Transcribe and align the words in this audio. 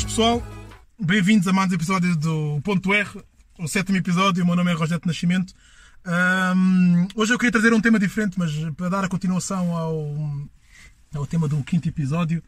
Boas 0.00 0.12
pessoal, 0.12 0.42
bem-vindos 0.98 1.46
a 1.46 1.52
mais 1.52 1.70
um 1.70 1.74
episódio 1.74 2.16
do 2.16 2.58
Ponto 2.62 2.94
R, 2.94 3.22
o 3.58 3.68
sétimo 3.68 3.98
episódio. 3.98 4.42
O 4.42 4.46
meu 4.46 4.56
nome 4.56 4.70
é 4.70 4.74
Rogério 4.74 5.02
Nascimento. 5.04 5.52
Ahm, 6.06 7.06
hoje 7.14 7.34
eu 7.34 7.38
queria 7.38 7.52
trazer 7.52 7.74
um 7.74 7.82
tema 7.82 7.98
diferente, 7.98 8.38
mas 8.38 8.50
para 8.78 8.88
dar 8.88 9.04
a 9.04 9.10
continuação 9.10 9.76
ao, 9.76 10.16
ao 11.14 11.26
tema 11.26 11.46
do 11.46 11.62
quinto 11.62 11.86
episódio, 11.86 12.42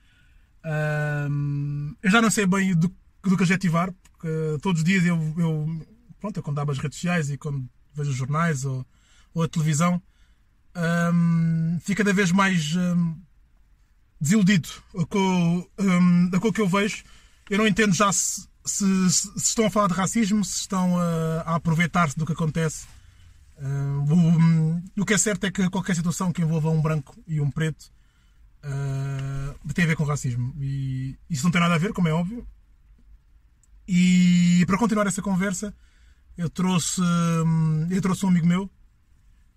ahm, 0.65 1.93
eu 2.02 2.11
já 2.11 2.23
não 2.23 2.30
sei 2.30 2.46
bem 2.46 2.75
do, 2.75 2.91
do 3.23 3.37
que 3.37 3.43
adjetivar, 3.43 3.93
porque 3.93 4.29
todos 4.62 4.80
os 4.80 4.84
dias 4.84 5.05
eu, 5.05 5.34
eu, 5.37 5.87
pronto, 6.21 6.39
eu 6.39 6.43
quando 6.43 6.59
abro 6.59 6.73
as 6.73 6.79
redes 6.79 6.96
sociais 6.96 7.29
e 7.29 7.37
quando 7.37 7.69
vejo 7.95 8.12
os 8.12 8.16
jornais 8.16 8.64
ou, 8.64 8.87
ou 9.34 9.43
a 9.43 9.48
televisão, 9.48 10.00
ahm, 10.75 11.78
fico 11.80 11.98
cada 11.98 12.14
vez 12.14 12.33
mais 12.33 12.75
ahm, 12.78 13.14
desiludido 14.19 14.70
com, 15.11 15.69
um, 15.78 16.30
com 16.30 16.48
o 16.48 16.53
que 16.53 16.62
eu 16.62 16.69
vejo. 16.69 17.05
Eu 17.51 17.59
não 17.59 17.66
entendo 17.66 17.92
já 17.95 18.12
se, 18.12 18.48
se- 18.64 19.10
se 19.10 19.28
estão 19.37 19.66
a 19.66 19.70
falar 19.70 19.88
de 19.88 19.95
racismo, 19.95 20.45
se 20.45 20.60
estão 20.60 20.98
a, 20.98 21.42
a 21.42 21.55
aproveitar-se 21.56 22.16
do 22.19 22.24
que 22.27 22.33
acontece. 22.33 22.87
Um, 23.59 24.83
o, 24.96 25.02
o 25.02 25.06
que 25.06 25.14
é 25.14 25.19
certo 25.19 25.45
é 25.45 25.50
que 25.50 25.69
qualquer 25.70 25.95
situação 25.95 26.33
que 26.33 26.42
envolva 26.42 26.70
um 26.70 26.80
branco 26.80 27.14
e 27.28 27.41
um 27.41 27.50
preto 27.50 27.92
uh, 28.64 29.73
tem 29.74 29.84
a 29.84 29.88
ver 29.88 29.97
com 29.97 30.05
racismo. 30.05 30.55
E 30.60 31.16
isso 31.30 31.45
não 31.45 31.50
tem 31.50 31.60
nada 31.60 31.74
a 31.74 31.78
ver, 31.78 31.92
como 31.92 32.09
é 32.09 32.12
óbvio. 32.12 32.47
E 33.86 34.64
para 34.66 34.78
continuar 34.78 35.06
essa 35.06 35.20
conversa, 35.22 35.74
eu 36.36 36.48
trouxe, 36.48 37.00
hum, 37.02 37.86
eu 37.91 38.00
trouxe 38.00 38.24
um 38.24 38.28
amigo 38.28 38.47
meu. 38.47 38.70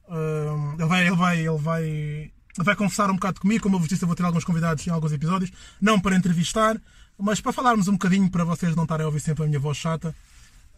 Hum, 0.09 0.73
ele 0.73 0.85
vai, 0.85 1.07
ele 1.07 1.15
vai, 1.15 1.39
ele 1.39 1.57
vai, 1.57 2.31
vai 2.57 2.75
conversar 2.75 3.09
um 3.09 3.15
bocado 3.15 3.39
comigo. 3.39 3.63
Como 3.63 3.75
eu 3.75 3.79
vos 3.79 3.87
disse, 3.87 4.03
eu 4.03 4.07
vou 4.07 4.15
ter 4.15 4.23
alguns 4.25 4.43
convidados 4.43 4.85
em 4.85 4.89
alguns 4.89 5.11
episódios, 5.13 5.51
não 5.79 5.99
para 5.99 6.15
entrevistar, 6.15 6.79
mas 7.17 7.39
para 7.41 7.53
falarmos 7.53 7.87
um 7.87 7.93
bocadinho 7.93 8.29
para 8.29 8.43
vocês 8.43 8.75
não 8.75 8.83
estarem 8.83 9.03
a 9.03 9.07
ouvir 9.07 9.19
sempre 9.19 9.43
a 9.43 9.47
minha 9.47 9.59
voz 9.59 9.77
chata. 9.77 10.15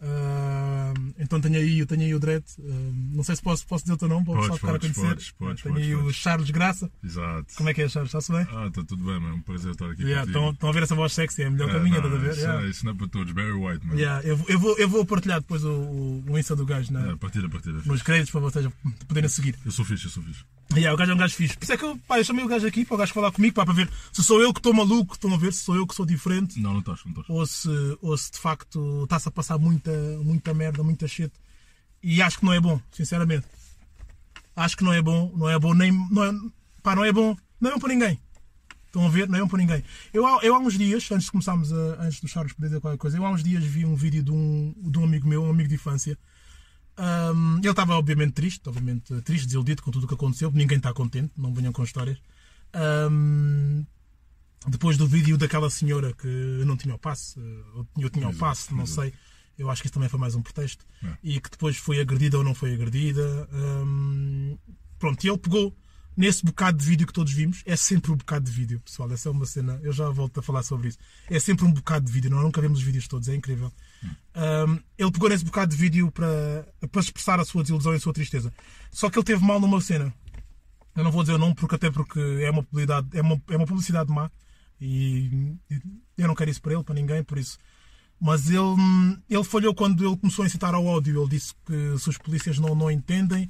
Hum, 0.00 1.12
então 1.18 1.40
tenho 1.40 1.56
aí, 1.56 1.80
eu 1.80 1.86
tenho 1.86 2.02
aí 2.02 2.14
o 2.14 2.20
Dredd. 2.20 2.44
Hum, 2.60 3.10
não 3.14 3.24
sei 3.24 3.34
se 3.34 3.42
posso, 3.42 3.66
posso 3.66 3.82
dizer 3.84 3.94
o 3.94 3.96
teu 3.96 4.08
nome 4.08 4.24
para 4.24 4.34
o 4.34 4.36
pessoal 4.38 4.58
ficar 4.58 4.74
a 4.76 4.78
conhecer. 4.78 5.00
podes, 5.02 5.30
podes, 5.32 5.62
tenho 5.62 5.74
podes, 5.74 5.88
aí 5.88 5.94
o 5.96 6.00
podes. 6.02 6.16
Charles 6.16 6.50
Graça. 6.50 6.90
Exato. 7.02 7.46
Como 7.56 7.68
é 7.68 7.74
que 7.74 7.82
é, 7.82 7.88
Charles? 7.88 8.08
Está-se 8.10 8.30
bem? 8.30 8.46
Ah, 8.52 8.66
está 8.68 8.84
tudo 8.84 9.04
bem, 9.04 9.18
mano. 9.18 9.34
Um 9.36 9.42
prazer 9.42 9.72
estar 9.72 9.90
aqui 9.90 10.02
Yeah, 10.04 10.24
estão, 10.24 10.50
estão 10.50 10.68
a 10.68 10.72
ver 10.72 10.84
essa 10.84 10.94
voz 10.94 11.12
sexy, 11.12 11.42
é 11.42 11.46
a 11.46 11.50
melhor 11.50 11.68
É, 11.68 11.72
que 11.72 11.76
a 11.78 11.80
minha, 11.80 11.96
estás 11.96 12.14
a 12.14 12.16
ver? 12.18 12.30
Isso, 12.30 12.40
Yeah. 12.40 12.64
é, 12.64 12.70
isso 12.70 12.84
não 12.84 12.92
é 12.92 12.94
para 12.94 13.08
todos. 13.08 13.32
Barry 13.32 13.52
White, 13.52 13.86
mano. 13.86 13.98
Yeah, 13.98 14.24
eu, 14.28 14.36
vou- 14.36 14.46
eu, 14.48 14.58
vou, 14.60 14.78
eu 14.78 14.88
vou 14.88 15.04
partilhar 15.04 15.40
depois 15.40 15.64
o, 15.64 15.68
o, 15.72 16.24
o 16.28 16.38
Insta 16.38 16.54
do 16.54 16.64
gajo 16.64 16.92
na, 16.92 17.10
É, 17.12 17.16
partilha, 17.16 17.48
partilha. 17.48 17.82
nos 17.84 18.02
créditos 18.02 18.30
para 18.30 18.40
vocês 18.40 18.68
poderem 19.08 19.28
seguir. 19.28 19.56
Eu 19.64 19.72
sou 19.72 19.84
fixe, 19.84 20.04
eu 20.04 20.10
sou 20.10 20.22
fixe. 20.22 20.44
Yeah, 20.74 20.92
o 20.92 20.96
gajo 20.98 21.12
é 21.12 21.14
um 21.14 21.18
gajo 21.18 21.34
fixe. 21.34 21.56
Por 21.56 21.64
isso 21.64 21.72
é 21.72 21.76
que 21.78 21.84
eu, 21.84 21.98
pá, 22.06 22.18
eu 22.18 22.24
chamei 22.24 22.44
o 22.44 22.48
gajo 22.48 22.66
aqui 22.66 22.84
para 22.84 22.94
o 22.94 22.98
gajo 22.98 23.14
falar 23.14 23.32
comigo 23.32 23.54
pá, 23.54 23.64
para 23.64 23.74
ver 23.74 23.90
se 24.12 24.22
sou 24.22 24.40
eu 24.40 24.52
que 24.52 24.60
estou 24.60 24.74
maluco, 24.74 25.14
estão 25.14 25.32
a 25.32 25.38
ver, 25.38 25.52
se 25.52 25.64
sou 25.64 25.74
eu 25.74 25.86
que 25.86 25.94
sou 25.94 26.04
diferente 26.04 26.60
Não, 26.60 26.72
não 26.72 26.80
estás, 26.80 27.00
não 27.04 27.12
estás. 27.12 27.30
ou 27.30 27.46
se, 27.46 27.98
ou 28.02 28.16
se 28.16 28.32
de 28.32 28.38
facto 28.38 29.04
está-se 29.04 29.28
a 29.28 29.30
passar 29.30 29.58
muita, 29.58 29.90
muita 30.22 30.52
merda, 30.52 30.82
muita 30.82 31.08
shit. 31.08 31.32
E 32.02 32.20
acho 32.22 32.38
que 32.38 32.44
não 32.44 32.52
é 32.52 32.60
bom, 32.60 32.80
sinceramente. 32.92 33.46
Acho 34.54 34.76
que 34.76 34.84
não 34.84 34.92
é 34.92 35.00
bom, 35.00 35.32
não 35.36 35.48
é 35.48 35.58
bom 35.58 35.72
nem. 35.74 35.90
Não 36.10 36.24
é, 36.24 36.32
pá, 36.82 36.94
não 36.94 37.04
é 37.04 37.12
bom, 37.12 37.36
não 37.60 37.70
é 37.70 37.72
bom 37.74 37.80
para 37.80 37.88
ninguém. 37.88 38.20
Estão 38.86 39.06
a 39.06 39.08
ver? 39.08 39.28
Não 39.28 39.38
é 39.38 39.40
bom 39.40 39.48
para 39.48 39.58
ninguém. 39.58 39.84
Eu, 40.12 40.24
eu 40.42 40.54
há 40.54 40.58
uns 40.58 40.76
dias, 40.76 41.10
antes 41.10 41.26
de 41.26 41.30
começarmos, 41.30 41.72
a, 41.72 42.02
antes 42.02 42.20
do 42.20 42.28
Charles 42.28 42.52
poder 42.52 42.68
dizer 42.68 42.80
qualquer 42.80 42.98
coisa, 42.98 43.16
eu 43.16 43.24
há 43.24 43.30
uns 43.30 43.42
dias 43.42 43.64
vi 43.64 43.84
um 43.84 43.94
vídeo 43.94 44.22
de 44.22 44.30
um, 44.30 44.74
de 44.76 44.98
um 44.98 45.04
amigo 45.04 45.28
meu, 45.28 45.42
um 45.44 45.50
amigo 45.50 45.68
de 45.68 45.74
infância. 45.76 46.18
Ahm, 46.98 47.58
ele 47.58 47.70
estava 47.70 47.96
obviamente 47.96 48.32
triste, 48.32 48.68
obviamente 48.68 49.20
triste, 49.22 49.46
desiludido 49.46 49.82
com 49.82 49.90
tudo 49.90 50.04
o 50.04 50.08
que 50.08 50.14
aconteceu. 50.14 50.50
Ninguém 50.50 50.78
está 50.78 50.92
contente, 50.92 51.32
não 51.36 51.54
venham 51.54 51.72
com 51.72 51.84
histórias. 51.84 52.18
Ahm, 52.72 53.84
depois 54.66 54.96
do 54.96 55.06
vídeo 55.06 55.38
daquela 55.38 55.70
senhora 55.70 56.12
que 56.12 56.26
não 56.66 56.76
tinha 56.76 56.94
o 56.94 56.98
passe, 56.98 57.38
eu 57.96 58.10
tinha 58.10 58.28
o 58.28 58.34
passe, 58.34 58.74
não 58.74 58.86
sei. 58.86 59.14
Eu 59.56 59.70
acho 59.70 59.82
que 59.82 59.86
isso 59.86 59.94
também 59.94 60.08
foi 60.08 60.18
mais 60.18 60.34
um 60.34 60.42
pretexto. 60.42 60.84
É. 61.02 61.16
E 61.22 61.40
que 61.40 61.50
depois 61.50 61.76
foi 61.76 62.00
agredida 62.00 62.38
ou 62.38 62.44
não 62.44 62.54
foi 62.54 62.74
agredida. 62.74 63.48
Ahm, 63.52 64.56
pronto, 64.98 65.24
e 65.24 65.28
ele 65.28 65.38
pegou 65.38 65.76
nesse 66.18 66.44
bocado 66.44 66.76
de 66.76 66.84
vídeo 66.84 67.06
que 67.06 67.12
todos 67.12 67.32
vimos. 67.32 67.62
É 67.64 67.76
sempre 67.76 68.10
um 68.10 68.16
bocado 68.16 68.44
de 68.44 68.50
vídeo, 68.50 68.80
pessoal. 68.80 69.10
Essa 69.12 69.28
é 69.28 69.32
uma 69.32 69.46
cena. 69.46 69.78
Eu 69.84 69.92
já 69.92 70.10
volto 70.10 70.40
a 70.40 70.42
falar 70.42 70.64
sobre 70.64 70.88
isso. 70.88 70.98
É 71.30 71.38
sempre 71.38 71.64
um 71.64 71.70
bocado 71.70 72.06
de 72.06 72.12
vídeo. 72.12 72.28
Nós 72.28 72.42
nunca 72.42 72.60
vemos 72.60 72.80
os 72.80 72.84
vídeos 72.84 73.06
todos. 73.06 73.28
É 73.28 73.36
incrível. 73.36 73.72
Ahm, 74.34 74.80
ele 74.98 75.12
pegou 75.12 75.28
nesse 75.28 75.44
bocado 75.44 75.70
de 75.70 75.80
vídeo 75.80 76.10
para, 76.10 76.66
para 76.90 77.00
expressar 77.00 77.38
a 77.38 77.44
sua 77.44 77.62
desilusão 77.62 77.92
e 77.92 77.96
a 77.96 78.00
sua 78.00 78.12
tristeza. 78.12 78.52
Só 78.90 79.08
que 79.08 79.16
ele 79.16 79.24
teve 79.24 79.44
mal 79.44 79.60
numa 79.60 79.80
cena. 79.80 80.12
Eu 80.96 81.04
não 81.04 81.12
vou 81.12 81.22
dizer 81.22 81.34
o 81.34 81.38
nome 81.38 81.54
porque 81.54 81.76
até 81.76 81.88
porque 81.88 82.18
é 82.18 82.50
uma 82.50 82.64
publicidade, 82.64 83.06
é 83.16 83.22
uma, 83.22 83.40
é 83.50 83.56
uma 83.56 83.66
publicidade 83.66 84.10
má 84.10 84.28
e 84.80 85.54
eu 86.16 86.26
não 86.26 86.34
quero 86.34 86.50
isso 86.50 86.60
para 86.60 86.72
ele, 86.72 86.82
para 86.82 86.96
ninguém, 86.96 87.22
por 87.22 87.38
isso. 87.38 87.56
Mas 88.20 88.50
ele, 88.50 88.58
ele 89.30 89.44
falhou 89.44 89.72
quando 89.72 90.04
ele 90.04 90.16
começou 90.16 90.42
a 90.42 90.46
incitar 90.46 90.74
ao 90.74 90.84
ódio. 90.84 91.22
Ele 91.22 91.30
disse 91.30 91.54
que 91.64 91.96
se 91.98 92.08
os 92.08 92.18
polícias 92.18 92.58
não, 92.58 92.74
não 92.74 92.90
entendem, 92.90 93.48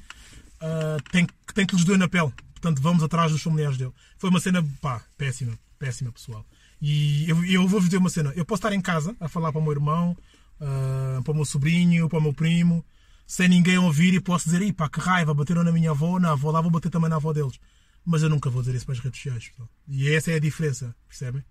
ah, 0.60 0.96
tem, 1.10 1.26
tem 1.54 1.66
que 1.66 1.74
lhes 1.74 1.84
doer 1.84 1.98
na 1.98 2.08
pele. 2.08 2.32
Portanto, 2.60 2.82
vamos 2.82 3.02
atrás 3.02 3.30
dos 3.32 3.42
familiares 3.42 3.76
dele. 3.78 3.92
Foi 4.18 4.30
uma 4.30 4.40
cena, 4.40 4.62
pá, 4.80 5.02
péssima, 5.16 5.58
péssima, 5.78 6.10
pessoal. 6.12 6.44
E 6.80 7.28
eu, 7.28 7.44
eu 7.44 7.62
vou-vos 7.68 7.84
dizer 7.88 7.98
uma 7.98 8.10
cena. 8.10 8.32
Eu 8.36 8.44
posso 8.44 8.58
estar 8.60 8.72
em 8.72 8.80
casa 8.80 9.16
a 9.20 9.28
falar 9.28 9.52
para 9.52 9.60
o 9.60 9.62
meu 9.62 9.72
irmão, 9.72 10.16
ah, 10.60 11.20
para 11.24 11.32
o 11.32 11.34
meu 11.34 11.44
sobrinho, 11.44 12.08
para 12.08 12.18
o 12.18 12.22
meu 12.22 12.32
primo, 12.32 12.84
sem 13.26 13.48
ninguém 13.48 13.78
ouvir 13.78 14.14
e 14.14 14.20
posso 14.20 14.46
dizer, 14.46 14.62
"Ih, 14.62 14.72
pá, 14.72 14.88
que 14.88 15.00
raiva, 15.00 15.34
bateram 15.34 15.62
na 15.64 15.70
minha 15.72 15.90
avó, 15.90 16.18
na 16.18 16.32
avó 16.32 16.50
lá, 16.50 16.60
vou 16.60 16.70
bater 16.70 16.90
também 16.90 17.08
na 17.10 17.16
avó 17.16 17.32
deles. 17.32 17.58
Mas 18.04 18.22
eu 18.22 18.28
nunca 18.30 18.48
vou 18.48 18.62
dizer 18.62 18.74
isso 18.76 18.86
para 18.86 18.94
as 18.94 19.00
redes 19.00 19.20
sociais, 19.20 19.48
pessoal. 19.50 19.68
E 19.86 20.08
essa 20.10 20.30
é 20.30 20.34
a 20.34 20.38
diferença, 20.40 20.94
percebem? 21.08 21.44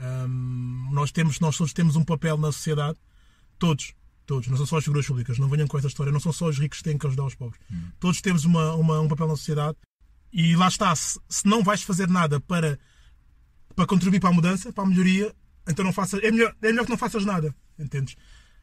Hum, 0.00 0.88
nós, 0.92 1.10
temos, 1.12 1.40
nós 1.40 1.56
todos 1.56 1.72
temos 1.72 1.96
um 1.96 2.04
papel 2.04 2.38
na 2.38 2.52
sociedade, 2.52 2.96
todos, 3.58 3.92
todos, 4.24 4.48
não 4.48 4.56
são 4.56 4.66
só 4.66 4.78
as 4.78 4.84
figuras 4.84 5.06
públicas, 5.06 5.38
não 5.38 5.48
venham 5.48 5.66
com 5.66 5.76
essa 5.78 5.88
história, 5.88 6.12
não 6.12 6.20
são 6.20 6.32
só 6.32 6.46
os 6.46 6.58
ricos 6.58 6.78
que 6.78 6.84
têm 6.84 6.96
que 6.96 7.06
ajudar 7.06 7.24
os 7.24 7.34
pobres. 7.34 7.60
Todos 7.98 8.20
temos 8.20 8.44
uma, 8.44 8.74
uma- 8.74 9.00
um 9.00 9.08
papel 9.08 9.26
na 9.28 9.36
sociedade 9.36 9.76
e 10.32 10.54
lá 10.56 10.68
está, 10.68 10.94
se, 10.94 11.18
se 11.28 11.46
não 11.46 11.62
vais 11.62 11.82
fazer 11.82 12.08
nada 12.08 12.40
para, 12.40 12.78
para 13.74 13.86
contribuir 13.86 14.20
para 14.20 14.30
a 14.30 14.32
mudança, 14.32 14.72
para 14.72 14.84
a 14.84 14.86
melhoria, 14.86 15.34
então 15.68 15.84
não 15.84 15.92
faças, 15.92 16.22
é, 16.22 16.30
melhor, 16.30 16.54
é 16.62 16.68
melhor 16.68 16.84
que 16.84 16.90
não 16.90 16.98
faças 16.98 17.24
nada, 17.24 17.54
entendes? 17.78 18.16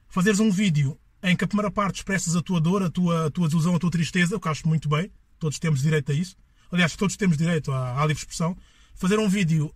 Fazeres 0.10 0.40
um 0.40 0.50
vídeo 0.50 0.98
em 1.24 1.36
que 1.36 1.44
a 1.44 1.48
primeira 1.48 1.72
parte 1.72 1.98
expressas 1.98 2.36
a 2.36 2.42
tua 2.42 2.62
dor, 2.62 2.84
a 2.84 2.90
tua, 2.90 3.28
a 3.28 3.30
tua 3.30 3.48
desilusão, 3.48 3.76
a 3.76 3.80
tua 3.80 3.92
tristeza, 3.92 4.36
o 4.36 4.40
que 4.40 4.48
acho 4.48 4.68
muito 4.68 4.88
bem, 4.88 5.12
todos 5.40 5.60
temos 5.60 5.82
direito 5.82 6.12
a 6.12 6.16
isso. 6.16 6.36
Aliás, 6.72 6.96
todos 6.96 7.16
temos 7.16 7.38
direito 7.38 7.72
à, 7.72 8.02
à 8.02 8.06
livre 8.06 8.22
expressão. 8.22 8.58
Fazer 8.96 9.20
um 9.20 9.30
vídeo 9.30 9.74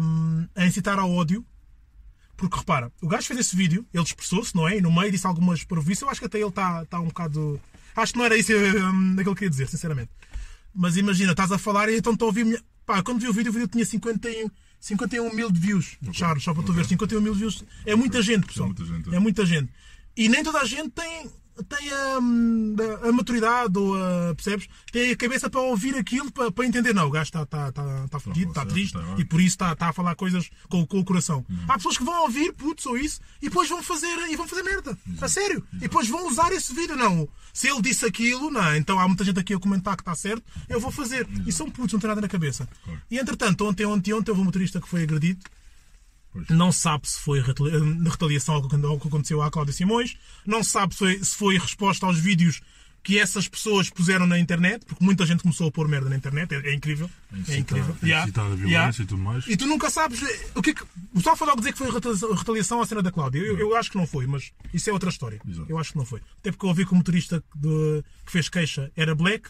hum, 0.00 0.46
a 0.54 0.66
incitar 0.66 0.98
ao 0.98 1.10
ódio, 1.10 1.44
porque 2.36 2.56
repara, 2.56 2.92
o 3.02 3.08
gajo 3.08 3.26
fez 3.26 3.40
esse 3.40 3.56
vídeo, 3.56 3.86
ele 3.92 4.02
expressou-se, 4.02 4.54
não 4.54 4.68
é? 4.68 4.76
E 4.76 4.80
no 4.80 4.92
meio 4.92 5.10
disse 5.10 5.26
algumas 5.26 5.64
prejuízos. 5.64 6.02
Eu 6.02 6.10
acho 6.10 6.20
que 6.20 6.26
até 6.26 6.38
ele 6.38 6.48
está 6.48 6.84
tá 6.86 7.00
um 7.00 7.06
bocado. 7.06 7.60
Acho 7.96 8.12
que 8.12 8.18
não 8.18 8.24
era 8.26 8.36
isso 8.36 8.52
aquilo 8.52 9.16
que 9.16 9.28
eu 9.28 9.34
queria 9.34 9.50
dizer, 9.50 9.68
sinceramente. 9.68 10.10
Mas 10.78 10.96
imagina, 10.96 11.32
estás 11.32 11.50
a 11.50 11.58
falar 11.58 11.88
e 11.88 11.98
então 11.98 12.12
estou 12.12 12.26
a 12.26 12.28
ouvir. 12.28 12.44
Minha... 12.44 12.62
Pá, 12.86 13.02
quando 13.02 13.18
vi 13.18 13.28
o 13.28 13.32
vídeo, 13.32 13.50
o 13.50 13.52
vídeo 13.52 13.66
tinha 13.66 13.84
51, 13.84 14.48
51 14.78 15.34
mil 15.34 15.50
de 15.50 15.58
views. 15.58 15.98
Charles, 16.12 16.44
só 16.44 16.54
para 16.54 16.62
tu 16.62 16.72
ver, 16.72 16.86
51 16.86 17.20
mil 17.20 17.34
views. 17.34 17.64
É 17.84 17.96
muita 17.96 18.22
gente, 18.22 18.46
pessoal. 18.46 18.68
muita 18.68 18.84
gente, 18.84 19.10
é. 19.10 19.16
É 19.16 19.18
muita 19.18 19.44
gente. 19.44 19.68
E 20.16 20.28
nem 20.28 20.44
toda 20.44 20.60
a 20.60 20.64
gente 20.64 20.90
tem, 20.90 21.28
tem 21.64 21.90
a, 21.90 22.18
a, 23.04 23.08
a 23.08 23.12
maturidade 23.12 23.78
ou 23.78 23.94
a, 23.94 24.34
percebes? 24.34 24.68
Tem 24.92 25.10
a 25.10 25.16
cabeça 25.16 25.50
para 25.50 25.60
ouvir 25.60 25.96
aquilo, 25.96 26.30
para, 26.30 26.50
para 26.50 26.66
entender. 26.66 26.94
Não, 26.94 27.06
o 27.06 27.10
gajo 27.10 27.28
está 27.28 27.46
tá, 27.46 27.72
tá, 27.72 28.08
tá 28.08 28.20
fudido, 28.20 28.50
está 28.50 28.64
triste 28.64 28.96
e 29.16 29.24
por 29.24 29.40
isso 29.40 29.56
está, 29.60 29.74
a 29.78 29.92
falar 29.92 30.14
coisas 30.14 30.50
com, 30.68 30.86
com 30.86 30.98
o 30.98 31.04
coração. 31.04 31.44
Há 31.68 31.74
pessoas 31.74 31.98
que 31.98 32.04
vão 32.04 32.22
ouvir, 32.22 32.52
putz, 32.52 32.86
ou 32.86 32.96
isso, 32.96 33.20
e 33.40 33.48
depois 33.48 33.68
vão 33.68 33.82
fazer, 33.82 34.14
e 34.30 34.36
vão 34.36 34.46
fazer 34.46 34.62
merda. 34.62 34.98
A 35.20 35.28
sério. 35.28 35.64
E 35.74 35.80
depois 35.80 36.08
vão 36.08 36.28
usar 36.28 36.52
esse 36.52 36.74
vídeo. 36.74 36.96
Não, 36.96 37.28
se 37.52 37.68
ele 37.68 37.82
disse 37.82 38.04
aquilo, 38.04 38.50
não, 38.50 38.74
então 38.76 38.98
há 38.98 39.06
muita 39.06 39.24
gente 39.24 39.40
aqui 39.40 39.54
a 39.54 39.58
comentar 39.58 39.96
que 39.96 40.02
está 40.02 40.14
certo, 40.14 40.42
eu 40.68 40.80
vou 40.80 40.90
fazer. 40.90 41.26
E 41.46 41.52
são 41.52 41.70
putos, 41.70 41.92
não 41.92 42.00
tem 42.00 42.08
nada 42.08 42.20
na 42.20 42.28
cabeça. 42.28 42.68
Claro. 42.84 43.00
E 43.10 43.18
entretanto, 43.18 43.66
ontem, 43.66 43.84
ontem, 43.84 44.12
ontem 44.12 44.30
houve 44.30 44.42
um 44.42 44.44
motorista 44.44 44.80
que 44.80 44.88
foi 44.88 45.02
agredido. 45.02 45.44
Pois. 46.32 46.48
Não 46.48 46.70
sabe 46.70 47.08
se 47.08 47.18
foi 47.20 47.38
eh, 47.40 47.42
retaliação 48.08 48.54
ao 48.56 48.98
que 49.00 49.08
aconteceu 49.08 49.42
à 49.42 49.50
Cláudia 49.50 49.72
Simões. 49.72 50.16
Não 50.46 50.62
sabe 50.62 50.94
se 50.94 50.98
foi, 50.98 51.24
se 51.24 51.34
foi 51.36 51.58
resposta 51.58 52.06
aos 52.06 52.18
vídeos 52.18 52.60
que 53.02 53.18
essas 53.18 53.48
pessoas 53.48 53.88
puseram 53.88 54.26
na 54.26 54.38
internet, 54.38 54.84
porque 54.84 55.02
muita 55.02 55.24
gente 55.24 55.42
começou 55.42 55.68
a 55.68 55.70
pôr 55.72 55.88
merda 55.88 56.10
na 56.10 56.16
internet. 56.16 56.52
É, 56.54 56.70
é 56.70 56.74
incrível. 56.74 57.08
É 57.32 57.38
Incitar- 57.38 57.58
incrível. 57.58 57.90
incitar 57.94 58.06
Yeah. 58.08 58.24
a 58.24 58.48
violência 58.56 58.68
Yeah. 58.68 59.02
e 59.02 59.06
tudo 59.06 59.22
mais. 59.22 59.46
E 59.48 59.56
tu 59.56 59.66
nunca 59.66 59.88
sabes 59.88 60.22
eh, 60.22 60.46
o 60.54 60.60
que 60.60 60.70
é 60.70 60.74
que. 60.74 60.82
O 60.82 61.14
pessoal 61.14 61.36
foi 61.36 61.46
logo 61.46 61.58
dizer 61.60 61.72
que 61.72 61.78
foi 61.78 61.90
retaliação, 61.90 62.34
retaliação 62.34 62.82
à 62.82 62.86
cena 62.86 63.02
da 63.02 63.10
Cláudia. 63.10 63.38
Eu, 63.40 63.58
eu 63.58 63.76
acho 63.76 63.90
que 63.90 63.96
não 63.96 64.06
foi, 64.06 64.26
mas 64.26 64.52
isso 64.74 64.90
é 64.90 64.92
outra 64.92 65.08
história. 65.08 65.40
Exato. 65.48 65.66
Eu 65.70 65.78
acho 65.78 65.92
que 65.92 65.96
não 65.98 66.04
foi. 66.04 66.20
Até 66.40 66.50
porque 66.50 66.66
eu 66.66 66.68
ouvi 66.68 66.84
que 66.84 66.92
o 66.92 66.96
motorista 66.96 67.42
de- 67.54 68.04
que 68.26 68.32
fez 68.32 68.48
queixa 68.50 68.90
era 68.94 69.14
black 69.14 69.48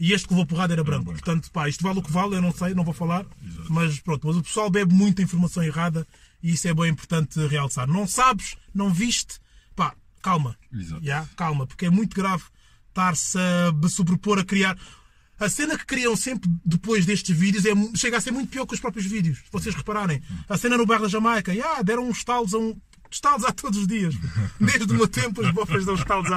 e 0.00 0.12
este 0.12 0.28
que 0.28 0.34
levou 0.34 0.46
porrada 0.46 0.72
era 0.72 0.84
branco. 0.84 1.10
Portanto, 1.12 1.50
pá, 1.50 1.68
isto 1.68 1.82
vale 1.82 1.98
o 1.98 2.02
que 2.02 2.12
vale, 2.12 2.36
eu 2.36 2.42
não 2.42 2.52
sei, 2.52 2.74
não 2.74 2.84
vou 2.84 2.94
falar. 2.94 3.26
Exato. 3.44 3.72
Mas 3.72 3.98
pronto, 3.98 4.26
mas 4.26 4.36
o 4.36 4.42
pessoal 4.42 4.70
bebe 4.70 4.94
muita 4.94 5.22
informação 5.22 5.62
errada 5.62 6.06
e 6.42 6.52
isso 6.52 6.68
é 6.68 6.74
bem 6.74 6.90
importante 6.90 7.44
realçar. 7.46 7.86
Não 7.88 8.06
sabes, 8.06 8.56
não 8.74 8.92
viste, 8.92 9.38
pá, 9.74 9.94
calma. 10.22 10.56
Exato. 10.72 11.02
Yeah, 11.02 11.28
calma, 11.36 11.66
porque 11.66 11.86
é 11.86 11.90
muito 11.90 12.14
grave 12.14 12.44
estar-se 12.88 13.38
a 13.38 13.88
sobrepor, 13.88 14.38
a 14.38 14.44
criar. 14.44 14.78
A 15.38 15.48
cena 15.48 15.78
que 15.78 15.86
criam 15.86 16.16
sempre 16.16 16.50
depois 16.64 17.06
destes 17.06 17.36
vídeos 17.36 17.64
é, 17.64 17.70
chega 17.96 18.16
a 18.16 18.20
ser 18.20 18.32
muito 18.32 18.50
pior 18.50 18.66
que 18.66 18.74
os 18.74 18.80
próprios 18.80 19.06
vídeos, 19.06 19.38
se 19.38 19.52
vocês 19.52 19.74
repararem. 19.74 20.20
A 20.48 20.56
cena 20.56 20.76
no 20.76 20.86
bairro 20.86 21.04
da 21.04 21.08
Jamaica, 21.08 21.52
yeah, 21.52 21.80
deram 21.82 22.08
uns 22.08 22.24
talos 22.24 22.54
a 22.54 22.58
um. 22.58 22.76
Estalos 23.10 23.44
há 23.44 23.52
todos 23.52 23.78
os 23.78 23.86
dias. 23.86 24.14
Desde 24.60 24.92
o 24.92 24.96
meu 24.96 25.08
tempo, 25.08 25.40
os 25.40 25.50
bofas 25.52 25.84
dão 25.84 25.94
estalos 25.94 26.28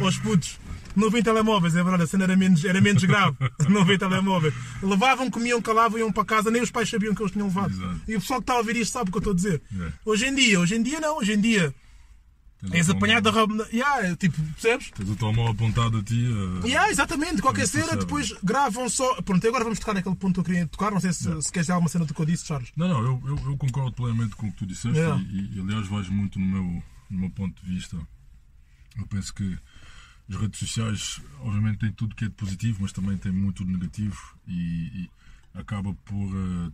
aos 0.00 0.18
putos. 0.18 0.58
Não 0.96 1.10
vêm 1.10 1.22
telemóveis, 1.22 1.76
é 1.76 1.82
verdade, 1.82 2.04
a 2.04 2.06
cena 2.06 2.24
era 2.24 2.36
menos, 2.36 2.64
era 2.64 2.80
menos 2.80 3.04
grave. 3.04 3.36
Não 3.68 3.84
vêm 3.84 3.98
telemóveis. 3.98 4.54
Levavam, 4.82 5.30
comiam, 5.30 5.60
calavam, 5.60 5.98
iam 5.98 6.10
para 6.10 6.24
casa, 6.24 6.50
nem 6.50 6.62
os 6.62 6.70
pais 6.70 6.88
sabiam 6.88 7.14
que 7.14 7.22
eles 7.22 7.32
tinham 7.32 7.48
levado. 7.48 7.72
Exato. 7.72 8.00
E 8.08 8.16
o 8.16 8.20
pessoal 8.20 8.40
que 8.40 8.44
está 8.44 8.54
a 8.54 8.58
ouvir 8.58 8.76
isto 8.76 8.92
sabe 8.92 9.10
o 9.10 9.12
que 9.12 9.18
eu 9.18 9.20
estou 9.20 9.32
a 9.32 9.36
dizer. 9.36 9.62
É. 9.78 9.92
Hoje 10.04 10.26
em 10.26 10.34
dia, 10.34 10.58
hoje 10.58 10.74
em 10.74 10.82
dia 10.82 10.98
não, 11.00 11.18
hoje 11.18 11.34
em 11.34 11.40
dia 11.40 11.74
Tens 12.60 12.74
és 12.74 12.90
apanhado 12.90 13.30
rabo. 13.30 13.54
Yeah, 13.72 14.16
tipo, 14.16 14.40
percebes? 14.42 14.90
Tens 14.90 15.10
o 15.10 15.16
telemóvel 15.16 15.52
apontado 15.52 15.98
a 15.98 16.02
ti. 16.02 16.24
eh, 16.24 16.66
Yeah, 16.66 16.90
exatamente, 16.90 17.42
qualquer 17.42 17.68
cena, 17.68 17.96
depois 17.96 18.32
gravam 18.42 18.88
só. 18.88 19.20
Pronto, 19.22 19.44
e 19.44 19.48
agora 19.48 19.64
vamos 19.64 19.78
tocar 19.78 19.92
naquele 19.94 20.16
ponto 20.16 20.34
que 20.34 20.40
eu 20.40 20.44
queria 20.44 20.66
tocar. 20.66 20.90
Não 20.90 21.00
sei 21.00 21.12
se, 21.12 21.24
se 21.42 21.52
queres 21.52 21.66
dizer 21.66 21.72
alguma 21.72 21.88
cena 21.90 22.04
do 22.06 22.14
que 22.14 22.20
eu 22.20 22.26
disse, 22.26 22.46
Charles. 22.46 22.70
Não, 22.76 22.88
não, 22.88 23.00
eu, 23.02 23.22
eu, 23.26 23.50
eu 23.50 23.56
concordo 23.56 23.92
plenamente 23.92 24.34
com 24.36 24.46
o 24.46 24.52
que 24.52 24.58
tu 24.58 24.66
disseste 24.66 24.96
Yeah. 24.96 25.22
e, 25.30 25.58
e, 25.58 25.60
aliás 25.60 25.86
vais 25.88 26.08
muito 26.08 26.38
no 26.38 26.46
meu, 26.46 26.82
no 27.10 27.18
meu 27.20 27.30
ponto 27.30 27.62
de 27.62 27.74
vista. 27.74 27.96
Eu 28.96 29.06
penso 29.06 29.34
que 29.34 29.58
as 30.28 30.36
redes 30.36 30.58
sociais, 30.58 31.20
obviamente, 31.40 31.78
têm 31.78 31.92
tudo 31.92 32.14
que 32.16 32.24
é 32.24 32.28
de 32.28 32.34
positivo, 32.34 32.78
mas 32.82 32.92
também 32.92 33.16
tem 33.16 33.30
muito 33.32 33.64
de 33.64 33.70
negativo 33.72 34.18
e, 34.46 35.04
e 35.04 35.10
acaba 35.58 35.94
por, 35.94 36.26
eh, 36.34 36.72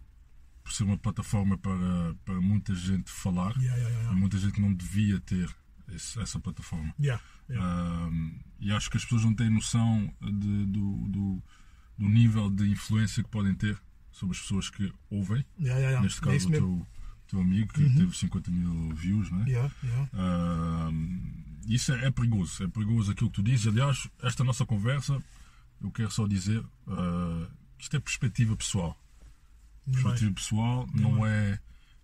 por 0.65 0.73
ser 0.73 0.85
uma 0.85 0.97
plataforma 0.97 1.59
para, 1.59 2.15
para 2.25 2.41
muita 2.41 2.75
gente 2.75 3.11
falar 3.11 3.55
Yeah, 3.59 3.77
yeah, 3.77 3.91
e 3.91 3.99
yeah. 4.01 4.19
muita 4.19 4.39
gente 4.39 4.61
não 4.61 4.73
devia 4.73 5.21
ter 5.21 5.49
esse- 5.95 6.19
essa 6.21 6.39
plataforma. 6.41 6.95
Um, 7.51 8.39
e 8.61 8.73
acho 8.73 8.89
que 8.91 8.97
as 8.97 9.03
pessoas 9.05 9.25
não 9.25 9.35
têm 9.35 9.51
noção 9.51 10.11
de- 10.23 10.67
do, 10.67 11.09
do, 11.09 11.43
do 11.99 12.09
nível 12.09 12.49
de 12.49 12.71
influência 12.71 13.23
que 13.23 13.29
podem 13.29 13.55
ter 13.55 13.79
sobre 14.11 14.35
as 14.35 14.41
pessoas 14.43 14.71
que 14.71 14.91
ouvem. 15.11 15.45
Neste 16.01 16.21
É 16.21 16.25
caso, 16.25 16.37
isso 16.37 16.49
o 16.49 16.51
teu, 16.53 16.87
teu 17.29 17.41
amigo 17.41 17.73
que 17.75 17.83
teve 17.91 18.17
50 18.17 18.51
mil 18.51 18.95
views, 18.95 19.31
né? 19.31 19.45
Um, 20.15 21.52
isso 21.67 21.93
é, 21.93 22.06
é 22.06 22.11
perigoso. 22.11 22.62
É 22.64 22.69
perigoso 22.69 23.12
aquilo 23.12 23.31
que 23.31 23.37
tu 23.37 23.43
dizes. 23.43 23.67
Aliás, 23.67 24.09
esta 24.23 24.43
nossa 24.44 24.64
conversa, 24.67 25.23
eu 25.81 25.91
quero 25.91 26.11
só 26.11 26.26
dizer 26.26 26.61
uh, 26.87 27.47
isto 27.79 27.97
é 27.97 28.00
perspectiva 28.00 28.56
pessoal. 28.56 28.97
Perspectiva 29.91 30.32
pessoal 30.32 30.88
não 30.94 31.26
é, 31.26 31.59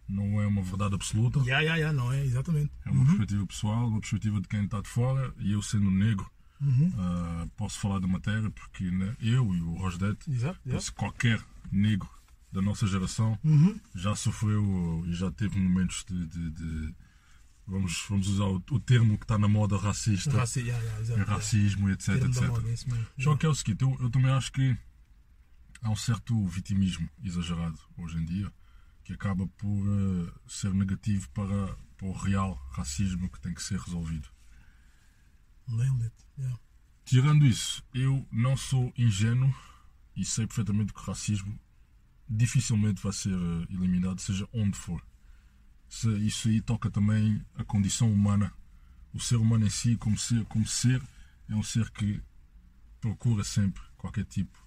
não 0.09 0.41
é 0.43 0.47
uma 0.47 0.63
verdade 0.63 0.95
absoluta. 0.95 1.39
Yeah, 1.41 1.61
yeah, 1.61 1.77
yeah, 1.77 1.93
não 1.97 2.13
é? 2.13 2.25
Exatamente. 2.25 2.73
É 2.85 2.91
uma 2.91 3.05
perspectiva 3.05 3.47
pessoal, 3.47 3.87
uma 3.89 4.01
perspectiva 4.01 4.41
de 4.41 4.49
quem 4.49 4.65
está 4.65 4.81
de 4.81 4.89
fora 4.89 5.33
e 5.39 5.53
eu 5.53 5.63
sendo 5.63 5.91
negro 5.91 6.29
Uhum. 6.61 6.93
ah, 6.99 7.47
posso 7.57 7.79
falar 7.79 8.01
da 8.01 8.09
matéria 8.09 8.51
porque 8.51 8.91
né, 8.91 9.15
eu 9.21 9.55
e 9.55 9.61
o 9.63 9.75
Rosdete, 9.77 10.29
Exato, 10.29 10.59
yeah. 10.67 10.85
qualquer 10.97 11.41
negro 11.71 12.09
da 12.51 12.61
nossa 12.61 12.85
geração 12.85 13.39
Uhum. 13.45 13.79
já 13.95 14.17
sofreu 14.17 15.05
e 15.07 15.13
já 15.15 15.31
teve 15.31 15.57
momentos 15.57 16.05
de, 16.09 16.27
de- 16.27 16.51
de- 16.51 16.95
vamos, 17.69 18.05
vamos 18.09 18.27
usar 18.27 18.45
o, 18.45 18.63
o 18.71 18.81
termo 18.81 19.19
que 19.19 19.25
está 19.25 19.39
na 19.39 19.47
moda 19.47 19.77
racista, 19.77 20.31
Raci, 20.37 20.61
yeah, 20.61 20.83
yeah, 20.83 21.01
exato, 21.01 21.21
é 21.21 21.23
yeah. 21.23 21.37
racismo, 21.37 21.91
etc, 21.91 22.19
da 22.19 22.27
etc. 22.27 22.49
moda, 22.49 22.71
é. 22.71 23.23
Só 23.23 23.37
que 23.37 23.47
é 23.47 23.49
o 23.49 23.55
seguinte, 23.55 23.83
eu, 23.83 23.97
eu 24.01 24.11
também 24.11 24.31
acho 24.31 24.51
que 24.51 24.77
há 25.83 25.91
um 25.91 25.97
certo 25.97 26.47
vitimismo 26.47 27.09
exagerado 27.23 27.79
hoje 27.97 28.17
em 28.17 28.25
dia 28.25 28.53
que 29.05 29.13
acaba 29.13 29.47
por 29.47 29.87
eh, 29.87 30.33
ser 30.47 30.75
negativo 30.75 31.31
para, 31.31 31.75
para 31.97 32.07
o 32.07 32.13
real 32.13 32.55
racismo 32.73 33.31
que 33.31 33.41
tem 33.41 33.55
que 33.55 33.63
ser 33.63 33.79
resolvido. 33.79 34.29
Nailed 35.67 36.05
it. 36.05 36.15
Yeah. 36.39 36.59
Tirando 37.05 37.47
isso, 37.47 37.83
eu 37.95 38.27
não 38.31 38.57
sou 38.57 38.93
ingênuo 38.97 39.55
e 40.15 40.25
sei 40.25 40.47
perfeitamente 40.47 40.93
que 40.93 41.01
o 41.01 41.05
racismo 41.05 41.59
dificilmente 42.29 43.03
vai 43.03 43.13
ser 43.13 43.33
eh, 43.33 43.67
eliminado, 43.71 44.21
seja 44.21 44.47
onde 44.53 44.77
for. 44.77 45.03
Isso 45.91 46.49
aí 46.49 46.61
toca 46.61 46.91
também 46.91 47.45
a 47.55 47.65
condição 47.65 48.13
humana. 48.13 48.53
O 49.13 49.21
ser 49.21 49.37
humano 49.37 49.67
em 49.67 49.71
si, 49.71 49.97
como 49.97 50.19
ser, 50.19 50.45
como 50.47 50.67
ser 50.67 51.03
é 51.49 51.55
um 51.55 51.63
ser 51.63 51.91
que 51.91 52.21
procura 53.01 53.43
sempre 53.45 53.83
qualquer 53.97 54.25
tipo 54.27 54.59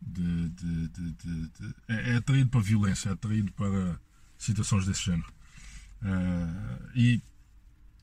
de. 0.00 0.48
de- 0.50 0.88
de- 0.88 1.10
de- 1.12 1.74
é, 1.88 2.10
é 2.12 2.16
atraído 2.16 2.50
para 2.50 2.60
violência, 2.60 3.08
é 3.08 3.12
atraído 3.12 3.52
para 3.52 3.98
situações 4.38 4.86
desse 4.86 5.04
género. 5.04 5.32
Eh, 6.02 6.90
e 6.94 7.22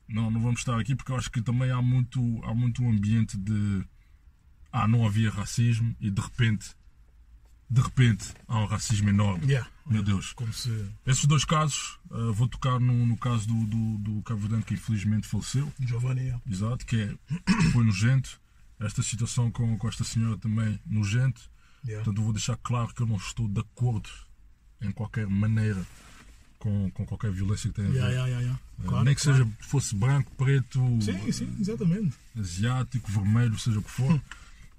não, 0.08 0.30
não 0.30 0.40
vamos 0.42 0.60
estar 0.60 0.78
aqui 0.78 0.94
porque 0.94 1.12
eu 1.12 1.16
acho 1.16 1.30
que 1.30 1.40
também 1.40 1.70
há 1.70 1.80
muito, 1.80 2.20
há 2.44 2.54
muito 2.54 2.82
um 2.82 2.90
ambiente 2.90 3.36
de 3.38 3.84
ah, 4.72 4.88
não 4.88 5.06
havia 5.06 5.30
racismo 5.30 5.94
e 6.00 6.10
de 6.10 6.20
repente, 6.20 6.74
de 7.72 7.80
repente, 7.80 8.26
há 8.46 8.58
um 8.58 8.66
racismo 8.66 9.08
enorme. 9.08 9.46
Yeah. 9.46 9.66
Meu 9.86 10.02
Deus. 10.02 10.34
Se. 10.52 10.90
Esses 11.06 11.24
dois 11.24 11.42
casos, 11.42 11.98
ah, 12.10 12.30
vou 12.30 12.46
tocar 12.46 12.78
no, 12.78 13.06
no 13.06 13.16
caso 13.16 13.48
do, 13.48 13.64
do, 13.64 13.98
do 13.98 14.22
Cabo 14.24 14.40
Verdano 14.40 14.62
que 14.62 14.74
infelizmente 14.74 15.26
faleceu, 15.26 15.72
Giovanni, 15.80 16.20
yeah. 16.20 16.42
exato, 16.46 16.84
que 16.84 16.96
é, 16.96 17.14
foi 17.72 17.82
nojento. 17.82 18.38
Esta 18.78 19.02
situação 19.02 19.50
com, 19.50 19.78
com 19.78 19.88
esta 19.88 20.04
senhora 20.04 20.36
também 20.36 20.78
nojento. 20.84 21.40
Yeah. 21.84 22.04
Portanto, 22.04 22.22
vou 22.22 22.32
deixar 22.32 22.56
claro 22.58 22.92
que 22.92 23.00
eu 23.00 23.06
não 23.06 23.16
estou 23.16 23.48
de 23.48 23.60
acordo 23.60 24.10
em 24.82 24.90
qualquer 24.92 25.26
maneira 25.26 25.82
com, 26.58 26.90
com 26.90 27.06
qualquer 27.06 27.30
violência 27.32 27.70
que 27.70 27.76
tenha 27.76 27.88
a 27.88 27.90
ver. 27.92 27.98
Yeah, 27.98 28.12
yeah, 28.12 28.28
yeah, 28.28 28.42
yeah. 28.42 28.60
Ah, 28.80 28.88
Claro, 28.88 29.04
Nem 29.04 29.14
que 29.14 29.22
claro. 29.22 29.38
seja 29.38 29.50
fosse 29.60 29.94
branco, 29.94 30.30
preto, 30.36 30.78
Sim, 31.00 31.32
sim, 31.32 31.56
exatamente. 31.58 32.14
asiático, 32.38 33.10
vermelho, 33.10 33.58
seja 33.58 33.78
o 33.78 33.82
que 33.82 33.90
for. 33.90 34.20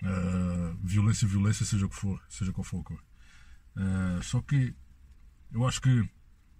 Uh, 0.04 0.78
violência, 0.84 1.26
violência, 1.26 1.66
seja 1.66 1.86
o 1.86 1.90
que 1.90 1.96
for, 1.96 2.22
seja 2.28 2.52
qual 2.52 2.66
for 2.66 2.82
a 2.82 2.84
cor. 2.84 3.04
Uh, 3.78 4.22
só 4.22 4.42
que 4.42 4.76
eu 5.54 5.66
acho 5.66 5.82
que 5.82 6.10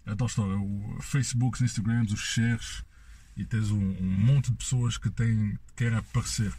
é 0.06 0.16
tal 0.16 0.28
história. 0.28 0.56
O 0.56 1.02
Facebook, 1.02 1.64
Instagrams, 1.64 2.14
os 2.14 2.22
shares 2.22 2.84
e 3.36 3.46
tens 3.46 3.72
um, 3.72 3.98
um 3.98 4.04
monte 4.04 4.52
de 4.52 4.58
pessoas 4.58 4.98
que 4.98 5.10
têm, 5.10 5.58
querem 5.76 5.98
aparecer, 5.98 6.54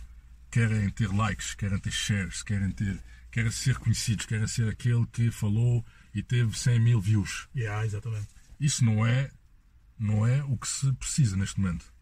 querem 0.50 0.90
ter 0.90 1.08
likes, 1.12 1.54
querem 1.54 1.78
ter 1.78 1.92
shares, 1.92 2.42
querem 2.42 2.70
ter, 2.70 3.00
querem 3.30 3.50
ser 3.50 3.78
conhecidos, 3.78 4.26
querem 4.26 4.46
ser 4.46 4.68
aquele 4.68 5.06
que 5.06 5.30
falou 5.30 5.84
e 6.14 6.22
teve 6.22 6.56
100 6.56 6.80
mil 6.80 7.00
views. 7.00 7.48
Yeah, 7.54 7.84
exatamente. 7.86 8.28
Isso 8.58 8.84
não 8.84 9.06
é, 9.06 9.30
não 9.98 10.26
é 10.26 10.42
o 10.44 10.56
que 10.56 10.68
se 10.68 10.92
precisa 10.94 11.36
neste 11.36 11.60
momento. 11.60 11.92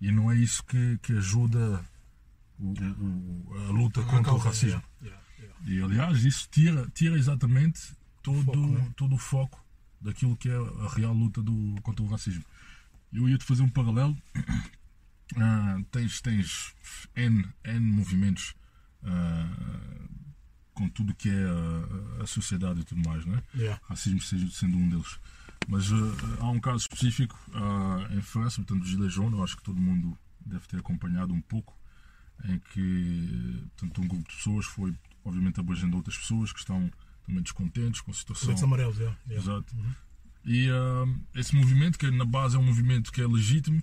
E 0.00 0.12
não 0.12 0.30
é 0.30 0.36
isso 0.36 0.62
que, 0.64 0.98
que 0.98 1.12
ajuda 1.16 1.84
a 2.58 3.72
luta 3.72 4.02
contra 4.02 4.32
o 4.32 4.38
racismo. 4.38 4.82
E 5.66 5.80
aliás, 5.82 6.24
isso 6.24 6.48
tira, 6.50 6.88
tira 6.94 7.16
exatamente 7.16 7.80
todo, 8.22 8.44
Foco, 8.44 8.58
né? 8.58 8.92
todo 8.96 9.14
o 9.14 9.18
foco 9.18 9.64
daquilo 10.00 10.36
que 10.36 10.48
é 10.48 10.54
a 10.54 10.88
real 10.94 11.12
luta 11.12 11.42
do, 11.42 11.74
contra 11.82 12.04
o 12.04 12.08
racismo. 12.08 12.44
Eu 13.12 13.28
ia-te 13.28 13.44
fazer 13.44 13.62
um 13.62 13.68
paralelo. 13.68 14.16
Ah, 15.36 15.80
tens, 15.90 16.20
tens 16.20 16.72
N, 17.16 17.44
N 17.64 17.80
movimentos 17.80 18.54
ah, 19.02 20.06
com 20.72 20.88
tudo 20.88 21.12
que 21.14 21.28
é 21.28 21.44
a, 22.20 22.22
a 22.22 22.26
sociedade 22.28 22.80
e 22.80 22.84
tudo 22.84 23.02
mais, 23.08 23.26
não 23.26 23.34
é? 23.34 23.42
Yeah. 23.56 23.80
racismo 23.88 24.20
sendo 24.20 24.76
um 24.76 24.88
deles. 24.88 25.18
Mas 25.66 25.90
uh, 25.90 26.16
há 26.38 26.48
um 26.50 26.60
caso 26.60 26.78
específico 26.78 27.36
em 28.10 28.20
França, 28.20 28.62
portanto, 28.62 28.82
o 28.82 28.86
Gilet 28.86 29.12
Jaune, 29.12 29.36
eu 29.36 29.42
acho 29.42 29.56
que 29.56 29.62
todo 29.64 29.80
mundo 29.80 30.16
deve 30.44 30.66
ter 30.68 30.78
acompanhado 30.78 31.34
um 31.34 31.40
pouco, 31.40 31.76
em 32.44 32.58
que 32.58 33.64
portanto, 33.76 34.00
um 34.02 34.08
grupo 34.08 34.28
de 34.28 34.36
pessoas 34.36 34.66
foi, 34.66 34.94
obviamente, 35.24 35.60
abrangendo 35.60 35.96
outras 35.96 36.16
pessoas 36.16 36.52
que 36.52 36.58
estão 36.58 36.90
também 37.24 37.42
descontentes 37.42 38.00
com 38.00 38.10
a 38.10 38.14
situação. 38.14 38.46
Coletes 38.46 38.64
amarelos, 38.64 38.96
yeah, 38.98 39.18
yeah. 39.28 39.42
Exato. 39.42 39.76
E 40.44 40.70
uh, 40.70 41.20
esse 41.34 41.56
movimento, 41.56 41.98
que 41.98 42.10
na 42.10 42.24
base 42.24 42.56
é 42.56 42.58
um 42.58 42.62
movimento 42.62 43.10
que 43.10 43.20
é 43.20 43.26
legítimo, 43.26 43.82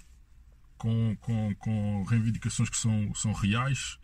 com, 0.78 1.16
com, 1.20 1.56
com 1.56 2.04
reivindicações 2.04 2.70
que 2.70 2.78
são, 2.78 3.14
são 3.16 3.34
reais, 3.34 3.98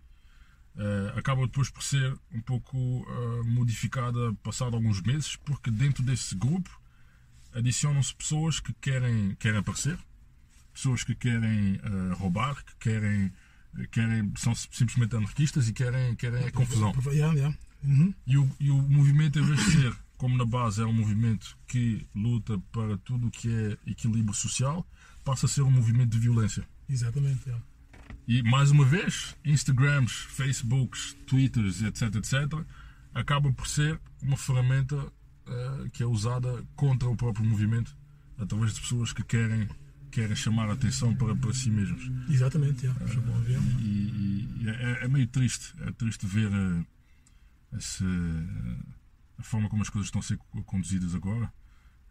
uh, 0.75 1.17
acaba 1.17 1.45
depois 1.45 1.69
por 1.69 1.83
ser 1.83 2.17
um 2.31 2.41
pouco 2.41 2.77
uh, 2.77 3.43
modificada 3.45 4.33
passado 4.43 4.75
alguns 4.75 5.01
meses, 5.01 5.35
porque 5.37 5.71
dentro 5.71 6.03
desse 6.03 6.35
grupo 6.35 6.69
adicionam-se 7.53 8.13
pessoas 8.15 8.59
que 8.59 8.73
querem, 8.73 9.35
querem 9.35 9.59
aparecer, 9.59 9.97
pessoas 10.73 11.03
que 11.03 11.15
querem 11.15 11.75
uh, 11.75 12.15
roubar, 12.15 12.63
que 12.63 12.75
querem, 12.77 13.31
querem 13.91 14.31
são 14.35 14.53
simplesmente 14.55 15.15
anarquistas 15.15 15.67
e 15.67 15.73
querem, 15.73 16.15
querem 16.15 16.45
a 16.45 16.51
confusão. 16.51 16.93
Yeah, 17.07 17.33
yeah. 17.33 17.57
Uhum. 17.83 18.13
E 18.27 18.37
o, 18.37 18.51
e 18.59 18.69
o 18.69 18.77
movimento, 18.77 19.39
em 19.39 19.43
vez 19.43 19.59
de 19.65 19.71
ser, 19.71 19.95
como 20.17 20.37
na 20.37 20.45
base, 20.45 20.81
é 20.81 20.85
um 20.85 20.93
movimento 20.93 21.57
que 21.67 22.05
luta 22.13 22.59
para 22.71 22.97
tudo 22.99 23.27
o 23.27 23.31
que 23.31 23.49
é 23.49 23.91
equilíbrio 23.91 24.33
social, 24.33 24.85
passa 25.23 25.45
a 25.45 25.49
ser 25.49 25.61
um 25.61 25.71
movimento 25.71 26.11
de 26.11 26.19
violência. 26.19 26.67
Exatamente, 26.89 27.47
yeah. 27.47 27.63
E, 28.27 28.43
mais 28.43 28.69
uma 28.69 28.85
vez, 28.85 29.35
Instagrams, 29.43 30.11
Facebooks, 30.11 31.15
Twitters, 31.25 31.81
etc, 31.81 32.15
etc, 32.15 32.63
acaba 33.13 33.51
por 33.51 33.67
ser 33.67 33.99
uma 34.21 34.37
ferramenta 34.37 35.11
eh, 35.47 35.89
que 35.91 36.03
é 36.03 36.05
usada 36.05 36.63
contra 36.75 37.09
o 37.09 37.15
próprio 37.15 37.43
movimento, 37.43 37.97
através 38.37 38.73
de 38.75 38.81
pessoas 38.81 39.11
que 39.11 39.23
querem, 39.23 39.67
querem 40.09 40.35
chamar 40.35 40.69
a 40.69 40.73
atenção 40.73 41.15
para, 41.15 41.35
para 41.35 41.53
si 41.53 41.69
mesmos. 41.69 42.09
Exatamente, 42.29 42.87
bom 42.87 43.35
avião. 43.35 43.61
E, 43.79 44.47
e 44.61 44.69
é, 44.69 45.05
é 45.05 45.07
meio 45.07 45.27
triste, 45.27 45.73
é 45.81 45.91
triste 45.91 46.25
ver, 46.25 46.51
eh, 46.51 47.77
esse, 47.77 48.03
a 49.37 49.43
forma 49.43 49.69
como 49.69 49.81
as 49.81 49.89
coisas 49.89 50.07
estão 50.07 50.19
a 50.19 50.23
ser 50.23 50.37
conduzidas 50.65 51.15
agora. 51.15 51.51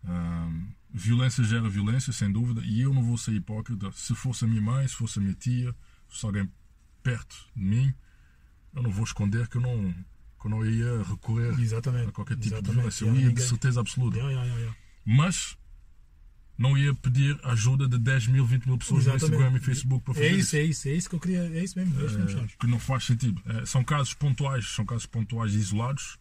Um, 0.05 0.69
violência 0.93 1.43
gera 1.45 1.69
violência, 1.69 2.13
sem 2.13 2.31
dúvida, 2.31 2.63
e 2.65 2.81
eu 2.81 2.95
não 2.95 3.03
vou 3.03 3.19
ser 3.19 3.33
hipócrita. 3.33 3.91
Se 3.93 4.15
fosse 4.15 4.45
a 4.45 4.49
minha 4.49 4.63
mãe, 4.63 4.87
se 4.87 4.95
fosse 4.95 5.19
a 5.19 5.23
minha 5.23 5.35
tia, 5.35 5.73
se 6.09 6.15
fosse 6.15 6.27
alguém 6.27 6.51
perto 7.03 7.37
de 7.55 7.63
mim, 7.65 7.95
eu 8.75 8.83
não 8.83 8.91
vou 8.91 9.05
esconder 9.05 9.49
que 9.49 9.57
eu 9.57 9.61
não, 9.61 9.93
que 10.41 10.47
eu 10.47 10.51
não 10.51 10.65
ia 10.65 11.03
recorrer 11.03 11.59
Exatamente. 11.61 12.09
a 12.09 12.13
qualquer 12.13 12.37
tipo 12.37 12.55
Exatamente. 12.55 12.71
de 12.71 12.75
violência. 12.77 13.05
Eu 13.07 13.17
ia 13.17 13.33
de 13.33 13.43
certeza 13.43 13.81
absoluta. 13.81 14.17
Yeah, 14.17 14.33
yeah, 14.33 14.47
yeah, 14.47 14.63
yeah. 14.63 14.89
Mas 15.05 15.59
não 16.59 16.77
ia 16.77 16.93
pedir 16.93 17.39
ajuda 17.45 17.87
de 17.89 17.99
10 17.99 18.27
mil, 18.27 18.45
20 18.45 18.67
mil 18.67 18.77
pessoas 18.79 19.07
no 19.07 19.13
Exatamente. 19.15 19.35
Instagram 19.37 19.57
e 19.57 19.61
Facebook 19.65 20.05
para 20.05 20.15
fazer 20.15 20.27
É 20.27 20.33
isso, 20.33 20.57
é 20.57 20.63
isso, 20.63 20.89
é 20.89 20.93
isso 20.93 21.09
que 21.09 21.15
eu 21.15 21.21
queria. 21.21 21.41
É 21.55 21.63
isso 21.65 21.79
mesmo. 21.79 22.01
É 22.01 22.05
isso 22.05 22.19
Eh, 22.39 22.47
que 22.59 22.67
não 22.67 22.79
faz 22.81 23.05
sentido. 23.05 23.41
Eh, 23.47 23.65
são 23.65 23.85
casos 23.85 24.13
pontuais, 24.15 24.67
são 24.75 24.85
casos 24.85 25.07
pontuais 25.07 25.55
isolados. 25.55 26.19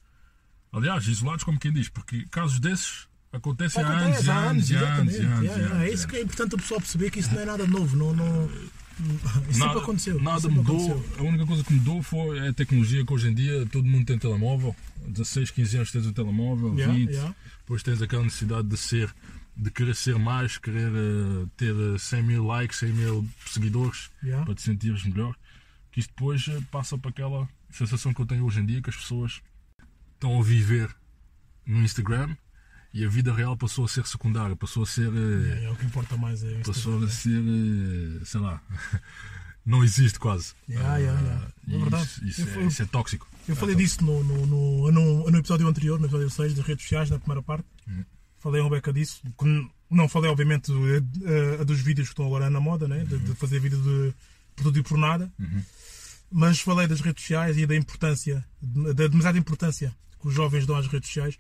Aliás, 0.72 1.08
isolados 1.08 1.44
como 1.44 1.60
quem 1.60 1.72
diz, 1.74 1.89
porque 1.89 2.25
casos 2.29 2.60
desses 2.60 3.08
acontecem 3.32 3.84
há 3.84 3.88
anos, 3.88 4.27
Acontece 4.27 4.27
e 4.27 4.29
anos, 4.32 4.70
e 4.70 4.75
anos, 4.75 5.15
e 5.15 5.17
anos, 5.20 5.41
Yeah, 5.41 5.41
e 5.41 5.46
yeah. 5.48 5.75
É 5.75 5.79
anos, 5.88 5.94
isso 5.94 6.08
que 6.08 6.15
é 6.15 6.20
anos. 6.20 6.25
importante 6.34 6.56
o 6.56 6.58
pessoal 6.60 6.79
perceber 6.82 7.10
que 7.12 7.20
isso 7.20 7.34
não 7.34 7.41
é 7.41 7.46
nada 7.46 7.65
novo. 7.65 7.98
Não, 7.98 8.13
não... 8.15 8.50
Isso 9.50 9.60
sempre 9.60 9.77
aconteceu. 9.79 10.20
Nada 10.22 10.38
isso 10.38 10.48
sempre 10.48 10.58
mudou. 10.58 10.91
aconteceu. 10.91 11.20
A 11.20 11.29
única 11.29 11.46
coisa 11.46 11.63
que 11.63 11.74
mudou 11.74 12.03
foi 12.03 12.48
a 12.48 12.53
tecnologia 12.53 13.06
que 13.06 13.13
hoje 13.13 13.27
em 13.29 13.34
dia 13.34 13.65
todo 13.72 13.86
mundo 13.88 14.06
tem 14.06 14.17
telemóvel. 14.17 14.75
16, 15.08 15.51
15 15.51 15.77
anos 15.77 15.91
tens 15.91 16.06
o 16.06 16.12
telemóvel, 16.13 16.74
Yeah, 16.75 16.94
20. 16.94 17.10
yeah. 17.12 17.36
Depois 17.60 17.84
tens 17.84 18.01
aquela 18.01 18.24
necessidade 18.24 18.67
de 18.67 18.77
ser, 18.77 19.13
de 19.59 19.71
querer 19.71 19.95
ser 19.95 20.17
mais, 20.19 20.57
querer 20.57 20.91
eh, 20.93 21.47
ter 21.57 21.73
eh, 21.75 21.97
100 21.97 22.21
mil 22.23 22.45
likes, 22.45 22.77
100 22.79 22.93
mil 22.93 23.27
seguidores 23.45 24.09
Yeah. 24.23 24.45
para 24.45 24.53
te 24.55 24.61
sentires 24.61 25.03
melhor. 25.03 25.35
Que 25.91 25.99
isto 25.99 26.09
depois 26.15 26.47
eh, 26.47 26.61
passa 26.71 26.97
para 26.97 27.09
aquela 27.09 27.49
sensação 27.71 28.13
que 28.13 28.21
eu 28.21 28.25
tenho 28.25 28.45
hoje 28.45 28.59
em 28.59 28.65
dia 28.65 28.81
que 28.81 28.89
as 28.89 28.95
pessoas 28.95 29.41
estão 30.13 30.39
a 30.39 30.43
viver 30.43 30.95
no 31.65 31.81
Instagram 31.83 32.35
e 32.93 33.03
a 33.03 33.09
vida 33.09 33.33
real 33.33 33.57
passou 33.57 33.85
a 33.85 33.87
ser 33.87 34.05
secundária, 34.07 34.55
passou 34.55 34.83
a 34.83 34.85
ser. 34.85 35.09
eh, 35.13 35.61
É, 35.61 35.63
é 35.65 35.71
o 35.71 35.75
que 35.75 35.85
importa 35.85 36.15
mais. 36.17 36.43
É 36.43 36.59
passou 36.61 36.99
a 36.99 37.05
Instagram. 37.05 37.09
ser. 37.09 38.21
eh, 38.21 38.25
sei 38.25 38.39
lá. 38.41 38.61
não 39.65 39.83
existe 39.83 40.19
quase. 40.19 40.53
Yeah, 40.69 40.97
yeah, 40.97 41.19
yeah. 41.21 41.47
Ah, 41.47 41.75
É 41.75 41.77
verdade. 41.79 42.03
Isso, 42.05 42.25
isso 42.25 42.41
Eu 42.49 42.61
é, 42.61 42.65
isso 42.67 42.81
é 42.83 42.85
tóxico. 42.85 43.27
Eu 43.47 43.55
falei 43.55 43.75
É 43.75 43.77
disso 43.77 44.03
no, 44.03 44.23
no, 44.23 44.45
no, 44.45 44.91
no, 44.91 45.31
no 45.31 45.37
episódio 45.37 45.67
anterior, 45.67 45.99
no 45.99 46.05
episódio 46.05 46.29
6 46.29 46.53
das 46.53 46.65
redes 46.65 46.83
sociais, 46.83 47.09
na 47.09 47.17
primeira 47.19 47.41
parte. 47.41 47.65
Uhum. 47.87 48.05
Falei 48.39 48.62
um 48.62 48.70
beca 48.70 48.94
disso. 48.94 49.22
Não 49.89 50.08
falei, 50.10 50.29
obviamente, 50.29 50.72
a, 50.72 51.62
a 51.62 51.63
dos 51.63 51.79
vídeos 51.79 52.08
que 52.10 52.13
estão 52.13 52.25
agora 52.25 52.50
na 52.50 52.60
moda, 52.60 52.88
né? 52.88 53.03
de, 53.06 53.17
de 53.17 53.34
fazer 53.36 53.60
vídeo 53.60 53.82
de 53.82 54.13
por 54.56 54.63
tudo 54.63 54.79
e 54.79 54.84
por 54.84 54.98
nada. 54.98 55.32
Uhum. 55.39 55.62
Mas 56.32 56.60
falei 56.60 56.88
das 56.88 57.00
redes 57.00 57.24
sociais 57.24 57.58
e 57.58 57.65
da 57.65 57.75
importância, 57.75 58.46
da 58.62 59.08
demasiada 59.08 59.38
importância 59.38 59.96
que 60.20 60.27
os 60.27 60.34
jovens 60.34 60.65
dão 60.65 60.75
às 60.75 60.88
redes 60.88 61.08
sociais 61.08 61.38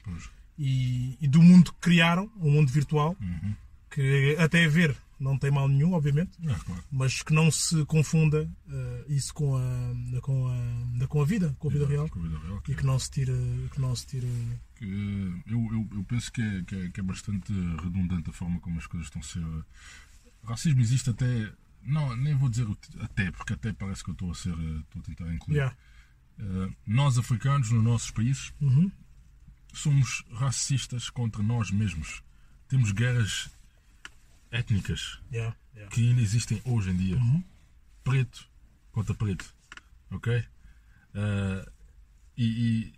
e, 0.57 1.17
e 1.19 1.27
do 1.27 1.41
mundo 1.41 1.73
que 1.73 1.79
criaram, 1.79 2.31
um 2.39 2.51
mundo 2.51 2.71
virtual, 2.71 3.15
Uhum. 3.19 3.55
que 3.91 4.35
até 4.39 4.63
a 4.65 4.69
ver 4.69 4.95
não 5.19 5.37
tem 5.37 5.49
mal 5.51 5.67
nenhum, 5.67 5.93
obviamente, 5.93 6.37
É, 6.43 6.53
claro. 6.53 6.83
mas 6.91 7.21
que 7.23 7.33
não 7.33 7.49
se 7.51 7.83
confunda 7.85 8.49
eh, 8.69 9.05
isso 9.09 9.33
com 9.33 9.55
a, 9.57 10.21
com, 10.21 10.47
a, 10.47 11.07
com 11.07 11.21
a 11.21 11.25
vida, 11.25 11.55
com 11.59 11.69
a 11.69 11.71
vida 11.71 11.87
real 11.87 12.07
Com 12.09 12.19
a 12.19 12.23
vida 12.23 12.39
real, 12.39 12.63
e 12.67 12.75
que 12.75 12.85
não 12.85 12.99
se 12.99 13.09
tira 13.11 13.33
que 13.73 13.81
não 13.81 13.95
se 13.95 14.05
tira 14.07 14.27
que, 14.75 14.85
eu, 15.47 15.59
eu, 15.71 15.87
eu 15.97 16.03
penso 16.03 16.31
que 16.31 16.41
é, 16.41 16.63
que, 16.63 16.75
é, 16.75 16.89
que 16.89 16.99
é 16.99 17.03
bastante 17.03 17.51
redundante 17.83 18.29
a 18.29 18.33
forma 18.33 18.59
como 18.59 18.77
as 18.77 18.85
coisas 18.87 19.07
estão 19.07 19.21
a 19.21 19.25
ser. 19.25 19.39
eh, 19.41 19.63
Racismo 20.43 20.81
existe 20.81 21.09
até. 21.09 21.51
Não, 21.83 22.15
nem 22.15 22.35
vou 22.35 22.49
dizer 22.49 22.67
até, 23.01 23.31
porque 23.31 23.53
até 23.53 23.71
parece 23.73 24.03
que 24.03 24.09
eu 24.09 24.13
estou 24.13 24.31
a 24.31 24.35
ser. 24.35 24.51
eh, 24.53 24.79
Estou 24.81 25.01
a 25.01 25.05
tentar 25.05 25.33
incluir. 25.33 25.55
yeah. 25.57 25.75
Eh, 26.39 26.69
nós, 26.85 27.17
africanos, 27.17 27.71
nos 27.71 27.83
nossos 27.83 28.11
países, 28.11 28.53
Uhum. 28.61 28.91
somos 29.73 30.23
racistas 30.31 31.09
contra 31.09 31.41
nós 31.41 31.71
mesmos. 31.71 32.21
Temos 32.67 32.91
guerras 32.91 33.49
étnicas 34.51 35.19
Yeah. 35.31 35.55
Yeah. 35.75 35.93
que 35.93 36.07
ainda 36.09 36.21
existem 36.21 36.61
hoje 36.65 36.89
em 36.91 36.97
dia. 36.97 37.15
Uhum. 37.17 37.43
Preto 38.03 38.47
contra 38.91 39.13
preto. 39.13 39.53
Ok? 40.11 40.33
Eh, 41.13 41.65
e 42.37 42.93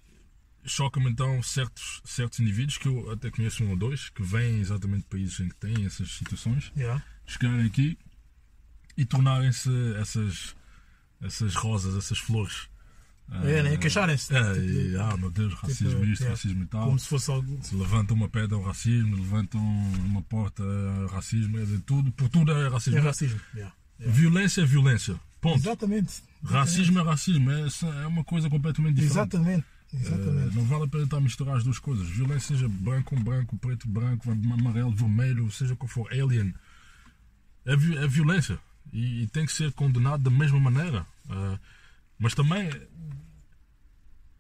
e 0.64 0.70
choca-me 0.70 1.10
então 1.10 1.42
certos, 1.42 2.02
certos 2.04 2.40
indivíduos, 2.42 2.78
que 2.78 2.88
eu 2.88 3.12
até 3.12 3.32
conheço 3.32 3.64
um 3.64 3.70
ou 3.72 3.78
dois, 3.78 4.10
que 4.10 4.22
vêm 4.22 4.60
exatamente 4.60 5.04
de 5.04 5.08
países 5.10 5.40
em 5.40 5.48
que 5.50 5.56
têm 5.56 5.86
essas 5.86 6.12
situações, 6.12 6.72
Yeah. 6.76 7.04
chegarem 7.26 7.66
aqui 7.66 7.98
e 8.98 9.06
tornarem-se 9.06 9.70
essas, 9.96 10.56
essas 11.22 11.56
rosas, 11.56 11.96
essas 11.96 12.18
flores. 12.20 12.68
É, 13.32 13.64
né? 13.64 13.78
Queixarem-se. 13.78 14.36
É, 14.36 14.54
Tipo, 14.54 15.00
ah, 15.02 15.18
meu 15.18 15.32
Deus, 15.32 15.54
racismo 15.54 16.04
isto, 16.06 16.22
yeah. 16.22 16.30
racismo 16.30 16.64
e 16.64 16.68
tal. 16.68 16.86
Como 16.86 17.00
se 17.00 17.08
fosse 17.08 17.32
algo. 17.32 17.60
Se 17.62 17.76
levantam 17.76 18.18
uma 18.18 18.28
pedra 18.28 18.56
é 18.56 18.60
o 18.60 18.64
racismo, 18.64 19.16
levantam 19.16 19.62
uma 19.62 20.22
porta 20.24 20.64
é 20.64 21.14
racismo, 21.14 21.60
é 21.60 21.66
de 21.66 21.80
tudo, 21.80 22.12
por 22.12 22.30
tudo 22.30 22.52
é 22.52 22.68
racismo. 22.68 23.00
É 23.00 23.02
racismo. 23.02 23.40
Yeah. 23.54 23.74
Yeah. 24.00 24.18
Violência 24.20 24.62
é 24.62 24.66
violência. 24.66 25.20
Ponto. 25.42 25.58
Exatamente. 25.58 26.24
Racismo 26.44 27.00
é 27.00 27.04
racismo, 27.04 27.52
é, 27.52 27.68
é 28.04 28.08
uma 28.08 28.24
coisa 28.24 28.50
completamente 28.50 28.96
diferente. 28.96 29.36
Exatamente. 29.36 29.66
Eh, 29.94 29.98
Exatamente. 29.98 30.56
não 30.56 30.64
vale 30.66 30.84
a 30.84 30.88
pena 30.88 31.04
estar 31.04 31.18
a 31.18 31.22
misturar 31.22 31.58
as 31.58 31.64
duas 31.64 31.80
coisas. 31.80 32.08
Violência 32.08 32.56
seja 32.56 32.68
branco 32.70 33.16
com 33.16 33.24
branco, 33.24 33.58
preto 33.58 33.88
branco, 33.88 34.32
amarelo, 34.32 34.96
vermelho, 34.96 35.52
seja 35.52 35.76
que 35.76 35.88
for, 35.88 36.12
alien. 36.12 36.54
É, 37.66 37.74
é 37.74 38.08
violência. 38.08 38.60
E, 38.92 39.24
e 39.24 39.28
tem 39.28 39.46
que 39.46 39.52
ser 39.52 39.72
condenado 39.74 40.24
da 40.24 40.30
mesma 40.30 40.60
maneira. 40.60 41.06
Eh, 41.30 41.60
mas 42.20 42.34
também 42.36 42.70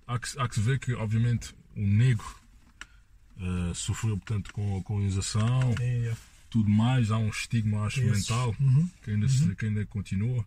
há 0.06 0.20
que, 0.20 0.40
há 0.40 0.48
que 0.48 0.56
se 0.56 0.62
ver 0.62 0.80
que, 0.80 0.94
obviamente, 0.94 1.54
o 1.76 1.82
negro 1.82 2.26
eh, 3.38 3.74
sofreu, 3.74 4.18
portanto, 4.18 4.52
com 4.54 4.78
a 4.78 4.84
colonização, 4.84 5.74
É, 5.80 5.84
yeah. 5.98 6.20
tudo 6.50 6.70
mais. 6.70 7.10
Há 7.12 7.18
um 7.18 7.30
estigma, 7.30 7.86
acho, 7.86 8.02
mental 8.02 8.56
Uhum. 8.60 8.90
que 9.04 9.12
ainda, 9.12 9.30
se- 9.30 9.56
que 9.56 9.66
ainda 9.66 9.86
continua. 9.86 10.46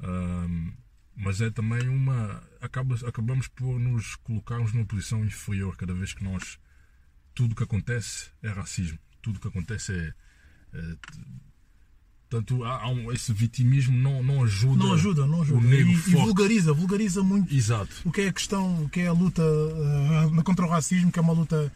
Ahm, 0.00 0.72
mas 1.16 1.40
é 1.40 1.50
também 1.50 1.88
uma. 1.88 2.40
Acaba, 2.60 2.94
acabamos 3.08 3.48
por 3.48 3.78
nos 3.80 4.14
colocarmos 4.16 4.72
numa 4.72 4.86
posição 4.86 5.24
inferior 5.24 5.76
cada 5.76 5.92
vez 5.92 6.12
que 6.14 6.22
nós. 6.22 6.58
Tudo 7.34 7.54
que 7.56 7.64
acontece 7.64 8.30
é 8.42 8.48
racismo. 8.50 8.98
Tudo 9.20 9.40
que 9.40 9.48
acontece 9.48 9.92
é. 9.92 10.14
é 10.78 10.96
Portanto, 12.30 12.62
há, 12.64 12.82
há 12.82 12.88
um- 12.90 13.10
esse 13.10 13.32
vitimismo 13.32 13.96
não, 13.96 14.22
não 14.22 14.42
ajuda. 14.44 14.84
Não 14.84 14.92
ajuda, 14.92 15.26
não 15.26 15.40
ajuda. 15.42 15.58
O 15.58 15.62
negro 15.62 15.88
e, 15.88 15.94
e 15.94 15.96
forte. 15.96 16.16
vulgariza, 16.26 16.72
vulgariza 16.74 17.22
muito 17.22 17.54
Exato. 17.54 17.88
o 18.04 18.12
que 18.12 18.20
é 18.20 18.28
a 18.28 18.32
questão, 18.32 18.82
o 18.84 18.88
que 18.88 19.00
é 19.00 19.06
a 19.06 19.12
luta 19.12 19.42
eh, 19.42 20.42
contra 20.42 20.66
o 20.66 20.68
racismo, 20.68 21.10
que 21.10 21.18
é 21.18 21.22
uma 21.22 21.32
luta 21.32 21.72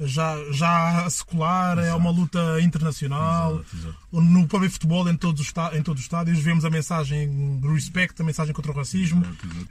já, 0.00 0.36
já 0.52 1.08
secular, 1.10 1.78
é 1.78 1.82
Exato. 1.82 1.96
uma 1.98 2.10
luta 2.10 2.60
internacional. 2.60 3.54
Exato, 3.56 3.76
exato. 3.76 3.98
No 4.20 4.46
próprio 4.46 4.70
futebol, 4.70 5.08
em 5.08 5.16
todos, 5.16 5.40
os 5.40 5.52
em 5.74 5.82
todos 5.82 6.00
os 6.00 6.04
estádios, 6.06 6.38
vemos 6.38 6.64
a 6.64 6.70
mensagem 6.70 7.58
do 7.60 7.72
respect, 7.74 8.20
a 8.20 8.24
mensagem 8.24 8.54
contra 8.54 8.70
o 8.72 8.74
racismo. 8.74 9.22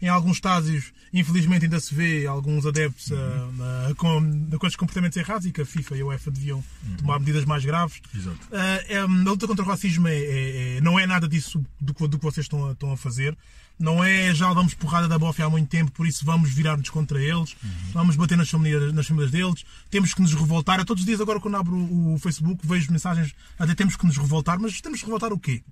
Em 0.02 0.08
alguns 0.10 0.38
estádios, 0.38 0.92
infelizmente, 1.14 1.66
ainda 1.66 1.80
se 1.80 1.94
vê 1.96 2.28
alguns 2.28 2.66
adeptos 2.66 3.12
ah, 3.12 3.50
ah, 3.90 3.94
com, 3.96 4.50
com 4.60 4.68
esses 4.68 4.76
comportamentos 4.76 5.18
errados 5.18 5.46
e 5.48 5.52
que 5.52 5.62
a 5.62 5.66
FIFA 5.66 5.98
e 5.98 6.02
a 6.02 6.06
UEFA 6.06 6.32
deviam 6.32 6.64
tomar 6.98 7.20
medidas 7.20 7.46
mais 7.46 7.64
graves. 7.66 8.00
Exato. 8.16 8.38
Ah, 8.52 8.84
é, 8.88 8.98
a 9.00 9.06
luta 9.06 9.48
contra 9.48 9.64
o 9.64 9.68
racismo 9.68 10.08
é, 10.08 10.16
é- 10.16 10.78
é- 10.78 10.82
não 10.82 11.00
é 11.00 11.08
nada 11.08 11.28
disso 11.28 11.64
do, 11.80 11.94
que- 11.94 12.08
do 12.08 12.18
que 12.20 12.24
vocês 12.26 12.46
estão 12.46 12.68
a, 12.68 12.72
estão 12.74 12.92
a 12.92 12.98
fazer. 12.98 13.36
Não 13.80 14.04
é 14.04 14.34
já 14.34 14.52
damos 14.56 14.74
porrada 14.74 15.08
da 15.08 15.20
bofe 15.20 15.44
há 15.44 15.48
muito 15.52 15.70
tempo, 15.70 15.92
por 15.92 16.08
isso 16.08 16.26
vamos 16.26 16.50
virar-nos 16.52 16.90
contra 16.90 17.22
eles, 17.22 17.56
vamos 17.94 18.16
bater 18.16 18.36
nas 18.36 18.50
famílias, 18.50 18.92
nas 18.92 19.06
famílias 19.06 19.30
deles, 19.30 19.64
temos 19.92 20.16
que 20.18 20.22
nos 20.22 20.34
revoltar. 20.34 20.80
A 20.80 20.86
todos 20.86 21.02
os 21.02 21.06
dias, 21.06 21.22
agora 21.22 21.40
quando 21.40 21.56
abro 21.56 21.76
o, 21.76 22.18
Facebook, 22.20 22.66
vejo 22.68 22.92
mensagens 22.92 23.34
a 23.58 23.64
dizer 23.64 23.76
temos 23.76 23.96
que 23.96 24.06
nos 24.06 24.18
revoltar, 24.18 24.60
mas 24.60 24.82
temos 24.82 25.00
que 25.00 25.06
revoltar 25.06 25.32
o 25.32 25.40
quê? 25.40 25.64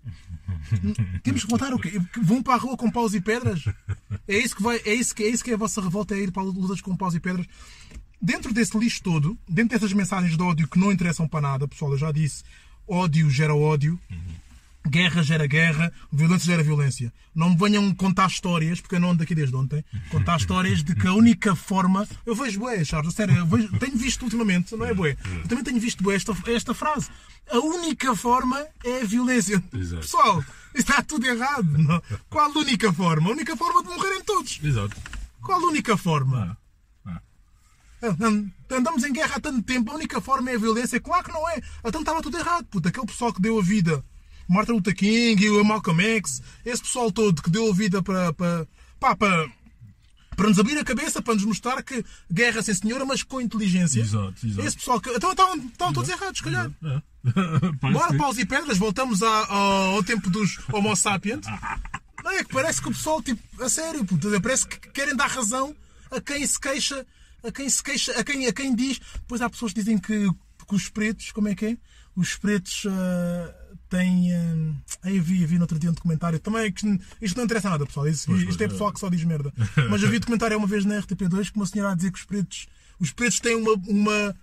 temos 1.24 1.42
que 1.42 1.48
revoltar 1.48 1.74
o 1.74 1.80
quê? 1.80 2.00
Vão 2.22 2.42
para 2.42 2.54
a 2.54 2.58
rua 2.58 2.78
com 2.78 2.90
paus 2.90 3.14
e 3.14 3.20
pedras? 3.20 3.66
É 4.28 4.38
isso 4.38 4.56
que, 4.56 4.64
vai, 4.64 4.78
é 4.86 4.94
isso 4.94 5.14
que, 5.14 5.24
é 5.24 5.28
isso 5.28 5.44
que 5.44 5.52
é 5.52 5.56
a 5.56 5.58
vossa 5.58 5.82
revolta, 5.82 6.16
é 6.16 6.20
ir 6.20 6.32
para 6.32 6.44
lutas 6.44 6.80
com 6.82 6.96
paus 6.96 7.14
e 7.16 7.20
pedras? 7.20 7.46
dentro 8.22 8.52
desse 8.52 8.76
lixo 8.76 9.04
todo, 9.04 9.38
dentro 9.48 9.78
dessas 9.78 9.94
mensagens 9.94 10.36
de 10.36 10.42
ódio 10.42 10.68
que 10.68 10.80
não 10.80 10.92
interessam 10.92 11.28
para 11.28 11.42
nada, 11.42 11.68
pessoal, 11.68 11.92
eu 11.92 11.98
já 11.98 12.12
disse, 12.12 12.44
ódio 12.88 13.30
gera 13.30 13.56
ódio, 13.56 14.00
guerra 14.88 15.24
gera 15.24 15.48
guerra, 15.48 15.92
violência 16.12 16.46
gera 16.46 16.64
violência. 16.64 17.14
Não 17.34 17.50
me 17.50 17.58
venham 17.58 17.94
contar 17.96 18.28
histórias, 18.28 18.80
porque 18.80 18.96
eu 18.96 19.00
não 19.00 19.12
ando 19.12 19.24
aqui 19.24 19.34
desde 19.36 19.56
ontem, 19.56 19.84
contar 20.10 20.38
histórias 20.38 20.84
de 20.84 20.96
que 20.96 21.08
a 21.08 21.14
única 21.14 21.56
forma. 21.56 22.08
Eu 22.26 22.36
vejo 22.36 22.60
bué, 22.60 22.84
Charles, 22.84 23.14
sério, 23.14 23.36
eu 23.36 23.46
vejo- 23.46 23.78
tenho 23.80 23.98
visto 23.98 24.24
ultimamente, 24.24 24.76
não 24.76 24.86
é 24.86 24.94
bué? 24.94 25.18
Eu 25.44 25.48
também 25.48 25.64
tenho 25.64 25.80
visto 25.80 26.04
bué 26.04 26.16
esta, 26.16 26.34
esta 26.48 26.74
frase. 26.74 27.10
A 27.52 27.60
única 27.60 28.16
forma 28.16 28.60
é 28.84 29.02
a 29.02 29.06
violência. 29.06 29.64
Exato. 29.74 30.02
Pessoal, 30.02 30.44
está 30.74 31.02
tudo 31.04 31.26
errado. 31.28 31.78
Não? 31.78 32.02
Qual 32.30 32.52
a 32.52 32.58
única 32.60 32.92
forma? 32.92 33.30
A 33.30 33.34
única 33.34 33.56
forma 33.56 33.84
de 33.84 33.90
morrerem 33.90 34.24
todos. 34.24 34.60
Exato. 34.64 34.96
Qual 35.42 35.60
a 35.62 35.68
única 35.68 35.96
forma? 35.96 36.58
Ah, 37.06 37.22
Andamos 38.72 39.04
em 39.04 39.14
guerra 39.14 39.36
há 39.36 39.40
tanto 39.40 39.62
tempo, 39.64 39.92
a 39.92 39.96
única 39.96 40.20
forma 40.22 40.50
é 40.52 40.56
a 40.56 40.60
violência. 40.60 41.00
Claro 41.00 41.24
que 41.24 41.32
não 41.32 41.48
é. 41.50 41.62
Então 41.84 42.02
estava 42.02 42.22
tudo 42.22 42.38
errado, 42.38 42.66
puta. 42.66 42.90
Aquele 42.90 43.06
pessoal 43.06 43.32
que 43.34 43.42
deu 43.42 43.58
a 43.60 43.62
vida, 43.62 44.04
Martin 44.48 44.74
Luther 44.74 44.96
King 44.96 45.44
e 45.44 45.50
o 45.50 45.64
Malcolm 45.64 46.02
X, 46.04 46.42
esse 46.66 46.82
pessoal 46.82 47.12
todo 47.12 47.42
que 47.42 47.50
deu 47.50 47.70
a 47.70 47.74
vida 47.74 48.02
para. 48.02 48.34
para, 48.34 48.68
pá, 49.00 49.16
para 49.16 49.50
para 50.36 50.50
nos 50.50 50.60
abrir 50.60 50.78
a 50.78 50.84
cabeça, 50.84 51.22
para 51.22 51.34
nos 51.34 51.46
mostrar 51.46 51.82
que 51.82 52.04
guerra 52.30 52.62
sem 52.62 52.74
senhora, 52.76 53.06
mas 53.06 53.24
com 53.24 53.40
inteligência. 53.40 54.02
Exato, 54.02 54.46
exato. 54.46 54.68
Esse 54.68 54.76
pessoal 54.76 55.00
que. 55.00 55.10
Então 55.10 55.32
estão, 55.32 55.94
todos 55.94 56.10
errados, 56.10 56.40
se 56.40 56.44
calhar. 56.44 56.70
É. 56.84 57.02
Bora, 57.90 58.12
que- 58.12 58.18
paus 58.18 58.38
e 58.38 58.46
pedras, 58.46 58.78
voltamos 58.78 59.24
a- 59.24 59.46
ao, 59.48 59.96
ao 59.96 60.04
tempo 60.04 60.30
dos 60.30 60.60
Homo 60.74 60.94
sapiens. 60.94 61.46
Não 62.22 62.32
é 62.32 62.44
que 62.44 62.54
parece 62.54 62.82
que 62.82 62.90
o 62.90 62.92
pessoal, 62.92 63.22
tipo, 63.22 63.64
a 63.64 63.70
sério, 63.70 64.04
puto, 64.04 64.28
parece 64.42 64.68
que 64.68 64.78
querem 64.90 65.16
dar 65.16 65.28
razão 65.28 65.74
a 66.12 66.20
quem 66.20 66.46
se 66.46 66.60
queixa, 66.60 67.06
a 67.42 67.50
quem 67.50 67.70
se 67.70 67.82
queixa, 67.82 68.12
a 68.20 68.22
quem, 68.24 68.46
a 68.46 68.52
quem 68.52 68.76
diz. 68.76 69.00
Pois 69.30 69.42
há 69.42 69.50
pessoas 69.50 69.72
que 69.72 69.80
dizem 69.80 69.98
que, 69.98 70.28
que 70.68 70.76
os 70.76 70.90
pretos, 70.90 71.32
como 71.32 71.48
é 71.48 71.56
que 71.56 71.66
é? 71.66 71.78
Os 72.14 72.36
pretos 72.36 72.84
ah, 72.90 73.56
têm. 73.90 74.34
ah, 74.34 74.76
aí 75.04 75.20
vi, 75.20 75.46
vi 75.46 75.56
no 75.56 75.62
outro 75.62 75.80
dia 75.80 75.90
um 75.90 75.94
documentário. 75.94 76.40
Também, 76.40 76.72
que 76.72 76.86
isto, 77.22 77.38
não 77.38 77.46
interessa 77.46 77.70
nada, 77.70 77.86
pessoal. 77.86 78.08
Isto, 78.08 78.36
isto 78.36 78.64
é 78.64 78.68
pessoal 78.68 78.92
que 78.92 79.00
só 79.00 79.10
diz 79.10 79.24
merda. 79.24 79.54
Mas 79.90 80.04
eu 80.04 80.10
vi 80.10 80.20
documentário 80.20 80.58
uma 80.58 80.68
vez 80.68 80.86
na 80.86 81.02
RTP2 81.02 81.52
que 81.52 81.58
uma 81.58 81.66
senhora 81.66 81.92
a 81.92 81.96
dizer 81.96 82.12
que 82.12 82.20
os 82.20 82.26
pretos, 82.26 82.68
os 83.00 83.12
pretos 83.12 83.40
têm 83.40 83.56
uma. 83.56 83.74
uma 83.88 84.36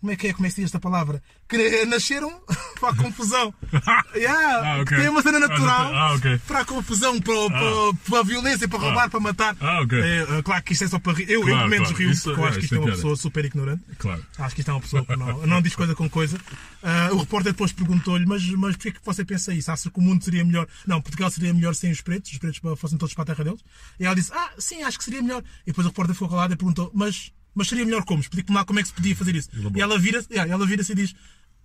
como 0.00 0.12
é 0.12 0.16
que 0.16 0.28
é? 0.28 0.32
Como 0.32 0.46
é 0.46 0.48
que 0.48 0.54
se 0.54 0.60
diz 0.62 0.68
esta 0.68 0.80
palavra? 0.80 1.22
Que 1.48 1.84
nasceram 1.86 2.40
para 2.80 2.90
a 2.90 2.96
confusão. 2.96 3.52
Yeah, 4.14 4.74
Ah, 4.76 4.80
ok. 4.82 4.96
Tem 4.98 5.08
uma 5.08 5.22
cena 5.22 5.38
natural 5.38 5.94
Ah, 5.94 6.14
ok. 6.14 6.38
para 6.46 6.60
a 6.60 6.64
confusão, 6.64 7.20
para, 7.20 7.34
para, 7.50 7.94
para 8.08 8.18
a 8.20 8.22
violência, 8.22 8.68
para 8.68 8.78
roubar, 8.78 9.08
para 9.10 9.20
matar. 9.20 9.56
Ah, 9.60 9.80
ok. 9.82 10.00
É, 10.00 10.38
é, 10.38 10.42
claro 10.42 10.62
que 10.64 10.72
isto 10.72 10.84
é 10.84 10.88
só 10.88 10.98
para 10.98 11.12
rir. 11.12 11.30
Eu, 11.30 11.40
eu 11.40 11.46
Claro, 11.46 11.58
pelo 11.58 11.70
menos 11.70 11.88
claro. 11.88 12.04
rio, 12.04 12.22
porque 12.22 12.40
eu 12.40 12.44
acho 12.44 12.56
é, 12.56 12.58
que 12.58 12.64
isto 12.64 12.74
é 12.74 12.78
é 12.78 12.80
uma 12.80 12.90
pessoa 12.90 13.16
super 13.16 13.44
ignorante. 13.44 13.82
Claro. 13.98 14.26
Acho 14.38 14.54
que 14.54 14.60
isto 14.60 14.70
é 14.70 14.74
uma 14.74 14.80
pessoa 14.80 15.04
que 15.04 15.16
não, 15.16 15.46
não 15.46 15.62
diz 15.62 15.74
coisa 15.76 15.94
com 15.94 16.08
coisa. 16.10 16.38
Ah, 16.82 17.08
o 17.12 17.18
repórter 17.18 17.52
depois 17.52 17.72
perguntou-lhe, 17.72 18.26
mas, 18.26 18.44
mas 18.50 18.76
porquê 18.76 18.92
que 18.92 19.00
você 19.04 19.24
pensa 19.24 19.52
isso? 19.54 19.70
Acha 19.70 19.90
que 19.90 19.98
o 19.98 20.02
mundo 20.02 20.24
seria 20.24 20.44
melhor? 20.44 20.66
Não, 20.86 21.00
Portugal 21.00 21.30
seria 21.30 21.52
melhor 21.54 21.74
sem 21.74 21.90
os 21.90 22.00
pretos, 22.00 22.32
os 22.32 22.38
pretos 22.38 22.60
fossem 22.78 22.98
todos 22.98 23.14
para 23.14 23.22
a 23.22 23.26
terra 23.26 23.44
deles. 23.44 23.60
E 23.98 24.04
ela 24.04 24.14
disse, 24.14 24.32
ah, 24.34 24.50
sim, 24.58 24.82
acho 24.82 24.98
que 24.98 25.04
seria 25.04 25.22
melhor. 25.22 25.42
E 25.62 25.66
depois 25.66 25.86
o 25.86 25.90
repórter 25.90 26.14
ficou 26.14 26.28
calado 26.28 26.52
e 26.52 26.56
perguntou, 26.56 26.90
mas, 26.94 27.32
mas 27.54 27.68
seria 27.68 27.84
melhor 27.84 28.04
como? 28.04 28.20
Explique-me 28.20 28.56
lá 28.56 28.64
como 28.64 28.78
é 28.78 28.82
que 28.82 28.88
se 28.88 28.94
podia 28.94 29.14
fazer 29.16 29.34
isso. 29.34 29.48
E 29.74 29.80
ela 29.80 29.98
vira-se 29.98 30.28
yeah, 30.30 30.50
ela 30.52 30.66
vira 30.66 30.82
e 30.88 30.94
diz, 30.94 31.14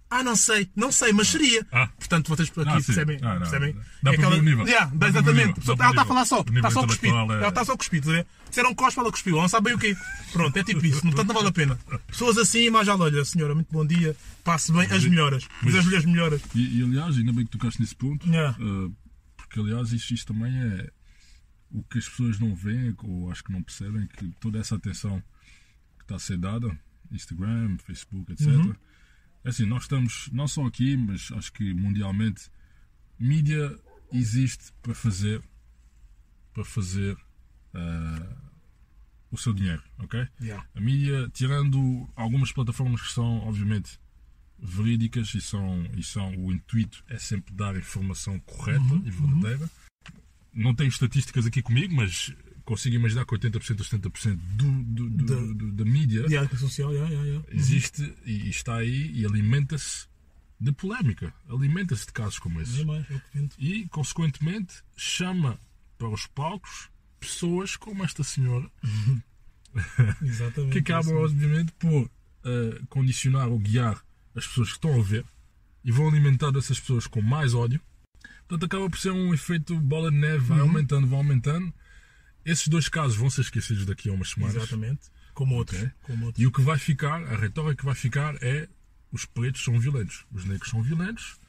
ah, 0.09 0.23
não 0.23 0.35
sei, 0.35 0.69
não 0.75 0.91
sei, 0.91 1.11
mas 1.13 1.27
seria. 1.29 1.65
Ah. 1.71 1.87
Portanto, 1.87 2.29
vocês 2.29 2.49
por 2.49 2.61
aqui 2.67 2.77
Ah, 2.77 2.81
percebem. 2.85 3.17
Ah, 3.23 3.33
não. 3.33 3.39
percebem? 3.39 3.75
Dá 4.03 4.13
para 4.13 4.29
ver 4.29 4.39
o 4.39 4.41
nível. 4.43 4.67
Yeah, 4.67 4.91
Dá 4.93 5.07
exatamente. 5.09 5.59
nível. 5.59 5.75
Dá 5.75 5.83
Ela 5.85 5.91
está 5.91 6.01
a 6.01 6.05
falar 6.05 6.25
só, 6.25 6.41
está 6.41 6.69
só 6.71 6.83
intelectual 6.83 7.31
é- 7.31 7.35
Ela 7.37 7.49
está 7.49 7.65
só 7.65 7.73
a 7.73 7.77
cuspir. 7.77 7.99
estás 7.99 8.15
a 8.15 8.21
ver? 8.21 8.27
Disseram 8.47 8.75
cospe, 8.75 8.99
ela 8.99 9.11
cuspiu. 9.11 9.33
Ela 9.33 9.41
não 9.41 9.49
sabe 9.49 9.65
bem 9.65 9.73
o 9.75 9.79
quê. 9.79 9.97
Pronto, 10.31 10.55
é 10.57 10.63
tipo 10.63 10.85
isso. 10.85 11.01
Portanto, 11.01 11.27
não 11.27 11.35
vale 11.35 11.47
a 11.47 11.51
pena. 11.51 11.79
Pessoas 12.07 12.37
assim, 12.37 12.69
mais 12.69 12.85
já 12.85 12.95
olha, 12.95 13.25
senhora, 13.25 13.55
muito 13.55 13.71
bom 13.71 13.85
dia. 13.85 14.15
Passe 14.43 14.71
bem 14.71 14.85
as 14.91 15.03
melhoras. 15.05 15.47
Mas 15.63 15.73
as 15.75 15.83
mulheres 15.83 16.05
melhoras. 16.05 16.41
E, 16.53 16.79
e, 16.79 16.83
aliás, 16.83 17.17
ainda 17.17 17.33
bem 17.33 17.43
que 17.45 17.51
tocaste 17.51 17.81
nesse 17.81 17.95
ponto, 17.95 18.27
Yeah. 18.27 18.55
eh, 18.59 18.91
porque 19.35 19.59
aliás 19.59 19.91
isto, 19.91 20.13
isto 20.13 20.33
também 20.33 20.55
é 20.55 20.89
o 21.71 21.83
que 21.83 21.97
as 21.97 22.07
pessoas 22.07 22.39
não 22.39 22.55
veem, 22.55 22.95
ou 23.03 23.31
acho 23.31 23.43
que 23.43 23.51
não 23.51 23.61
percebem, 23.63 24.07
que 24.17 24.31
toda 24.39 24.59
essa 24.59 24.75
atenção 24.75 25.21
está 26.05 26.15
a 26.15 26.19
ser 26.19 26.37
dada, 26.37 26.77
Instagram, 27.11 27.77
Facebook, 27.79 28.31
etc. 28.31 28.47
Uhum. 28.47 28.75
É 29.43 29.49
assim, 29.49 29.65
nós 29.65 29.83
estamos, 29.83 30.29
não 30.31 30.47
só 30.47 30.65
aqui, 30.65 30.95
mas 30.95 31.31
acho 31.33 31.51
que 31.51 31.73
mundialmente, 31.73 32.49
mídia 33.19 33.77
existe 34.11 34.71
para 34.81 34.93
fazer, 34.93 35.41
para 36.53 36.63
fazer 36.63 37.17
eh, 37.73 38.35
o 39.31 39.37
seu 39.37 39.53
dinheiro, 39.53 39.83
ok? 39.99 40.27
Yeah. 40.41 40.65
A 40.73 40.81
mídia, 40.81 41.29
tirando 41.33 42.09
algumas 42.15 42.51
plataformas 42.51 43.01
que 43.01 43.11
são, 43.11 43.39
obviamente, 43.39 43.99
verídicas 44.57 45.33
e 45.35 45.41
são, 45.41 45.85
e 45.95 46.03
são 46.03 46.33
o 46.37 46.51
intuito 46.51 47.03
é 47.07 47.17
sempre 47.17 47.53
dar 47.53 47.75
informação 47.75 48.39
correta 48.39 48.79
Uhum, 48.79 49.03
e 49.05 49.11
verdadeira. 49.11 49.69
Não 50.53 50.73
tenho 50.73 50.87
estatísticas 50.87 51.45
aqui 51.45 51.61
comigo, 51.61 51.93
mas 51.93 52.33
consigo 52.65 52.95
imaginar 52.95 53.25
que 53.25 53.33
80% 53.35 53.55
ou 53.55 54.09
70% 54.11 54.35
do, 54.55 54.83
do, 54.83 55.09
do, 55.09 55.25
Da- 55.25 55.53
do- 55.53 55.71
da 55.71 55.85
mídia 55.85 56.27
Diálogo 56.27 56.57
social, 56.57 56.91
yeah, 56.91 57.09
yeah, 57.09 57.27
yeah. 57.29 57.47
existe 57.51 58.13
e, 58.25 58.31
e 58.47 58.49
está 58.49 58.75
aí 58.77 59.11
e 59.13 59.25
alimenta-se 59.25 60.07
de 60.59 60.71
polémica, 60.71 61.33
alimenta-se 61.49 62.05
de 62.07 62.13
casos 62.13 62.39
como 62.39 62.59
esses. 62.61 62.83
Mais, 62.83 63.05
é. 63.11 63.21
E, 63.59 63.87
consequentemente, 63.89 64.75
chama 64.97 65.59
para 65.97 66.09
os 66.09 66.25
palcos 66.27 66.89
pessoas 67.19 67.75
como 67.75 68.03
esta 68.03 68.23
senhora 68.23 68.69
que 70.71 70.79
acabam, 70.79 71.15
obviamente, 71.17 71.71
por 71.73 72.09
eh, 72.45 72.81
condicionar 72.89 73.47
ou 73.49 73.59
guiar 73.59 74.01
as 74.35 74.47
pessoas 74.47 74.69
que 74.69 74.75
estão 74.75 74.99
a 74.99 75.03
ver 75.03 75.25
e 75.83 75.91
vão 75.91 76.07
alimentar 76.07 76.51
dessas 76.51 76.79
pessoas 76.79 77.05
com 77.07 77.21
mais 77.21 77.53
ódio. 77.53 77.79
Portanto, 78.47 78.65
acaba 78.65 78.89
por 78.89 78.97
ser 78.99 79.11
um 79.11 79.33
efeito 79.33 79.75
bola 79.79 80.09
de 80.11 80.17
neve, 80.17 80.39
Uhum. 80.39 80.45
vai 80.47 80.59
aumentando, 80.59 81.07
vai 81.07 81.17
aumentando. 81.19 81.73
Esses 82.45 82.67
dois 82.67 82.87
casos 82.87 83.17
vão 83.17 83.29
ser 83.29 83.41
esquecidos 83.41 83.85
daqui 83.85 84.09
a 84.09 84.13
umas 84.13 84.29
semanas. 84.29 84.55
Exatamente. 84.55 85.09
Como 85.33 85.55
outros. 85.55 85.79
Ok. 85.81 85.91
Como 86.03 86.25
outros. 86.27 86.43
E 86.43 86.47
o 86.47 86.51
que 86.51 86.61
vai 86.61 86.77
ficar, 86.77 87.23
a 87.23 87.35
retórica 87.35 87.75
que 87.77 87.85
vai 87.85 87.95
ficar 87.95 88.35
é 88.41 88.69
os 89.11 89.25
pretos 89.25 89.63
são 89.63 89.79
violentos, 89.79 90.25
os 90.31 90.45
negros 90.45 90.69
são 90.69 90.81
violentos, 90.83 91.39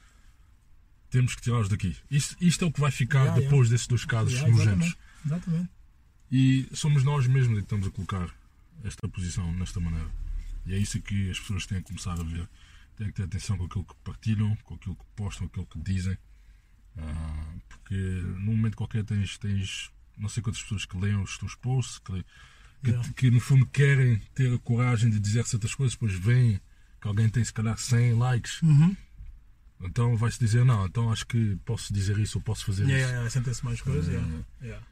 temos 1.09 1.35
que 1.35 1.41
tirá-los 1.41 1.69
daqui. 1.69 1.95
Isto, 2.09 2.35
isto 2.41 2.65
é 2.65 2.67
o 2.67 2.71
que 2.71 2.79
vai 2.81 2.91
ficar 2.91 3.19
Yeah, 3.19 3.35
yeah. 3.37 3.49
depois 3.49 3.69
desses 3.69 3.87
dois 3.87 4.03
casos 4.05 4.33
Yeah, 4.33 4.49
nojentos. 4.49 4.87
exatamente. 4.87 4.99
exatamente. 5.25 5.69
E 6.31 6.67
somos 6.73 7.03
nós 7.03 7.27
mesmos 7.27 7.57
que 7.57 7.63
estamos 7.63 7.87
a 7.87 7.91
colocar 7.91 8.29
esta 8.83 9.07
posição 9.07 9.51
nesta 9.53 9.79
maneira. 9.79 10.09
E 10.65 10.73
é 10.73 10.77
isso 10.77 11.01
que 11.01 11.29
as 11.29 11.39
pessoas 11.39 11.65
têm 11.65 11.79
que 11.81 11.87
começar 11.87 12.19
a 12.19 12.23
ver. 12.23 12.47
Têm 12.97 13.07
que 13.07 13.13
ter 13.13 13.23
atenção 13.23 13.57
com 13.57 13.65
aquilo 13.65 13.85
que 13.85 13.95
partilham, 14.03 14.55
com 14.63 14.75
aquilo 14.75 14.95
que 14.95 15.05
postam, 15.15 15.47
com 15.47 15.61
aquilo 15.61 15.83
que 15.83 15.93
dizem. 15.93 16.17
Ah, 16.97 17.53
porque 17.69 17.95
num 17.95 18.55
momento 18.55 18.75
qualquer 18.75 19.03
tens, 19.05 19.37
tens 19.37 19.89
não 20.17 20.29
sei 20.29 20.41
quantas 20.43 20.61
pessoas 20.61 20.85
que 20.85 20.97
leem 20.97 21.15
os 21.21 21.37
teus 21.37 21.55
posts, 21.55 21.99
que, 21.99 22.13
que, 22.13 22.25
Yeah. 22.91 23.09
que 23.15 23.31
no 23.31 23.39
fundo 23.39 23.65
querem 23.65 24.19
ter 24.35 24.53
a 24.53 24.59
coragem 24.59 25.09
de 25.09 25.19
dizer 25.19 25.45
certas 25.45 25.73
coisas, 25.73 25.95
depois 25.95 26.13
veem 26.13 26.59
que 27.01 27.07
alguém 27.07 27.27
tem 27.27 27.43
se 27.43 27.51
calhar 27.51 27.77
100 27.77 28.13
likes. 28.13 28.61
Uhum. 28.61 28.95
Então 29.81 30.15
vai-se 30.17 30.39
dizer, 30.39 30.63
não, 30.65 30.85
então 30.85 31.11
acho 31.11 31.25
que 31.27 31.55
posso 31.65 31.91
dizer 31.93 32.17
isso 32.19 32.37
ou 32.37 32.43
posso 32.43 32.65
fazer 32.65 32.83
Yeah, 32.83 32.97
isso. 32.97 33.07
yeah, 33.07 33.17
yeah. 33.17 33.29
Sentem-se 33.31 33.65
mais 33.65 33.81
coisas. 33.81 34.07
yeah. 34.07 34.43
Yeah. 34.61 34.85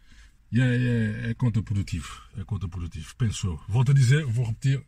E 0.52 0.62
é, 0.62 1.28
é, 1.28 1.30
é 1.32 1.34
contraprodutivo. 1.34 2.22
É 2.38 2.44
contraprodutivo. 2.44 3.16
Penso 3.18 3.48
eu. 3.48 3.62
Volto 3.68 3.92
a 3.92 3.96
dizer, 3.96 4.26
vou 4.26 4.46
repetir. 4.46 4.84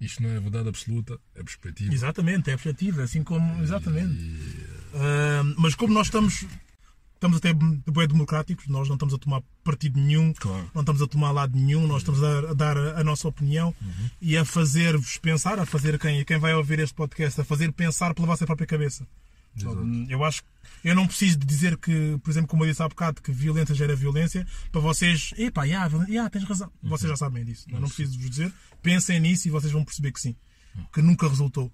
Isto 0.00 0.22
não 0.22 0.30
é 0.30 0.38
verdade 0.38 0.68
absoluta, 0.68 1.18
é 1.34 1.42
perspectiva. 1.42 1.92
Exatamente, 1.92 2.50
é 2.50 2.54
perspectiva, 2.56 3.02
assim 3.02 3.24
como. 3.24 3.60
Exatamente. 3.62 4.16
Ah, 4.94 5.42
mas 5.58 5.74
como 5.74 5.92
nós 5.92 6.06
estamos. 6.06 6.46
Estamos 7.18 7.38
até 7.38 7.52
bem 7.52 8.06
democráticos, 8.06 8.68
nós 8.68 8.86
não 8.86 8.94
estamos 8.94 9.12
a 9.12 9.18
tomar 9.18 9.42
partido 9.64 9.98
nenhum, 9.98 10.32
Claro. 10.34 10.70
não 10.72 10.82
estamos 10.82 11.02
a 11.02 11.06
tomar 11.08 11.32
lado 11.32 11.58
nenhum, 11.58 11.84
nós 11.88 11.98
estamos 12.02 12.22
a, 12.22 12.50
a 12.50 12.54
dar 12.54 12.76
a, 12.78 13.00
a 13.00 13.02
nossa 13.02 13.26
opinião 13.26 13.74
Uhum. 13.82 14.10
e 14.22 14.36
a 14.36 14.44
fazer-vos 14.44 15.16
pensar, 15.16 15.58
a 15.58 15.66
fazer 15.66 15.98
quem, 15.98 16.24
quem 16.24 16.38
vai 16.38 16.54
ouvir 16.54 16.78
este 16.78 16.94
podcast, 16.94 17.40
a 17.40 17.44
fazer 17.44 17.72
pensar 17.72 18.14
pela 18.14 18.28
vossa 18.28 18.46
própria 18.46 18.68
cabeça. 18.68 19.04
Exato. 19.56 19.84
Eu 20.08 20.22
acho 20.24 20.42
eu 20.84 20.94
não 20.94 21.08
preciso 21.08 21.36
de 21.38 21.44
dizer 21.44 21.76
que, 21.76 22.16
por 22.22 22.30
exemplo, 22.30 22.48
como 22.48 22.62
eu 22.64 22.68
disse 22.70 22.80
há 22.82 22.88
bocado, 22.88 23.20
que 23.20 23.32
violência 23.32 23.74
gera 23.74 23.96
violência, 23.96 24.46
para 24.70 24.80
vocês, 24.80 25.34
epá, 25.36 25.64
yeah, 25.64 25.92
yeah, 26.06 26.30
tens 26.30 26.44
razão. 26.44 26.70
Vocês 26.80 27.10
já 27.10 27.16
sabem 27.16 27.44
disso. 27.44 27.66
Eu 27.68 27.80
não 27.80 27.88
preciso 27.88 28.16
vos 28.16 28.30
dizer. 28.30 28.52
Pensem 28.80 29.18
nisso 29.18 29.48
e 29.48 29.50
vocês 29.50 29.72
vão 29.72 29.84
perceber 29.84 30.12
que 30.12 30.20
sim. 30.20 30.36
Que 30.92 31.02
nunca 31.02 31.28
resultou. 31.28 31.72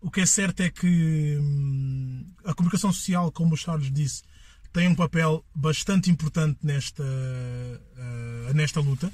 O 0.00 0.08
que 0.08 0.20
é 0.20 0.26
certo 0.26 0.60
é 0.60 0.70
que 0.70 1.36
hum, 1.40 2.24
a 2.44 2.54
comunicação 2.54 2.92
social, 2.92 3.32
como 3.32 3.54
o 3.54 3.56
Charles 3.56 3.90
disse, 3.90 4.22
tem 4.74 4.88
um 4.88 4.94
papel 4.94 5.42
bastante 5.54 6.10
importante 6.10 6.58
nesta, 6.62 7.02
ah, 7.96 8.52
nesta 8.54 8.80
luta. 8.80 9.10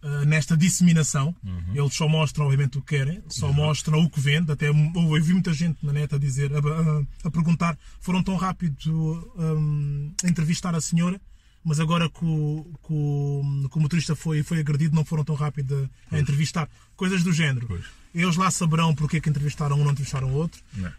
Uh, 0.00 0.24
nesta 0.26 0.56
disseminação. 0.56 1.34
Eles 1.74 1.92
só 1.92 2.08
mostram, 2.08 2.44
obviamente, 2.44 2.78
o 2.78 2.80
que 2.82 2.96
querem, 2.96 3.20
só 3.28 3.52
mostram 3.52 3.98
o 4.00 4.08
que 4.08 4.20
vende. 4.20 4.52
Até 4.52 4.68
eu 4.68 4.74
vi 5.20 5.32
muita 5.32 5.52
gente 5.52 5.84
na 5.84 5.92
net 5.92 6.14
a 6.14 6.18
dizer, 6.18 6.52
a, 6.54 6.58
a- 6.60 7.02
a 7.24 7.30
perguntar, 7.32 7.76
foram 8.00 8.22
tão 8.22 8.36
rápido 8.36 9.32
um, 9.36 10.12
a 10.22 10.28
entrevistar 10.28 10.72
a 10.72 10.80
senhora, 10.80 11.20
mas 11.64 11.80
agora 11.80 12.08
que 12.08 12.24
o, 12.24 12.64
que 12.86 12.92
o- 12.92 13.68
que 13.68 13.76
o 13.76 13.80
motorista 13.80 14.14
foi, 14.14 14.44
foi 14.44 14.60
agredido, 14.60 14.94
não 14.94 15.04
foram 15.04 15.24
tão 15.24 15.34
rápido 15.34 15.90
a, 16.12 16.16
a 16.16 16.20
entrevistar. 16.20 16.68
Coisas 16.94 17.24
do 17.24 17.32
género. 17.32 17.66
Pois. 17.66 17.84
Eles 18.14 18.36
lá 18.36 18.50
saberão 18.50 18.94
porque 18.94 19.18
é 19.18 19.20
que 19.20 19.28
entrevistaram 19.28 19.76
um 19.76 19.80
ou 19.80 19.84
não 19.84 19.92
entrevistaram 19.92 20.28
o 20.28 20.34
outro. 20.34 20.60
Não. 20.74 20.92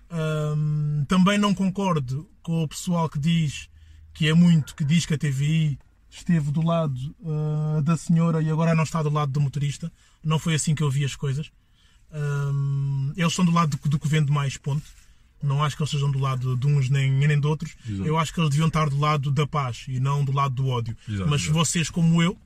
Hum, 0.56 1.06
também 1.08 1.38
não 1.38 1.54
concordo 1.54 2.30
com 2.42 2.64
o 2.64 2.68
pessoal 2.68 3.10
que 3.10 3.20
diz 3.20 3.70
que 4.14 4.28
é 4.28 4.34
muito, 4.34 4.76
que 4.76 4.84
diz 4.84 5.06
que 5.06 5.14
a 5.14 5.18
TVI 5.18 5.78
esteve 6.10 6.52
do 6.52 6.62
lado 6.62 6.94
ah, 7.26 7.82
da 7.82 7.96
senhora 7.96 8.42
e 8.42 8.50
agora 8.50 8.74
não 8.76 8.84
está 8.84 9.02
do 9.04 9.10
lado 9.10 9.32
do 9.32 9.42
motorista. 9.42 9.92
Não 10.24 10.40
foi 10.40 10.56
assim 10.56 10.76
que 10.76 10.84
eu 10.84 10.90
vi 10.90 11.06
as 11.06 11.16
coisas. 11.16 11.52
Hum, 12.12 13.14
eles 13.16 13.32
estão 13.32 13.46
do 13.46 13.52
lado 13.52 13.78
do, 13.78 13.90
do 13.90 14.00
que 14.00 14.08
vende 14.08 14.32
mais, 14.32 14.58
ponto. 14.58 14.84
Não 15.42 15.64
acho 15.64 15.78
que 15.78 15.82
eles 15.82 15.94
estejam 15.94 16.12
do 16.12 16.20
lado 16.20 16.58
de 16.58 16.68
uns 16.68 16.90
nem, 16.90 17.10
nem 17.12 17.40
de 17.40 17.48
outros. 17.48 17.74
Exato. 17.88 18.08
Eu 18.08 18.18
acho 18.18 18.34
que 18.34 18.40
eles 18.42 18.50
deviam 18.50 18.68
estar 18.68 18.90
do 18.90 19.00
lado 19.00 19.32
da 19.32 19.48
paz 19.48 19.86
e 19.88 20.00
não 20.00 20.24
do 20.26 20.34
lado 20.34 20.56
do 20.56 20.68
ódio. 20.68 20.98
Exato, 21.08 21.30
Mas 21.30 21.42
exato. 21.42 21.54
vocês, 21.54 21.90
como 21.90 22.22
eu, 22.22 22.38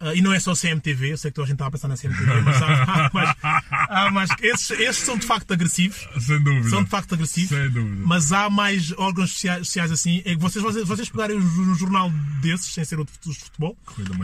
Ah, 0.00 0.14
e 0.14 0.22
não 0.22 0.32
é 0.32 0.38
só 0.38 0.54
CMTV, 0.54 1.12
eu 1.12 1.18
sei 1.18 1.30
que 1.30 1.34
toda 1.34 1.46
a 1.46 1.48
gente 1.48 1.56
estava 1.56 1.68
a 1.68 1.72
pensar 1.72 1.88
na 1.88 1.96
CMTV, 1.96 2.40
mas 2.42 2.62
há, 2.62 2.82
há 3.08 3.10
mais. 3.12 3.36
Há 3.72 4.10
mais 4.10 4.30
esses, 4.40 4.70
esses 4.70 5.04
são 5.04 5.18
de 5.18 5.26
facto 5.26 5.52
agressivos. 5.52 6.08
Sem 6.20 6.40
dúvida. 6.42 6.70
São 6.70 6.84
de 6.84 6.90
facto 6.90 7.14
agressivos. 7.14 7.48
Sem 7.48 7.70
dúvida. 7.70 8.02
Mas 8.06 8.30
há 8.30 8.48
mais 8.48 8.92
órgãos 8.92 9.32
sociais, 9.32 9.66
sociais 9.66 9.90
assim. 9.90 10.22
É 10.24 10.34
que 10.34 10.36
vocês, 10.36 10.62
vocês, 10.62 10.86
vocês 10.86 11.08
pegarem 11.08 11.36
um 11.36 11.74
jornal 11.74 12.10
desses, 12.40 12.72
sem 12.72 12.84
ser 12.84 13.00
o 13.00 13.04
de 13.04 13.10
os 13.26 13.36
de 13.36 13.44
futebol, 13.44 13.76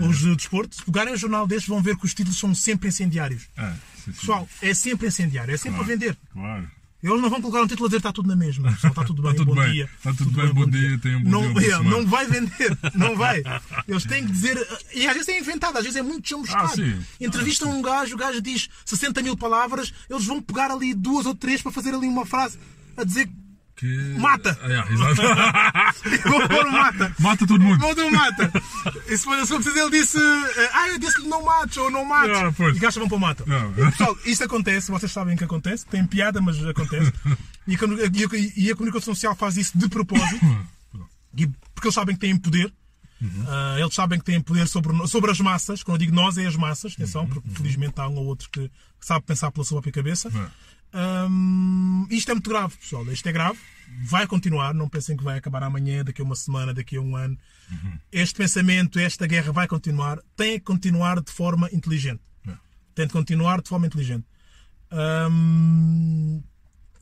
os 0.08 0.18
de 0.18 0.36
desporto, 0.36 0.76
se 0.76 0.84
pegarem 0.84 1.12
um 1.12 1.16
jornal 1.16 1.46
desses, 1.46 1.66
vão 1.66 1.82
ver 1.82 1.96
que 1.96 2.04
os 2.04 2.14
títulos 2.14 2.38
são 2.38 2.54
sempre 2.54 2.88
incendiários. 2.88 3.48
É, 3.56 3.72
sim, 3.72 3.78
sim. 4.04 4.12
Pessoal, 4.12 4.48
é 4.62 4.74
sempre 4.74 5.08
incendiário, 5.08 5.52
é 5.52 5.56
sempre 5.56 5.78
Claro, 5.78 5.92
a 5.92 5.96
vender. 5.96 6.16
Claro. 6.32 6.70
Eles 7.04 7.20
não 7.20 7.28
vão 7.28 7.42
colocar 7.42 7.62
um 7.62 7.66
título 7.66 7.84
a 7.84 7.88
dizer 7.88 7.98
está 7.98 8.10
tudo 8.10 8.28
na 8.28 8.34
mesma. 8.34 8.72
Pessoal, 8.72 8.92
está 8.92 9.04
tudo 9.04 9.20
bem, 9.22 9.32
Está 9.32 9.44
tudo 9.44 9.54
bom 9.54 9.60
bem. 9.60 9.72
dia. 9.72 9.90
Está 9.98 10.14
tudo 10.14 10.30
bem, 10.30 10.54
bom 10.54 10.66
dia, 10.66 10.98
tenham 10.98 11.20
um 11.20 11.22
bom 11.24 11.30
não, 11.30 11.52
dia, 11.52 11.74
é, 11.74 11.82
não 11.82 12.06
vai 12.06 12.26
vender, 12.26 12.78
não 12.94 13.14
vai. 13.14 13.42
Eles 13.86 14.04
têm 14.04 14.24
que 14.24 14.32
dizer. 14.32 14.66
E 14.94 15.06
às 15.06 15.12
vezes 15.12 15.28
é 15.28 15.38
inventado, 15.38 15.76
às 15.76 15.84
vezes 15.84 15.98
é 15.98 16.02
muito 16.02 16.26
chamuscado. 16.26 16.64
Ah, 16.64 16.74
sim. 16.74 16.98
Entrevistam 17.20 17.70
um 17.70 17.82
gajo, 17.82 18.14
o 18.14 18.18
gajo 18.18 18.40
diz 18.40 18.70
60 18.86 19.20
mil 19.20 19.36
palavras, 19.36 19.92
eles 20.08 20.24
vão 20.24 20.40
pegar 20.40 20.70
ali 20.70 20.94
duas 20.94 21.26
ou 21.26 21.34
três 21.34 21.60
para 21.60 21.72
fazer 21.72 21.94
ali 21.94 22.06
uma 22.06 22.24
frase 22.24 22.58
a 22.96 23.04
dizer 23.04 23.28
Que... 23.76 23.86
Mata. 24.18 24.56
Ah, 24.62 24.66
yeah, 24.68 24.90
mata. 26.70 27.14
Mata 27.18 27.46
todo 27.46 27.60
mundo. 27.60 27.94
Dar 27.94 28.04
um 28.04 28.10
mata. 28.10 28.52
E 29.08 29.16
se 29.16 29.24
for 29.24 29.36
ele 29.36 29.90
disse 29.90 30.16
eh, 30.18 30.70
Ah, 30.72 30.88
eu 30.90 30.98
disse-lhe 30.98 31.26
não 31.28 31.44
mates 31.44 31.76
ou 31.76 31.90
não 31.90 32.04
mates. 32.04 32.36
Ah, 32.38 32.52
pois. 32.56 32.76
e 32.76 32.78
gajos 32.78 32.96
vão 32.98 33.08
para 33.08 33.16
o 33.16 33.20
mata. 33.20 33.44
Não. 33.46 33.72
Pessoal, 33.72 34.16
isto 34.24 34.44
acontece, 34.44 34.90
vocês 34.90 35.10
sabem 35.10 35.36
que 35.36 35.44
acontece, 35.44 35.84
tem 35.86 36.06
piada, 36.06 36.40
mas 36.40 36.64
acontece. 36.64 37.12
E 37.66 37.74
a, 37.76 37.78
e 38.56 38.70
a- 38.70 38.76
comunicação 38.76 39.14
social 39.14 39.34
faz 39.34 39.56
isso 39.56 39.78
de 39.78 39.88
propósito, 39.88 40.44
e- 41.34 41.46
porque 41.74 41.86
eles 41.86 41.94
sabem 41.94 42.14
que 42.14 42.20
têm 42.20 42.36
poder. 42.36 42.70
Ah, 43.48 43.76
eles 43.78 43.94
sabem 43.94 44.18
que 44.18 44.24
têm 44.26 44.38
poder 44.38 44.68
sobre, 44.68 44.94
sobre 45.08 45.30
as 45.30 45.40
massas. 45.40 45.82
Quando 45.82 45.94
eu 45.96 46.06
digo 46.06 46.14
nós, 46.14 46.36
é 46.36 46.44
as 46.46 46.56
massas, 46.56 46.92
atenção, 46.92 47.26
porque 47.26 47.48
felizmente 47.54 47.94
há 47.98 48.06
um 48.06 48.16
ou 48.16 48.26
outro 48.26 48.50
que 48.50 48.70
sabe 49.00 49.24
pensar 49.24 49.50
pela 49.50 49.64
sua 49.64 49.76
própria 49.80 49.92
cabeça. 50.02 50.30
Hum, 50.94 52.06
isto 52.10 52.30
é 52.30 52.34
muito 52.34 52.48
grave, 52.48 52.76
pessoal. 52.76 53.04
Isto 53.12 53.28
é 53.28 53.32
grave. 53.32 53.58
Vai 54.04 54.26
continuar. 54.26 54.72
Não 54.74 54.88
pensem 54.88 55.16
que 55.16 55.24
vai 55.24 55.38
acabar 55.38 55.62
amanhã, 55.62 56.04
daqui 56.04 56.22
a 56.22 56.24
uma 56.24 56.36
semana, 56.36 56.72
daqui 56.72 56.96
a 56.96 57.00
um 57.00 57.16
ano. 57.16 57.36
Este 58.12 58.34
pensamento, 58.36 58.98
esta 58.98 59.26
guerra 59.26 59.52
vai 59.52 59.66
continuar. 59.66 60.20
Tem 60.36 60.58
que 60.58 60.64
continuar 60.64 61.20
de 61.20 61.32
forma 61.32 61.68
inteligente. 61.72 62.22
É. 62.46 62.52
Tem 62.94 63.06
de 63.06 63.12
continuar 63.12 63.60
de 63.60 63.68
forma 63.68 63.86
inteligente. 63.86 64.24
Hum, 64.92 66.42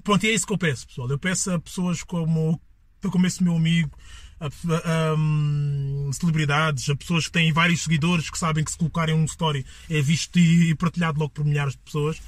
pronto, 0.02 0.24
e 0.24 0.31
é 0.31 0.35
isso 0.35 0.46
que 0.46 0.52
eu 0.52 0.59
peço, 0.59 0.87
pessoal. 0.87 1.11
Eu 1.11 1.18
peço 1.18 1.50
a 1.50 1.59
pessoas 1.61 2.02
como, 2.02 2.61
como 3.11 3.26
esse 3.26 3.42
meu 3.42 3.57
amigo, 3.57 3.90
a, 4.42 5.11
a, 5.11 5.14
hum, 5.14 6.11
celebridades, 6.12 6.88
a 6.90 6.96
pessoas 6.96 7.26
que 7.26 7.33
têm 7.33 7.52
vários 7.52 7.83
seguidores 7.85 8.28
que 8.28 8.38
sabem 8.38 8.64
que 8.64 8.72
se 8.72 8.76
colocarem 8.76 9.14
um 9.14 9.24
story 9.24 9.64
é 9.88 10.02
visto 10.02 10.38
e 10.38 10.74
partilhado 10.74 11.20
logo 11.20 11.31
por 11.31 11.44
milhares 11.44 11.74
de 11.74 11.78
pessoas, 11.78 12.20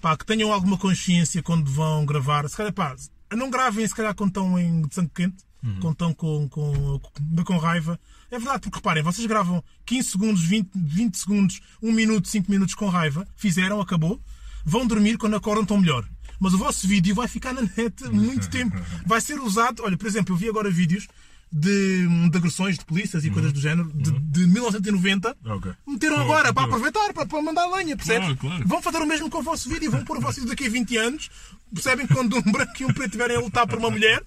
pá, 0.00 0.16
que 0.16 0.24
tenham 0.24 0.52
alguma 0.52 0.78
consciência 0.78 1.42
quando 1.42 1.70
vão 1.70 2.06
gravar. 2.06 2.48
Se 2.48 2.56
calhar, 2.56 2.72
pá, 2.72 2.96
não 3.36 3.50
gravem 3.50 3.86
se 3.86 3.94
calhar 3.94 4.14
quando 4.14 4.30
estão 4.30 4.58
em 4.58 4.82
sangue 4.90 5.10
quente, 5.14 5.36
quando 5.80 5.92
estão 5.92 6.14
com, 6.14 6.48
com, 6.48 6.98
com, 7.00 7.44
com 7.44 7.58
raiva. 7.58 8.00
É 8.30 8.38
verdade, 8.38 8.60
porque 8.62 8.76
reparem, 8.76 9.02
vocês 9.02 9.26
gravam 9.26 9.62
15 9.84 10.10
segundos, 10.10 10.42
20, 10.42 10.70
20 10.74 11.14
segundos, 11.18 11.60
1 11.82 11.92
minuto, 11.92 12.28
5 12.28 12.50
minutos 12.50 12.74
com 12.74 12.88
raiva, 12.88 13.26
fizeram, 13.36 13.80
acabou, 13.80 14.20
vão 14.64 14.86
dormir 14.86 15.18
quando 15.18 15.36
acordam 15.36 15.62
estão 15.62 15.78
melhor. 15.78 16.08
Mas 16.40 16.54
o 16.54 16.58
vosso 16.58 16.86
vídeo 16.86 17.14
vai 17.14 17.26
ficar 17.26 17.52
na 17.52 17.62
net 17.62 18.04
muito 18.10 18.48
tempo. 18.50 18.76
Vai 19.04 19.20
ser 19.20 19.40
usado. 19.40 19.82
Olha, 19.82 19.96
por 19.96 20.06
exemplo, 20.06 20.34
eu 20.34 20.38
vi 20.38 20.48
agora 20.48 20.70
vídeos 20.70 21.08
de, 21.52 22.06
de 22.30 22.36
agressões 22.38 22.78
de 22.78 22.84
polícias 22.84 23.24
e 23.24 23.30
coisas 23.30 23.52
do 23.52 23.60
género 23.60 23.90
de, 23.94 24.10
de 24.10 24.46
1990. 24.46 25.36
Ok. 25.46 25.72
Meteram 25.86 26.20
agora 26.20 26.52
para 26.52 26.64
aproveitar, 26.64 27.12
para, 27.12 27.26
para 27.26 27.42
mandar 27.42 27.66
lenha, 27.66 27.96
percebes? 27.96 28.36
Claro. 28.38 28.66
Vão 28.66 28.82
fazer 28.82 28.98
o 28.98 29.06
mesmo 29.06 29.30
com 29.30 29.38
o 29.38 29.42
vosso 29.42 29.68
vídeo, 29.68 29.90
vão 29.90 30.04
pôr 30.04 30.18
o 30.18 30.20
vosso 30.20 30.36
vídeo 30.40 30.50
daqui 30.50 30.66
a 30.66 30.70
20 30.70 30.96
anos. 30.96 31.30
Percebem 31.72 32.06
que 32.06 32.14
quando 32.14 32.36
um 32.36 32.42
branco 32.52 32.72
e 32.80 32.84
um 32.84 32.88
preto 32.88 33.06
estiverem 33.06 33.36
a 33.36 33.40
lutar 33.40 33.66
por 33.66 33.78
uma 33.78 33.90
mulher, 33.90 34.22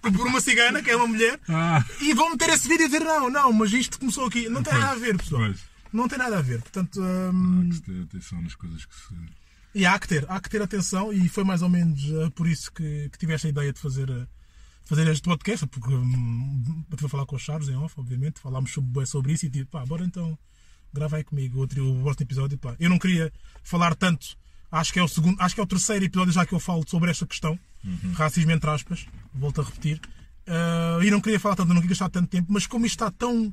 por 0.00 0.26
uma 0.26 0.40
cigana, 0.40 0.82
que 0.82 0.90
é 0.90 0.96
uma 0.96 1.06
mulher, 1.06 1.38
Ah. 1.48 1.84
e 2.00 2.12
vão 2.14 2.30
meter 2.30 2.50
esse 2.50 2.68
vídeo 2.68 2.84
e 2.84 2.88
dizer: 2.88 3.00
não, 3.04 3.30
não, 3.30 3.52
mas 3.52 3.72
isto 3.72 3.98
começou 3.98 4.26
aqui. 4.26 4.48
Não 4.48 4.62
tem 4.62 4.74
nada 4.74 4.92
a 4.92 4.94
ver, 4.96 5.16
pessoal. 5.16 5.42
pois. 5.42 5.60
Não 5.92 6.08
tem 6.08 6.18
nada 6.18 6.38
a 6.38 6.42
ver. 6.42 6.60
Portanto, 6.62 7.00
hum, 7.00 7.64
Há 7.64 7.68
que 7.68 7.74
se 7.76 7.82
ter 7.82 8.02
atenção 8.02 8.40
nas 8.42 8.54
coisas 8.54 8.84
que 8.86 8.94
se. 8.94 9.14
e 9.74 9.84
há 9.86 9.98
que 9.98 10.08
ter, 10.08 10.24
há 10.28 10.40
que 10.40 10.48
ter 10.50 10.60
atenção 10.62 11.12
e 11.12 11.28
foi 11.28 11.44
mais 11.44 11.60
ou 11.62 11.68
menos 11.68 12.02
eh, 12.04 12.30
por 12.34 12.46
isso 12.46 12.72
que, 12.72 13.08
que 13.10 13.18
tive 13.18 13.34
esta 13.34 13.48
ideia 13.48 13.72
de 13.72 13.78
fazer, 13.80 14.08
eh, 14.10 14.26
fazer 14.84 15.06
este 15.08 15.22
podcast, 15.22 15.66
porque 15.66 15.92
hum, 15.94 16.84
estive 16.90 17.06
a 17.06 17.08
falar 17.08 17.26
com 17.26 17.36
os 17.36 17.42
Charles 17.42 17.68
em 17.68 17.76
off, 17.76 17.94
obviamente, 17.98 18.40
falámos 18.40 18.72
sobre, 18.72 19.06
sobre 19.06 19.32
isso 19.32 19.46
e 19.46 19.50
tipo, 19.50 19.70
pá, 19.70 19.84
bora 19.86 20.04
então 20.04 20.36
grava 20.92 21.16
aí 21.16 21.24
comigo 21.24 21.58
outro, 21.60 21.82
o 21.90 22.02
próximo 22.02 22.24
episódio. 22.26 22.58
Pá. 22.58 22.74
Eu 22.78 22.90
não 22.90 22.98
queria 22.98 23.32
falar 23.62 23.94
tanto, 23.94 24.36
acho 24.70 24.92
que 24.92 24.98
é 24.98 25.02
o 25.02 25.08
segundo, 25.08 25.40
acho 25.40 25.54
que 25.54 25.60
é 25.60 25.64
o 25.64 25.66
terceiro 25.66 26.04
episódio 26.04 26.32
já 26.32 26.44
que 26.44 26.52
eu 26.54 26.60
falo 26.60 26.84
sobre 26.86 27.10
esta 27.10 27.26
questão, 27.26 27.58
racismo 28.14 28.50
entre 28.52 28.68
aspas, 28.70 29.06
volto 29.34 29.60
a 29.60 29.64
repetir. 29.64 30.00
Eh, 30.46 30.98
e 31.04 31.10
não 31.10 31.20
queria 31.20 31.38
falar 31.40 31.54
tanto, 31.56 31.68
não 31.68 31.76
queria 31.76 31.90
gastar 31.90 32.08
tanto 32.10 32.28
tempo, 32.28 32.52
mas 32.52 32.66
como 32.66 32.84
isto 32.84 32.94
está 32.96 33.10
tão. 33.10 33.52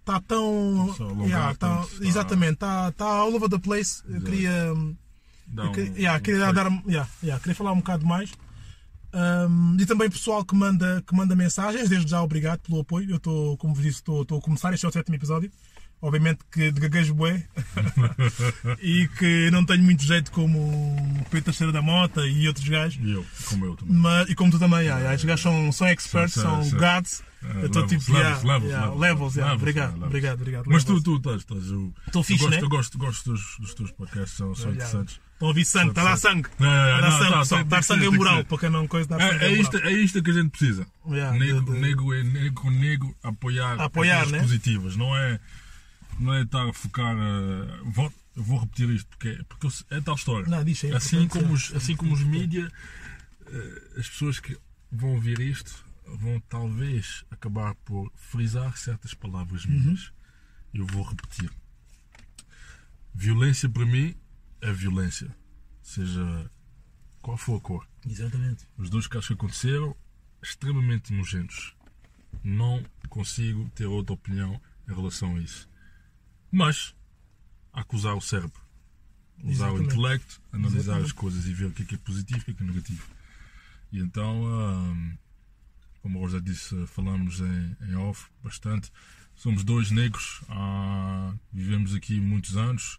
Está 0.00 0.20
tão. 0.20 0.94
Yeah, 1.26 1.54
tá- 1.56 1.82
está- 1.82 2.04
Exatamente, 2.06 2.52
está 2.54 2.90
está 2.90 3.06
all 3.06 3.34
over 3.34 3.48
the 3.48 3.58
place. 3.58 4.02
Eu 4.08 4.20
queria. 4.20 4.72
hum, 4.72 4.94
eu 5.56 5.64
um- 5.64 5.72
queria, 5.72 5.92
yeah, 5.98 6.18
um 6.18 6.22
queria 6.22 6.40
efeito. 6.42 6.54
dar, 6.54 6.70
yeah, 6.86 7.10
yeah, 7.22 7.40
queria 7.42 7.54
falar 7.56 7.72
um 7.72 7.78
bocado 7.78 8.06
mais. 8.06 8.30
Um, 9.16 9.76
e 9.80 9.86
também 9.86 10.10
pessoal 10.10 10.44
que 10.44 10.54
manda, 10.54 11.02
que 11.06 11.14
manda 11.14 11.34
mensagens, 11.34 11.88
desde 11.88 12.10
já 12.10 12.20
obrigado 12.22 12.60
pelo 12.60 12.80
apoio. 12.80 13.08
Eu 13.10 13.16
estou, 13.16 13.56
como 13.56 13.74
vos 13.74 13.82
disse, 13.82 13.98
estou, 13.98 14.20
a 14.20 14.40
começar, 14.42 14.74
este 14.74 14.84
é 14.84 14.88
o 14.88 14.92
sétimo 14.92 15.14
episódio. 15.16 15.50
Obviamente 16.02 16.40
que 16.52 16.70
de 16.70 16.78
gaguejo 16.78 17.14
bué 17.14 17.42
e 18.82 19.08
que 19.18 19.50
não 19.50 19.64
tenho 19.64 19.82
muito 19.82 20.02
jeito 20.04 20.30
como 20.30 20.58
o 20.58 21.24
Pedro 21.30 21.46
Teixeira 21.46 21.72
da 21.72 21.80
Mota 21.80 22.26
e 22.26 22.46
outros 22.46 22.68
gajos. 22.68 23.02
E 23.02 23.12
eu, 23.12 23.24
como 23.48 23.64
eu 23.64 23.76
também. 23.76 23.96
Mas, 23.96 24.28
e 24.28 24.34
como 24.34 24.50
tu 24.50 24.58
também, 24.58 24.80
yeah, 24.80 24.98
yeah, 24.98 25.14
estes 25.14 25.26
gajos 25.26 25.42
são, 25.42 25.72
são 25.72 25.86
experts, 25.88 26.34
São- 26.34 26.62
são, 26.62 26.64
são- 26.64 26.78
gods. 26.78 27.22
Ah, 27.42 27.60
eu 27.60 27.66
estou 27.66 27.82
levels, 27.82 28.04
tipo, 28.04 28.16
yeah, 28.16 28.28
levels, 28.36 28.44
levels, 28.44 28.70
yeah, 28.70 28.86
levels, 28.86 29.00
levels, 29.00 29.36
yeah, 29.36 29.52
levels, 29.52 29.62
obrigado, 29.62 29.86
levels. 29.92 30.06
obrigado, 30.06 30.40
obrigado. 30.40 30.64
Mas 30.66 30.84
tu, 30.84 30.88
levels. 30.94 31.04
tu 31.04 31.16
estás, 31.16 31.36
estás 31.36 31.70
eu, 31.70 31.92
Estou 32.06 32.20
eu 32.20 32.24
fixe, 32.24 32.44
gosto, 32.44 32.56
né? 32.56 32.62
eu 32.62 32.68
gosto, 32.68 32.98
gosto 32.98 33.32
dos, 33.32 33.56
dos 33.58 33.74
teus 33.74 33.90
podcasts, 33.92 34.36
são, 34.36 34.54
são 34.54 34.72
interessantes. 34.72 35.18
Estão 35.36 35.48
a 35.48 35.50
ouvir 35.50 35.64
sangue, 35.66 35.88
está 35.90 36.00
a 36.00 36.04
dar 36.04 36.16
sangue. 36.16 36.48
É, 36.58 36.64
é, 36.64 37.00
Dá 37.00 37.10
não, 37.10 37.44
sangue, 37.44 37.68
tá, 37.68 37.76
Dar 37.76 37.82
ser, 37.82 37.88
sangue 37.88 38.00
é 38.00 38.02
tem 38.04 38.10
que 38.12 38.16
moral, 38.18 38.36
ser. 38.38 38.44
para 38.44 38.58
quem 38.58 38.70
não 38.70 38.88
coisa, 38.88 39.08
dar 39.08 39.20
sangue 39.20 39.44
É, 39.44 39.48
é 39.48 39.52
é, 39.52 39.60
isto, 39.60 39.76
é 39.76 39.92
isto 39.92 40.22
que 40.22 40.30
a 40.30 40.34
gente 40.34 40.48
precisa. 40.50 40.86
Yeah, 41.06 41.38
nego, 41.38 41.60
de- 41.60 41.72
de- 41.72 41.78
nego, 41.80 42.14
é 42.14 42.22
nego 42.22 42.54
com 42.62 42.70
nego 42.70 43.16
apoiar, 43.22 43.78
Apoiar, 43.80 44.26
né? 44.28 44.40
positivas. 44.40 44.96
Não 44.96 45.14
é, 45.14 45.38
não 46.18 46.32
é 46.32 46.42
estar 46.42 46.66
a 46.66 46.72
focar. 46.72 47.14
eh, 47.14 47.80
vou, 47.84 48.10
vou 48.34 48.60
repetir 48.60 48.88
isto 48.88 49.06
porque, 49.08 49.28
é- 49.28 49.42
porque 49.46 49.68
é 49.90 50.00
tal 50.00 50.14
história. 50.14 50.46
Não, 50.48 50.64
diz, 50.64 50.82
é 50.84 50.96
assim, 50.96 51.28
como 51.28 51.52
os, 51.52 51.70
assim 51.74 51.94
como 51.94 52.14
os 52.14 52.22
mídia, 52.22 52.72
eh, 53.46 53.82
as 53.98 54.08
pessoas 54.08 54.40
que 54.40 54.56
vão 54.90 55.10
ouvir 55.10 55.38
isto 55.40 55.84
vão 56.18 56.40
talvez 56.48 57.24
acabar 57.30 57.74
por 57.84 58.10
frisar 58.16 58.74
certas 58.78 59.12
palavras 59.12 59.66
Uhum. 59.66 59.72
minhas. 59.72 60.10
Eu 60.72 60.86
vou 60.86 61.02
repetir. 61.02 61.50
Violência 63.14 63.68
para 63.68 63.84
mim 63.86 64.14
é 64.60 64.72
violência. 64.72 65.34
Seja 65.82 66.50
qual 67.22 67.36
for 67.36 67.56
a 67.56 67.60
cor. 67.60 67.88
Exatamente. 68.06 68.66
Os 68.76 68.90
dois 68.90 69.06
casos 69.06 69.28
que 69.28 69.34
aconteceram, 69.34 69.96
extremamente 70.42 71.12
nojentos. 71.12 71.74
Não 72.42 72.84
consigo 73.08 73.68
ter 73.74 73.86
outra 73.86 74.14
opinião 74.14 74.60
em 74.88 74.94
relação 74.94 75.36
a 75.36 75.40
isso. 75.40 75.68
Mas, 76.50 76.94
há 77.72 77.82
que 77.84 77.96
usar 77.96 78.14
o 78.14 78.20
cérebro. 78.20 78.60
Usar 79.42 79.70
o 79.70 79.76
Exatamente. 79.76 79.94
intelecto, 79.94 80.42
analisar 80.52 80.78
Exatamente. 80.78 81.06
as 81.06 81.12
coisas 81.12 81.46
e 81.46 81.52
ver 81.52 81.66
o 81.66 81.72
que 81.72 81.82
é, 81.82 81.86
que 81.86 81.94
é 81.94 81.98
positivo 81.98 82.38
e 82.38 82.40
o 82.40 82.44
que 82.44 82.50
é, 82.50 82.54
que 82.54 82.62
é 82.62 82.66
negativo. 82.66 83.06
E 83.92 83.98
então, 83.98 84.44
hum, 84.44 85.16
como 86.00 86.22
eu 86.22 86.28
já 86.28 86.38
disse, 86.38 86.86
falamos 86.86 87.40
em, 87.40 87.76
em 87.88 87.96
off 87.96 88.26
bastante. 88.42 88.92
Somos 89.34 89.64
dois 89.64 89.90
negros, 89.90 90.40
vivemos 91.52 91.94
aqui 91.94 92.20
muitos 92.20 92.56
anos, 92.56 92.98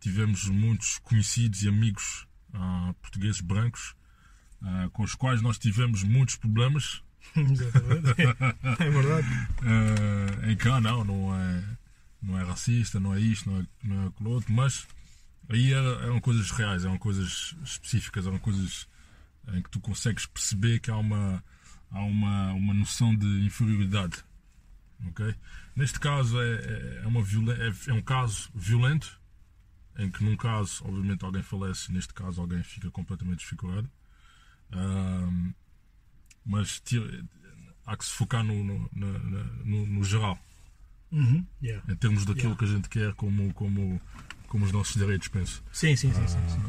tivemos 0.00 0.46
muitos 0.46 0.98
conhecidos 0.98 1.62
e 1.62 1.68
amigos 1.68 2.26
ah, 2.54 2.94
portugueses 3.00 3.40
brancos 3.40 3.94
ah, 4.62 4.88
com 4.92 5.02
os 5.02 5.14
quais 5.14 5.40
nós 5.42 5.58
tivemos 5.58 6.02
muitos 6.02 6.36
problemas. 6.36 7.02
Exatamente. 7.36 8.10
É 8.78 8.90
verdade. 8.90 9.28
Ah, 9.62 10.50
em 10.50 10.56
cá 10.56 10.80
não, 10.80 11.04
não 11.04 11.34
é, 11.34 11.64
não 12.22 12.38
é 12.38 12.44
racista, 12.44 12.98
não 12.98 13.14
é 13.14 13.20
isto, 13.20 13.50
não 13.50 13.60
é, 13.60 13.66
não 13.84 14.02
é 14.02 14.06
aquilo 14.08 14.30
outro, 14.30 14.52
mas 14.52 14.86
aí 15.48 15.72
era- 15.72 16.02
eram 16.04 16.20
coisas 16.20 16.50
reais, 16.50 16.84
eram 16.84 16.98
coisas 16.98 17.54
específicas, 17.64 18.26
eram 18.26 18.38
coisas 18.38 18.88
em 19.52 19.62
que 19.62 19.70
tu 19.70 19.80
consegues 19.80 20.26
perceber 20.26 20.78
que 20.80 20.90
há 20.90 20.96
uma, 20.96 21.42
há 21.90 22.00
uma, 22.02 22.52
uma 22.52 22.74
noção 22.74 23.14
de 23.14 23.26
inferioridade. 23.44 24.22
ok? 25.08 25.34
Neste 25.76 25.98
caso 26.00 26.40
é, 26.40 26.46
é, 26.54 27.00
é 27.04 27.06
uma 27.06 27.20
é, 27.20 27.90
é 27.90 27.92
um 27.92 28.02
caso 28.02 28.50
violento, 28.54 29.19
em 30.02 30.10
que 30.10 30.24
num 30.24 30.36
caso, 30.36 30.82
obviamente, 30.84 31.24
alguém 31.24 31.42
falece, 31.42 31.92
neste 31.92 32.12
caso 32.14 32.40
alguém 32.40 32.62
fica 32.62 32.90
completamente 32.90 33.38
desfigurado. 33.40 33.88
Ahm, 34.72 35.52
mas 36.44 36.82
há 37.86 37.96
que 37.96 38.04
se 38.04 38.10
focar 38.12 38.42
no, 38.44 38.64
no, 38.64 38.88
no- 39.64 39.86
no 39.86 40.04
geral. 40.04 40.38
Uhum. 41.12 41.44
Yeah. 41.60 41.84
em 41.92 41.96
termos 41.96 42.24
daquilo 42.24 42.50
Yeah. 42.54 42.58
que 42.58 42.64
a 42.64 42.68
gente 42.68 42.88
quer 42.88 43.14
como, 43.14 43.52
como, 43.54 44.00
como 44.48 44.64
os 44.64 44.70
nossos 44.72 44.94
direitos, 44.94 45.26
penso. 45.28 45.60
Sim, 45.72 45.96
sim, 45.96 46.12
sim, 46.14 46.26
sim, 46.28 46.38
sim. 46.48 46.62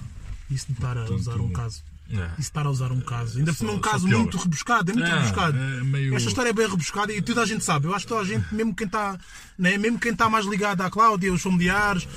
Isso 0.50 0.66
de 0.68 0.74
estar 0.74 0.98
a 0.98 1.02
Portanto, 1.06 1.20
usar 1.20 1.40
um 1.40 1.54
caso. 1.54 1.84
É. 2.14 2.26
Isso 2.26 2.36
de 2.36 2.42
estar 2.42 2.66
a 2.66 2.70
usar 2.70 2.92
um 2.92 3.00
caso. 3.02 3.40
Ainda 3.40 3.54
por 3.54 3.68
é 3.70 3.72
um 3.72 3.80
caso 3.80 4.08
muito 4.08 4.38
rebuscado, 4.38 4.92
é 4.92 4.94
muito 4.94 5.08
É, 5.10 5.16
rebuscado. 5.16 5.58
é 5.58 5.84
meio- 5.84 6.16
Esta 6.16 6.28
história 6.30 6.50
é 6.50 6.54
bem 6.54 6.70
rebuscada 6.70 7.14
e 7.14 7.22
toda 7.22 7.42
a 7.42 7.46
gente 7.46 7.64
sabe. 7.64 7.88
Eu 7.88 7.94
acho 7.96 8.06
que 8.06 8.10
toda 8.10 8.22
a 8.22 8.26
gente, 8.26 8.54
mesmo 8.54 8.76
quem 8.76 8.86
está, 8.88 9.18
né, 9.58 9.78
mesmo 9.78 9.98
quem 10.00 10.12
está 10.12 10.30
mais 10.30 10.46
ligado 10.46 10.82
à 10.82 10.90
Cláudia, 10.90 11.32
os 11.34 11.42
familiares, 11.42 12.08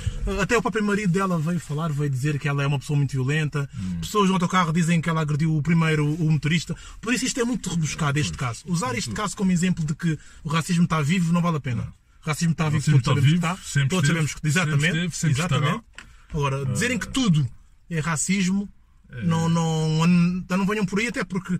até 0.41 0.57
o 0.57 0.61
próprio 0.61 0.83
marido 0.83 1.11
dela 1.11 1.39
veio 1.39 1.59
falar, 1.59 1.91
veio 1.91 2.09
dizer 2.09 2.37
que 2.39 2.47
ela 2.47 2.61
é 2.63 2.67
uma 2.67 2.79
pessoa 2.79 2.97
muito 2.97 3.11
violenta. 3.11 3.69
Hum. 3.77 3.99
Pessoas 4.01 4.27
no 4.27 4.33
autocarro 4.35 4.73
dizem 4.73 4.99
que 4.99 5.09
ela 5.09 5.21
agrediu 5.21 5.55
o 5.55 5.61
primeiro 5.61 6.05
o 6.05 6.31
motorista. 6.31 6.75
Por 6.99 7.13
isso 7.13 7.25
isto 7.25 7.39
é 7.39 7.43
muito 7.43 7.69
rebuscado, 7.69 8.19
este 8.19 8.37
caso. 8.37 8.63
Usar 8.67 8.95
este 8.97 9.11
caso 9.11 9.35
como 9.37 9.51
exemplo 9.51 9.85
de 9.85 9.95
que 9.95 10.17
o 10.43 10.49
racismo 10.49 10.83
está 10.83 11.01
vivo 11.01 11.31
não 11.31 11.41
vale 11.41 11.57
a 11.57 11.61
pena. 11.61 11.83
O 12.23 12.27
racismo 12.27 12.51
está 12.53 12.65
vivo, 12.65 12.77
racismo 12.77 13.01
todos 13.01 13.23
está 13.23 13.29
sabemos 13.29 13.29
que 13.29 13.35
vivo, 13.35 13.45
está. 13.45 13.71
sempre 13.71 13.89
Todos 13.89 14.09
esteve, 14.09 14.27
sabemos 14.27 14.33
que 14.41 14.47
exatamente. 14.47 14.81
sempre 14.81 15.05
esteve, 15.05 15.15
sempre 15.35 15.39
exatamente. 15.39 15.83
Agora, 16.33 16.65
dizerem 16.65 16.97
que 16.97 17.07
tudo 17.07 17.47
é 17.89 17.99
racismo, 17.99 18.67
não, 19.23 19.47
não, 19.49 20.07
não, 20.07 20.57
não 20.57 20.65
venham 20.65 20.85
por 20.85 20.99
aí, 20.99 21.07
até 21.07 21.23
porque 21.23 21.59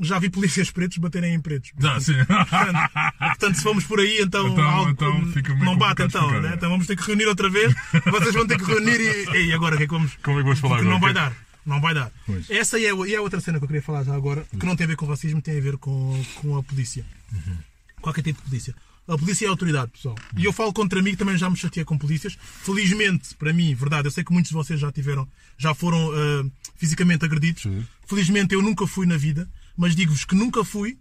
já 0.00 0.18
vi 0.18 0.28
polícias 0.28 0.70
pretos 0.70 0.98
baterem 0.98 1.34
em 1.34 1.40
pretos. 1.40 1.70
Ah, 1.82 1.98
sim. 2.00 2.12
Portanto, 2.24 2.90
portanto, 3.18 3.54
se 3.56 3.62
formos 3.62 3.84
por 3.84 3.98
aí, 4.00 4.18
então, 4.20 4.48
Então- 4.48 4.64
algo 4.64 4.90
então 4.90 5.20
não 5.64 5.76
bate 5.76 6.02
então, 6.02 6.30
né? 6.40 6.50
é. 6.50 6.54
Então 6.54 6.68
vamos 6.70 6.86
ter 6.86 6.96
que 6.96 7.02
reunir 7.06 7.26
outra 7.26 7.48
vez. 7.48 7.74
Vocês 8.10 8.34
vão 8.34 8.46
ter 8.46 8.58
que 8.58 8.64
reunir 8.64 9.00
e, 9.00 9.46
e 9.48 9.52
agora 9.54 9.74
o 9.74 9.78
que 9.78 9.84
é 9.84 9.86
que 9.86 9.92
vamos. 9.92 10.12
Como 10.22 10.36
é 10.38 10.40
que 10.40 10.44
vamos 10.44 10.58
falar 10.60 10.76
Porque 10.76 10.88
agora? 10.88 10.94
não 10.94 11.00
vai 11.00 11.10
é 11.10 11.14
dar. 11.14 11.46
Não 11.64 11.80
vai 11.80 11.94
dar. 11.94 12.12
Pois. 12.26 12.48
Essa 12.50 12.78
é, 12.78 12.90
a- 12.90 13.06
e 13.08 13.14
é 13.14 13.16
a 13.16 13.22
outra 13.22 13.40
cena 13.40 13.58
que 13.58 13.64
eu 13.64 13.68
queria 13.68 13.82
falar 13.82 14.04
já 14.04 14.14
agora, 14.14 14.44
que 14.58 14.66
não 14.66 14.76
tem 14.76 14.84
a 14.84 14.88
ver 14.88 14.96
com 14.96 15.06
racismo, 15.06 15.40
tem 15.42 15.58
a 15.58 15.62
ver 15.62 15.76
com, 15.78 16.22
com 16.36 16.56
a 16.56 16.62
polícia. 16.62 17.04
Uhum. 17.32 17.56
Qualquer 18.02 18.22
tipo 18.22 18.40
de 18.42 18.48
polícia. 18.50 18.74
A 19.08 19.16
polícia 19.16 19.44
é 19.46 19.48
a 19.48 19.50
autoridade, 19.52 19.92
pessoal. 19.92 20.16
E 20.36 20.44
eu 20.44 20.52
falo 20.52 20.72
contra 20.72 21.00
mim, 21.00 21.12
que 21.12 21.16
também 21.16 21.36
já 21.38 21.48
me 21.48 21.56
chateei 21.56 21.84
com 21.84 21.96
polícias. 21.96 22.36
Felizmente, 22.40 23.34
para 23.36 23.52
mim, 23.52 23.72
verdade, 23.74 24.08
eu 24.08 24.10
sei 24.10 24.24
que 24.24 24.32
muitos 24.32 24.48
de 24.50 24.54
vocês 24.54 24.80
já 24.80 24.90
tiveram, 24.90 25.28
já 25.56 25.74
foram 25.74 26.10
ah, 26.12 26.44
fisicamente 26.74 27.24
agredidos. 27.24 27.62
Sim. 27.62 27.86
Felizmente 28.06 28.54
eu 28.54 28.62
nunca 28.62 28.86
fui 28.86 29.06
na 29.06 29.16
vida, 29.16 29.48
mas 29.76 29.94
digo-vos 29.94 30.24
que 30.24 30.34
nunca 30.34 30.64
fui, 30.64 30.98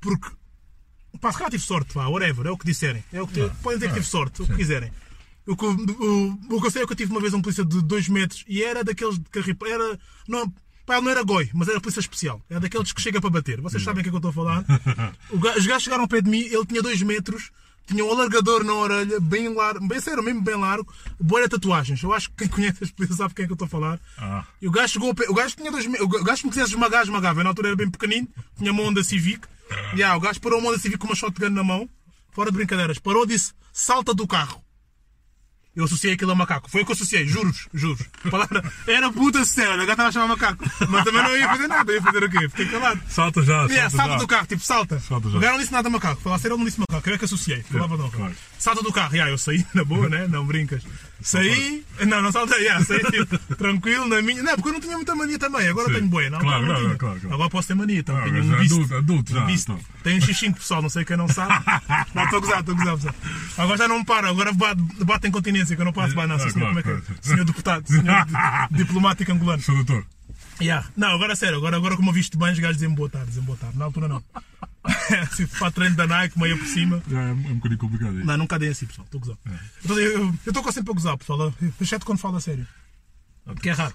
porque 0.00 0.28
pá, 1.20 1.32
se 1.32 1.38
calhar 1.38 1.50
tive 1.50 1.64
sorte, 1.64 1.94
pá, 1.94 2.06
whatever, 2.06 2.46
é 2.46 2.50
o 2.50 2.56
que 2.56 2.64
disserem. 2.64 3.02
É 3.12 3.20
o 3.20 3.26
que 3.26 3.40
Ah, 3.40 3.50
podem 3.62 3.78
dizer 3.80 3.86
que 3.88 3.92
ah, 3.98 4.00
tive 4.02 4.06
sorte, 4.06 4.42
o 4.42 4.44
sim. 4.46 4.52
que 4.52 4.58
quiserem. 4.58 4.92
O 5.46 5.56
que, 5.56 5.64
o, 5.64 6.38
o 6.50 6.60
que 6.60 6.66
eu 6.66 6.70
sei 6.70 6.82
é 6.82 6.86
que 6.86 6.92
eu 6.92 6.96
tive 6.96 7.10
uma 7.10 7.20
vez 7.20 7.32
um 7.34 7.40
polícia 7.42 7.64
de 7.64 7.82
2 7.82 8.08
metros 8.08 8.44
e 8.46 8.62
era 8.62 8.84
daqueles 8.84 9.18
de 9.18 9.24
carripa. 9.30 9.66
Era. 9.66 9.98
Não, 10.28 10.52
pá, 10.88 10.94
ele 10.96 11.04
não 11.04 11.10
era 11.12 11.22
goi, 11.22 11.50
mas 11.54 11.68
era 11.68 11.80
polícia 11.80 12.00
especial. 12.00 12.42
Era 12.50 12.60
daqueles 12.60 12.92
que 12.92 13.00
chega 13.00 13.20
para 13.20 13.30
bater. 13.30 13.60
Vocês 13.60 13.82
sabem 13.84 14.00
o 14.00 14.02
que 14.02 14.08
é 14.08 14.10
que 14.10 14.16
eu 14.16 14.18
estou 14.18 14.30
a 14.30 14.34
falar. 14.34 14.64
O 15.30 15.38
ga- 15.38 15.54
os 15.56 15.66
gajos 15.66 15.82
chegaram 15.84 16.02
ao 16.04 16.08
pé 16.08 16.20
de 16.20 16.30
mim, 16.30 16.40
ele 16.40 16.64
tinha 16.66 16.82
2 16.82 17.02
metros, 17.02 17.50
tinha 17.86 18.04
um 18.04 18.10
alargador 18.10 18.64
na 18.64 18.72
orelha, 18.74 19.20
bem 19.20 19.52
largo, 19.54 19.86
bem 19.86 20.00
sério, 20.00 20.22
mesmo 20.22 20.40
bem 20.42 20.56
largo, 20.56 20.90
boa 21.20 21.46
tatuagens. 21.48 22.02
Eu 22.02 22.12
acho 22.12 22.30
que 22.30 22.36
quem 22.38 22.48
conhece 22.48 22.84
as 22.84 22.90
polícias 22.90 23.18
sabe 23.18 23.34
quem 23.34 23.44
é 23.44 23.46
que 23.46 23.52
eu 23.52 23.54
estou 23.54 23.66
a 23.66 23.68
falar. 23.68 24.00
Ah. 24.18 24.44
E 24.60 24.66
o 24.66 24.70
gajo 24.70 24.92
chegou 24.94 25.08
ao 25.08 25.14
pé, 25.14 25.24
o 25.28 25.34
gajo 25.34 25.54
tinha 25.56 25.70
2 25.70 25.86
metros, 25.86 26.06
o 26.08 26.24
gajo 26.24 26.44
me 26.46 26.50
quisesse 26.50 26.70
esmagar, 26.72 27.02
esmagava. 27.02 27.40
Eu 27.40 27.44
na 27.44 27.50
altura 27.50 27.68
era 27.68 27.76
bem 27.76 27.90
pequenino, 27.90 28.26
tinha 28.56 28.72
uma 28.72 28.82
Honda 28.82 29.04
Civic. 29.04 29.46
E 29.94 30.02
ah, 30.02 30.16
o 30.16 30.20
gajo 30.20 30.40
parou 30.40 30.58
uma 30.58 30.70
Honda 30.70 30.78
Civic 30.78 30.98
com 30.98 31.06
uma 31.06 31.14
shotgun 31.14 31.50
na 31.50 31.62
mão, 31.62 31.88
fora 32.32 32.50
de 32.50 32.56
brincadeiras, 32.56 32.98
parou 32.98 33.24
e 33.24 33.28
disse: 33.28 33.52
salta 33.72 34.12
do 34.14 34.26
carro. 34.26 34.62
Eu 35.76 35.84
associei 35.84 36.14
aquilo 36.14 36.32
a 36.32 36.34
macaco. 36.34 36.68
Foi 36.68 36.82
o 36.82 36.84
que 36.84 36.90
eu 36.90 36.94
associei, 36.94 37.24
juros, 37.26 37.68
juros. 37.72 38.02
Palavra 38.28 38.64
era 38.86 39.12
puta 39.12 39.44
séria, 39.44 39.74
a 39.74 39.86
gata 39.86 39.92
estava 39.92 40.08
a 40.08 40.12
chamar 40.12 40.26
macaco. 40.28 40.64
Mas 40.88 41.04
também 41.04 41.22
não 41.22 41.36
ia 41.36 41.48
fazer 41.48 41.68
nada, 41.68 41.92
ia 41.92 42.02
fazer 42.02 42.24
o 42.24 42.30
quê? 42.30 42.48
Fiquei 42.48 42.66
calado. 42.66 43.00
Salta 43.08 43.42
já, 43.44 43.58
salta, 43.58 43.72
Yeah, 43.72 43.90
salta 43.96 44.12
já. 44.14 44.18
do 44.18 44.26
carro, 44.26 44.46
tipo, 44.46 44.62
salta. 44.64 44.98
Salta 44.98 45.30
já. 45.30 45.36
O 45.36 45.40
gajo 45.40 45.52
não 45.52 45.60
disse 45.60 45.72
nada 45.72 45.88
macaco. 45.88 46.20
Falar 46.20 46.38
sério, 46.38 46.54
ele 46.54 46.58
não 46.58 46.66
disse 46.68 46.80
macaco. 46.80 47.08
Eu 47.08 47.14
é 47.14 47.18
que 47.18 47.24
associei. 47.26 47.62
Falava 47.62 47.96
não. 47.96 48.10
claro. 48.10 48.34
Salta 48.58 48.82
do 48.82 48.92
carro. 48.92 49.12
Yeah, 49.14 49.30
eu 49.32 49.38
saí 49.38 49.64
na 49.72 49.84
boa, 49.84 50.08
né? 50.08 50.26
Não 50.26 50.44
brincas. 50.44 50.82
Saí. 51.22 51.84
Não, 52.06 52.22
não 52.22 52.32
saltei. 52.32 52.58
Yeah, 52.60 52.84
saí 52.84 52.98
tipo, 53.04 53.38
tranquilo 53.56 54.08
na 54.08 54.20
minha. 54.20 54.42
Não, 54.42 54.54
porque 54.56 54.68
eu 54.70 54.72
não 54.72 54.80
tinha 54.80 54.96
muita 54.96 55.14
mania 55.14 55.38
também. 55.38 55.68
Agora 55.68 55.86
Sim. 55.88 55.94
tenho 55.94 56.06
boa. 56.08 56.28
Não, 56.30 56.38
Claro, 56.40 56.60
não 56.62 56.68
claro, 56.68 56.84
tinha. 56.84 56.96
claro, 56.96 57.20
claro. 57.20 57.34
Agora 57.34 57.50
posso 57.50 57.68
ter 57.68 57.74
mania. 57.74 58.00
Então, 58.00 58.16
Ah, 58.16 58.22
tenho 58.22 58.42
um 58.42 58.56
visto. 58.58 58.74
adulto, 58.74 58.94
adulto 58.96 59.32
já, 59.32 59.44
visto. 59.44 59.72
então. 59.72 59.84
Tenho 60.02 60.16
um 60.16 60.26
X5 60.26 60.54
pessoal, 60.54 60.82
não 60.82 60.88
sei 60.88 61.04
quem 61.04 61.16
não 61.16 61.28
sabe. 61.28 61.52
Não, 62.14 62.24
estou 62.24 62.38
a 62.38 62.40
gozar, 62.40 62.60
estou 62.60 62.74
a 62.74 62.78
gozar, 62.78 62.94
pessoal. 62.96 63.14
Agora 63.58 63.78
já 63.78 63.88
não 63.88 63.98
me 63.98 64.04
para. 64.04 64.28
Agora 64.30 64.52
bate, 64.52 64.80
bate 65.04 65.26
que 65.66 65.80
eu 65.80 65.84
não 65.84 65.92
passo 65.92 66.14
mais. 66.16 66.28
Não, 66.28 66.36
Ah, 66.36 66.38
senhor, 66.40 66.52
claro, 66.52 66.66
como 66.68 66.78
é 66.78 66.82
que 66.82 67.12
é? 67.12 67.14
Senhor 67.22 67.44
deputado, 67.44 67.86
senhor 67.86 68.04
di- 68.26 68.76
diplomático 68.84 69.32
angolano. 69.32 69.62
Sou 69.62 69.74
doutor. 69.76 70.06
Yeah. 70.60 70.88
Não, 70.96 71.08
agora 71.08 71.32
é 71.34 71.36
sério, 71.36 71.56
agora, 71.58 71.76
agora 71.76 71.96
como 71.96 72.10
eu 72.10 72.14
visto 72.14 72.36
bem, 72.36 72.52
os 72.52 72.58
gajos 72.58 72.78
dizem 72.78 72.92
boa 72.94 73.08
tarde, 73.08 73.28
dizem 73.28 73.44
boa 73.44 73.56
tarde. 73.56 73.78
Na 73.78 73.84
altura 73.84 74.08
não. 74.08 74.22
Se 75.32 75.46
para 75.46 75.70
treino 75.70 75.94
da 75.96 76.06
Nike, 76.06 76.38
meio 76.38 76.58
por 76.58 76.66
cima. 76.66 77.02
Já 77.08 77.20
é 77.22 77.32
um 77.32 77.54
bocadinho 77.56 77.78
complicado. 77.78 78.12
Não, 78.24 78.36
nunca 78.36 78.58
dei 78.58 78.70
assim, 78.70 78.86
pessoal. 78.86 79.04
Estou 79.04 79.18
a 79.18 79.24
gozar. 79.24 79.36
É. 79.46 79.58
Então, 79.84 79.98
Eu 79.98 80.34
estou 80.46 80.72
sempre 80.72 80.90
a 80.90 80.94
gozar, 80.94 81.16
pessoal. 81.18 81.54
Exceto 81.80 82.04
quando 82.06 82.18
falo 82.18 82.36
a 82.36 82.40
sério. 82.40 82.66
Que 83.62 83.70
é 83.70 83.72
raro. 83.72 83.94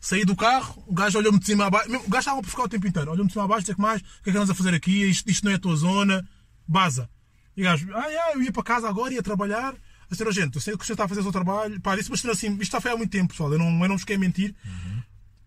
Saí 0.00 0.24
do 0.24 0.36
carro, 0.36 0.84
o 0.86 0.94
gajo 0.94 1.18
olhou-me 1.18 1.38
de 1.38 1.46
cima 1.46 1.66
a 1.66 1.70
baixo. 1.70 1.88
O 1.88 2.08
gajo 2.08 2.18
estava 2.20 2.38
a 2.38 2.42
buscar 2.42 2.62
o 2.64 2.68
tempo 2.68 2.86
inteiro. 2.86 3.10
Olhou-me 3.10 3.26
de 3.28 3.32
cima 3.32 3.44
a 3.44 3.48
baixo, 3.48 3.62
dizer 3.62 3.74
que 3.74 3.80
mais, 3.80 4.00
o 4.00 4.04
que 4.22 4.30
é 4.30 4.32
que 4.32 4.38
andas 4.38 4.50
a 4.50 4.54
fazer 4.54 4.74
aqui? 4.74 5.04
Isto, 5.08 5.30
isto 5.30 5.44
não 5.44 5.52
é 5.52 5.54
a 5.56 5.58
tua 5.58 5.74
zona. 5.76 6.24
Baza. 6.68 7.08
E 7.56 7.62
o 7.62 7.64
gajo, 7.64 7.88
ah, 7.94 8.06
yeah, 8.06 8.34
eu 8.34 8.42
ia 8.42 8.52
para 8.52 8.62
casa 8.62 8.88
agora, 8.88 9.12
ia 9.14 9.22
trabalhar. 9.22 9.74
Senhora, 10.14 10.32
gente, 10.34 10.54
eu 10.54 10.60
sei 10.60 10.76
que 10.76 10.82
o 10.82 10.86
senhor 10.86 10.94
está 10.94 11.04
a 11.04 11.08
fazer 11.08 11.20
o 11.20 11.24
seu 11.24 11.32
trabalho. 11.32 11.80
Pá, 11.80 11.96
disse, 11.96 12.10
mas 12.10 12.24
assim, 12.26 12.48
isto 12.52 12.62
está 12.62 12.80
feio 12.80 12.94
há 12.94 12.98
muito 12.98 13.10
tempo, 13.10 13.28
pessoal. 13.28 13.52
Eu 13.52 13.58
não, 13.58 13.66
eu 13.82 13.88
não 13.88 13.96
vos 13.96 14.04
quero 14.04 14.20
mentir. 14.20 14.54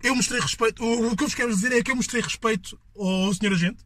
Eu 0.04 0.16
mostrei 0.16 0.40
respeito. 0.40 0.84
O, 0.84 1.12
o 1.12 1.16
que 1.16 1.24
eu 1.24 1.28
vos 1.28 1.36
quero 1.36 1.50
dizer 1.54 1.72
é 1.72 1.82
que 1.82 1.90
eu 1.92 1.96
mostrei 1.96 2.22
respeito 2.22 2.80
ao 2.96 3.34
senhor 3.34 3.54
agente. 3.54 3.78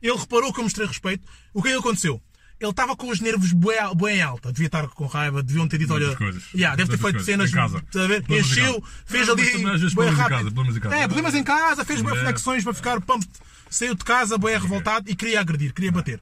Ele 0.00 0.16
reparou 0.18 0.52
que 0.52 0.58
eu 0.60 0.64
mostrei 0.64 0.86
respeito. 0.86 1.26
O 1.54 1.62
que 1.62 1.68
é 1.68 1.72
que 1.72 1.78
aconteceu? 1.78 2.20
Ele 2.60 2.70
estava 2.70 2.94
com 2.96 3.08
os 3.10 3.18
nervos 3.20 3.52
bué, 3.52 3.76
bué 3.94 4.16
em 4.16 4.22
alta. 4.22 4.52
Devia 4.52 4.66
estar 4.66 4.86
com 4.88 5.06
raiva, 5.06 5.42
deviam 5.42 5.66
ter 5.66 5.78
dito, 5.78 5.92
olha. 5.94 6.14
Coisas. 6.16 6.44
Yeah, 6.54 6.76
deve 6.76 6.90
ter 6.90 6.96
feito 6.98 7.14
coisas. 7.14 7.24
cenas. 7.24 7.50
Em 7.50 7.54
casa. 7.54 7.84
em 8.28 8.38
Encheu, 8.38 8.84
fez 9.04 9.28
Ah, 9.28 9.32
ali. 9.32 9.42
mas 9.42 9.52
também 9.52 9.70
às 9.74 9.80
vezes 9.80 9.94
bué 9.94 10.06
problemas 10.06 10.18
em 10.18 10.22
rápido. 10.22 10.36
casa, 10.38 10.50
problemas 10.54 10.76
em 10.76 10.80
casa. 10.80 10.94
É, 10.96 11.06
problemas 11.08 11.34
em 11.34 11.44
casa, 11.44 11.84
fez 11.84 12.00
É. 12.00 12.04
flexões 12.04 12.64
para 12.64 12.74
ficar 12.74 13.00
pumped. 13.00 13.30
Saiu 13.68 13.94
de 13.94 14.04
casa, 14.04 14.38
bué 14.38 14.56
revoltado 14.58 15.10
e 15.10 15.16
queria 15.16 15.40
agredir, 15.40 15.72
queria 15.72 15.90
bater. 15.90 16.20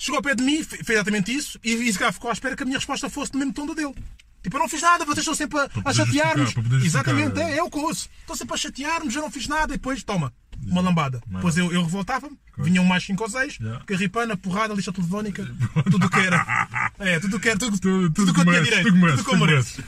Chegou 0.00 0.16
ao 0.16 0.22
pé 0.22 0.34
de 0.34 0.42
mim, 0.42 0.64
fe- 0.64 0.78
fez 0.78 0.90
exatamente 0.96 1.30
isso 1.34 1.60
e, 1.62 1.72
e 1.74 1.92
ficou 1.92 2.30
à 2.30 2.32
espera 2.32 2.56
que 2.56 2.62
a 2.62 2.66
minha 2.66 2.78
resposta 2.78 3.10
fosse 3.10 3.32
no 3.34 3.38
mesmo 3.40 3.52
tom 3.52 3.66
do 3.66 3.74
dele. 3.74 3.94
Tipo, 4.42 4.56
eu 4.56 4.60
não 4.60 4.68
fiz 4.70 4.80
nada, 4.80 5.04
vocês 5.04 5.18
estão 5.18 5.34
sempre 5.34 5.58
a, 5.60 5.68
a 5.84 5.92
chatear-nos. 5.92 6.54
Exatamente, 6.82 7.38
é. 7.38 7.42
é, 7.52 7.56
é 7.58 7.62
o 7.62 7.68
ouço. 7.74 8.08
Estão 8.20 8.34
sempre 8.34 8.54
a 8.54 8.56
chatear-nos, 8.56 9.14
eu 9.14 9.20
não 9.20 9.30
fiz 9.30 9.46
nada 9.46 9.74
e 9.74 9.76
depois, 9.76 10.02
toma, 10.02 10.32
uma 10.66 10.80
lambada. 10.80 11.20
Depois 11.26 11.58
eu, 11.58 11.70
eu 11.70 11.82
revoltava-me, 11.84 12.38
vinham 12.56 12.82
mais 12.82 13.04
5 13.04 13.22
ou 13.22 13.28
6, 13.28 13.58
Yeah. 13.60 13.84
carripana, 13.84 14.38
porrada, 14.38 14.72
lixa 14.72 14.90
telefónica, 14.94 15.44
tudo 15.90 16.06
o 16.06 16.08
que 16.10 16.18
era. 16.20 16.88
É, 16.98 17.20
tudo 17.20 17.36
o 17.36 17.40
que 17.40 17.48
era, 17.50 17.58
tudo, 17.58 17.78
Tudo- 17.78 18.10
tudo, 18.10 18.14
tudo 18.14 18.32
que 18.34 18.40
eu 18.40 18.44
tinha 18.46 18.62
direito, 18.62 18.84
tudo 18.84 19.24
que 19.24 19.34
eu 19.34 19.38
mereço. 19.38 19.84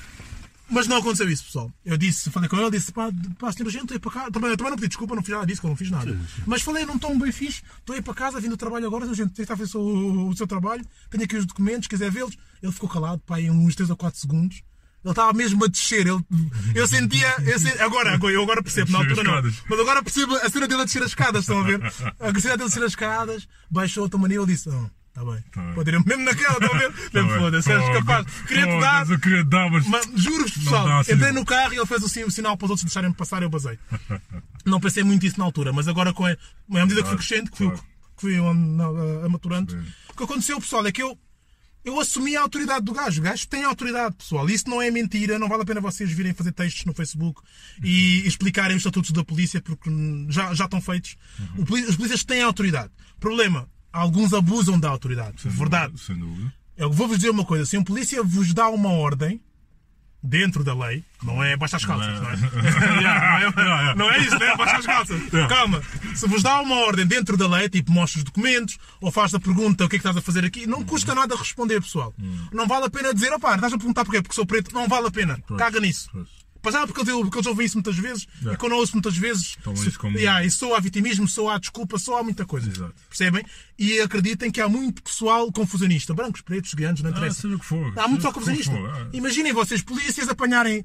Mas 0.71 0.87
não 0.87 0.97
aconteceu 0.97 1.29
isso, 1.29 1.45
pessoal. 1.45 1.71
Eu 1.85 1.97
disse, 1.99 2.31
falei 2.31 2.49
com 2.49 2.57
ele, 2.57 2.71
disse, 2.71 2.93
pá, 2.93 3.11
pá 3.39 3.53
senhor 3.53 3.69
gente, 3.71 3.83
estou 3.83 3.95
a 3.95 3.97
ir 3.97 4.01
para 4.01 4.11
casa. 4.11 4.31
Também, 4.31 4.51
eu 4.51 4.57
também 4.57 4.71
não 4.71 4.77
pedi 4.77 4.89
desculpa, 4.89 5.15
não 5.15 5.23
fiz 5.23 5.35
nada 5.35 5.47
disso, 5.47 5.61
que 5.61 5.67
eu 5.67 5.71
não 5.71 5.77
fiz 5.77 5.91
nada. 5.91 6.19
Mas 6.47 6.63
falei 6.63 6.87
num 6.87 6.99
tom 6.99 7.19
bem 7.19 7.31
fixe, 7.31 7.63
estou 7.79 7.95
a 7.95 7.99
ir 7.99 8.03
para 8.03 8.15
casa, 8.15 8.41
vindo 8.41 8.53
do 8.53 8.57
trabalho 8.57 8.87
agora, 8.87 9.05
senhor 9.05 9.15
gente, 9.15 9.41
está 9.41 9.55
a 9.55 9.57
fazer 9.57 9.77
o, 9.77 10.29
o 10.29 10.37
seu 10.37 10.47
trabalho, 10.47 10.85
tenho 11.11 11.25
aqui 11.25 11.37
os 11.37 11.45
documentos, 11.45 11.89
quiser 11.89 12.11
vê-los. 12.11 12.37
Ele 12.63 12.73
ficou 12.73 12.89
calado, 12.89 13.21
pá, 13.27 13.41
em 13.41 13.51
uns 13.51 13.75
3 13.75 13.91
ou 13.91 13.97
4 13.97 14.19
segundos. 14.19 14.63
Ele 15.05 15.11
estava 15.11 15.33
mesmo 15.33 15.65
a 15.65 15.69
descer. 15.69 16.07
Ele, 16.07 16.25
eu 16.75 16.87
sentia. 16.87 17.35
Eu 17.45 17.59
sentia 17.59 17.85
agora, 17.85 18.15
agora, 18.15 18.33
eu 18.33 18.43
agora 18.43 18.63
percebo, 18.63 18.93
na 18.93 18.99
altura 18.99 19.25
não. 19.25 19.43
Mas 19.69 19.81
agora 19.81 20.03
percebo 20.03 20.37
a 20.37 20.49
cena 20.49 20.69
dele 20.69 20.83
a 20.83 20.85
descer 20.85 21.03
as 21.03 21.09
escadas, 21.09 21.43
estão 21.43 21.59
a 21.59 21.65
ver? 21.65 21.83
A 21.85 22.41
cena 22.41 22.57
dele 22.57 22.63
a 22.63 22.67
descer 22.67 22.85
as 22.85 22.93
escadas, 22.93 23.49
baixou 23.69 24.05
outra 24.05 24.19
mania 24.19 24.37
e 24.37 24.41
ele 24.41 24.47
disse: 24.47 24.69
Não, 24.69 24.89
está 25.13 25.25
bem. 25.25 25.45
Tá 25.53 25.61
bem. 25.63 25.75
Pode 25.75 25.91
ir 25.91 26.05
mesmo 26.07 26.25
naquela, 26.25 26.57
a 26.57 26.79
ver? 26.79 26.93
Mesmo 27.13 27.29
bem. 27.29 27.39
foda-se, 27.39 27.71
és 27.73 27.89
capaz. 27.99 28.27
Queria-te 28.47 28.81
dar. 28.81 29.11
Eu 29.11 29.19
queria 29.21 29.45
dar, 29.45 29.71
mas. 29.71 29.87
Mas 29.87 30.07
juro-vos, 30.17 30.53
pessoal, 30.53 30.85
dá 30.87 30.99
assim. 31.01 31.13
entrei 31.13 31.33
no 31.33 31.45
carro 31.45 31.75
e 31.75 31.77
ele 31.77 31.87
fez 31.87 32.03
o, 32.03 32.09
sin- 32.09 32.25
o 32.25 32.31
sinal 32.31 32.57
para 32.57 32.65
os 32.67 32.71
outros 32.71 32.85
deixarem-me 32.85 33.15
passar 33.15 33.43
e 33.43 33.45
eu 33.45 33.51
basei. 33.51 33.79
Não 34.65 34.81
pensei 34.81 35.03
muito 35.03 35.23
nisso 35.25 35.39
na 35.39 35.45
altura, 35.45 35.73
mas 35.73 35.87
agora, 35.89 36.13
com 36.13 36.25
a, 36.25 36.31
à 36.31 36.37
medida 36.71 37.03
que 37.03 37.09
fui 37.09 37.17
crescendo, 37.19 37.51
que 37.51 37.57
fui, 37.59 37.67
claro. 37.67 37.83
que 38.17 38.21
fui 38.21 38.37
amaturando, 39.25 39.75
o 40.11 40.17
que 40.17 40.23
aconteceu, 40.25 40.61
pessoal, 40.61 40.87
é 40.87 40.93
que 40.93 41.03
eu, 41.03 41.19
eu 41.85 41.99
assumi 42.01 42.37
a 42.37 42.43
autoridade 42.43 42.85
do 42.85 42.93
gajo. 42.93 43.21
O 43.21 43.25
gajo 43.25 43.47
tem 43.49 43.65
autoridade, 43.65 44.15
pessoal. 44.17 44.49
Isso 44.49 44.71
não 44.71 44.81
é 44.81 44.91
mentira. 44.91 45.37
Não 45.39 45.49
vale 45.49 45.63
a 45.63 45.65
pena 45.67 45.81
vocês 45.81 46.11
virem 46.13 46.33
fazer 46.33 46.53
textos 46.53 46.85
no 46.85 46.95
Facebook 46.95 47.43
e 47.83 48.27
explicarem 48.27 48.77
os 48.77 48.81
estatutos 48.83 49.11
da 49.11 49.25
polícia, 49.25 49.61
porque 49.61 49.91
já, 50.29 50.55
já 50.55 50.65
estão 50.67 50.81
feitos. 50.81 51.17
Uhum. 51.59 51.65
Os 51.89 51.97
polícias 51.97 52.23
têm 52.25 52.41
autoridade. 52.43 52.91
Problema, 53.19 53.69
alguns 53.93 54.33
abusam 54.33 54.79
da 54.79 54.89
autoridade. 54.89 55.37
Verdade. 55.45 55.99
Sem 56.01 56.17
dúvida. 56.17 56.53
Eu 56.77 56.91
vou-vos 56.91 57.19
dizer 57.19 57.31
uma 57.31 57.45
coisa: 57.45 57.67
se 57.67 57.77
um 57.77 57.85
polícia 57.85 58.23
vos 58.23 58.53
dá 58.55 58.69
uma 58.69 58.91
ordem 58.91 59.41
dentro 60.23 60.63
da 60.63 60.73
lei, 60.73 61.03
não 61.23 61.43
é 61.43 61.57
baixa 61.57 61.77
as 61.77 61.85
calças, 61.85 62.21
não 62.21 62.31
é? 62.31 62.37
Yeah, 63.03 63.53
não, 63.57 63.79
é 63.79 63.95
não 63.95 64.11
é 64.11 64.19
isso, 64.21 64.39
né? 64.39 64.57
Baixa 64.57 64.77
as 64.77 64.87
calças. 64.87 65.21
Calma. 65.49 65.83
Se 66.15 66.29
vos 66.29 66.43
dá 66.43 66.61
uma 66.61 66.77
ordem 66.77 67.05
dentro 67.05 67.37
da 67.37 67.49
lei, 67.49 67.69
tipo 67.69 67.91
mostra 67.91 68.19
os 68.19 68.25
documentos, 68.25 68.79
ou 69.01 69.11
faz 69.11 69.35
a 69.35 69.41
pergunta 69.41 69.85
o 69.85 69.89
que 69.89 69.97
é 69.97 69.99
que 69.99 70.07
estás 70.07 70.17
a 70.17 70.23
fazer 70.23 70.45
aqui, 70.45 70.67
não 70.67 70.85
custa 70.85 71.15
nada 71.15 71.35
responder, 71.37 71.81
pessoal. 71.81 72.15
Não 72.53 72.67
vale 72.69 72.87
a 72.87 72.91
pena 72.91 73.13
dizer, 73.13 73.33
opá, 73.33 73.57
estás 73.57 73.73
a 73.73 73.79
perguntar 73.79 74.05
porquê? 74.05 74.23
Porque 74.23 74.35
sou 74.35 74.47
preto. 74.47 74.73
Não 74.73 74.87
vale 74.89 75.09
a 75.09 75.11
pena. 75.11 75.39
Caga 75.59 75.81
nisso. 75.81 76.09
Pois. 76.63 76.75
Já 76.75 76.87
porque 76.87 77.01
eles, 77.03 77.13
porque 77.23 77.37
eles 77.39 77.47
ouvem 77.47 77.67
isso 77.67 77.77
muitas 77.77 77.97
vezes 77.97 78.27
Yeah. 78.37 78.55
e 78.55 78.57
quando 78.57 78.73
ouço 78.77 78.93
muitas 78.95 79.17
vezes. 79.17 79.57
Tomam 79.63 79.83
se- 79.83 79.99
como- 79.99 80.17
yeah, 80.17 80.45
e 80.45 80.51
só 80.51 80.75
há 80.75 80.81
vitimismo, 80.81 81.27
só 81.29 81.51
há 81.51 81.59
desculpa, 81.59 81.99
só 81.99 82.19
há 82.19 82.23
muita 82.23 82.47
coisa. 82.47 82.71
Exato. 82.71 82.95
Percebem? 83.09 83.45
E 83.79 84.01
acreditem 84.01 84.51
que 84.51 84.61
há 84.61 84.69
muito 84.69 85.03
pessoal 85.03 85.51
confusionista. 85.53 86.15
Brancos, 86.15 86.41
pretos, 86.41 86.71
gigantes, 86.71 87.03
não 87.03 87.11
Ah, 87.11 87.13
interessa. 87.13 87.43
seja 87.43 87.57
o 87.57 87.59
que 87.59 87.67
for. 87.67 87.93
Há 87.99 88.07
muito 88.09 88.27
que 88.27 88.33
confusionista. 88.33 88.73
ah. 88.73 89.09
Imaginem 89.13 89.53
vocês, 89.53 89.83
polícias, 89.83 90.29
apanharem 90.29 90.85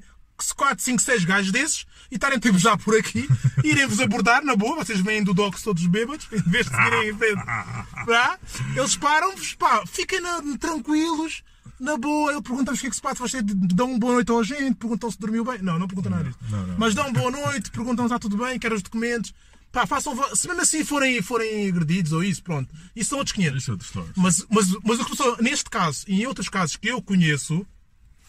4, 0.56 0.84
5, 0.84 1.02
6 1.02 1.24
gajos 1.24 1.50
desses 1.50 1.84
e 2.10 2.14
estarem 2.14 2.38
tipo 2.38 2.56
já 2.58 2.76
por 2.76 2.96
aqui, 2.96 3.28
irem-vos 3.64 3.98
abordar 4.00 4.44
na 4.44 4.54
boa, 4.54 4.76
vocês 4.76 5.00
vêm 5.00 5.22
do 5.24 5.34
dox 5.34 5.62
todos 5.62 5.84
bêbados, 5.86 6.28
em 6.32 6.40
vez 6.48 6.66
de 6.66 6.76
seguirem 6.76 7.08
em 7.10 7.16
frente. 7.18 7.42
Eles 8.76 8.96
param-vos, 8.96 9.54
pá, 9.54 9.82
fiquem 9.86 10.20
na- 10.20 10.40
tranquilos, 10.58 11.42
na 11.80 11.96
boa. 11.96 12.32
Ele 12.32 12.42
pergunta-vos 12.42 12.78
o 12.78 12.80
que 12.80 12.86
é 12.86 12.90
que 12.90 12.96
se 12.96 13.02
passa, 13.02 13.26
vocês 13.26 13.42
dão 13.44 13.90
uma 13.90 13.98
boa 13.98 14.14
noite 14.14 14.32
à 14.32 14.42
gente, 14.42 14.74
perguntam 14.74 15.10
se 15.10 15.18
dormiu 15.18 15.44
bem. 15.44 15.60
Não, 15.62 15.78
não 15.78 15.86
perguntam 15.86 16.10
nada 16.10 16.24
disso. 16.24 16.38
não, 16.50 16.66
não. 16.66 16.78
Mas 16.78 16.94
dão 16.94 17.12
boa 17.12 17.30
noite, 17.30 17.70
perguntam 17.70 18.06
se 18.06 18.14
está 18.14 18.18
tudo 18.18 18.36
bem, 18.36 18.58
querem 18.58 18.76
os 18.76 18.82
documentos. 18.82 19.32
Pá, 19.70 19.86
façam, 19.86 20.16
se 20.34 20.48
mesmo 20.48 20.62
assim 20.62 20.82
forem, 20.82 21.20
forem 21.20 21.68
agredidos 21.68 22.12
ou 22.12 22.24
isso, 22.24 22.42
pronto. 22.42 22.74
Isso 22.96 23.10
são 23.10 23.18
outros 23.18 23.34
500. 23.34 23.62
Isso 23.62 23.72
é 23.72 23.74
história. 23.76 24.10
Mas, 24.16 24.46
mas, 24.48 24.70
mas 24.82 24.98
o 24.98 25.04
que 25.04 25.10
passou 25.10 25.36
neste 25.40 25.68
caso 25.68 26.04
e 26.08 26.22
em 26.22 26.26
outros 26.26 26.48
casos 26.48 26.76
que 26.76 26.88
eu 26.88 27.02
conheço, 27.02 27.66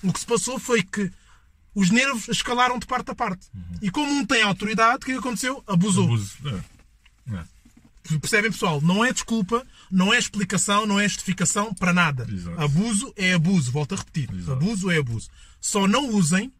o 0.03 0.11
que 0.11 0.19
se 0.19 0.25
passou 0.25 0.59
foi 0.59 0.83
que 0.83 1.09
os 1.73 1.89
nervos 1.89 2.27
escalaram 2.27 2.77
de 2.77 2.85
parte 2.85 3.11
a 3.11 3.15
parte. 3.15 3.47
E 3.81 3.89
como 3.89 4.11
um 4.11 4.25
tem 4.25 4.43
autoridade, 4.43 4.97
o 4.97 4.99
que 4.99 5.11
é 5.11 5.13
que 5.13 5.19
aconteceu? 5.19 5.63
Abusou. 5.65 6.05
Abuso. 6.05 6.35
É. 6.45 7.35
É. 7.35 7.43
Percebem, 8.17 8.51
pessoal? 8.51 8.81
Não 8.81 9.03
é 9.03 9.13
desculpa, 9.13 9.65
não 9.91 10.13
é 10.13 10.17
explicação, 10.17 10.85
não 10.85 10.99
é 10.99 11.07
justificação 11.07 11.73
para 11.73 11.93
nada. 11.93 12.25
Exato. 12.31 12.59
Abuso 12.59 13.13
é 13.15 13.33
abuso, 13.33 13.71
volto 13.71 13.93
a 13.93 13.97
repetir. 13.97 14.29
Exato. 14.33 14.53
Abuso 14.53 14.89
é 14.89 14.97
abuso. 14.97 15.29
Só 15.59 15.87
não 15.87 16.09
usem, 16.09 16.51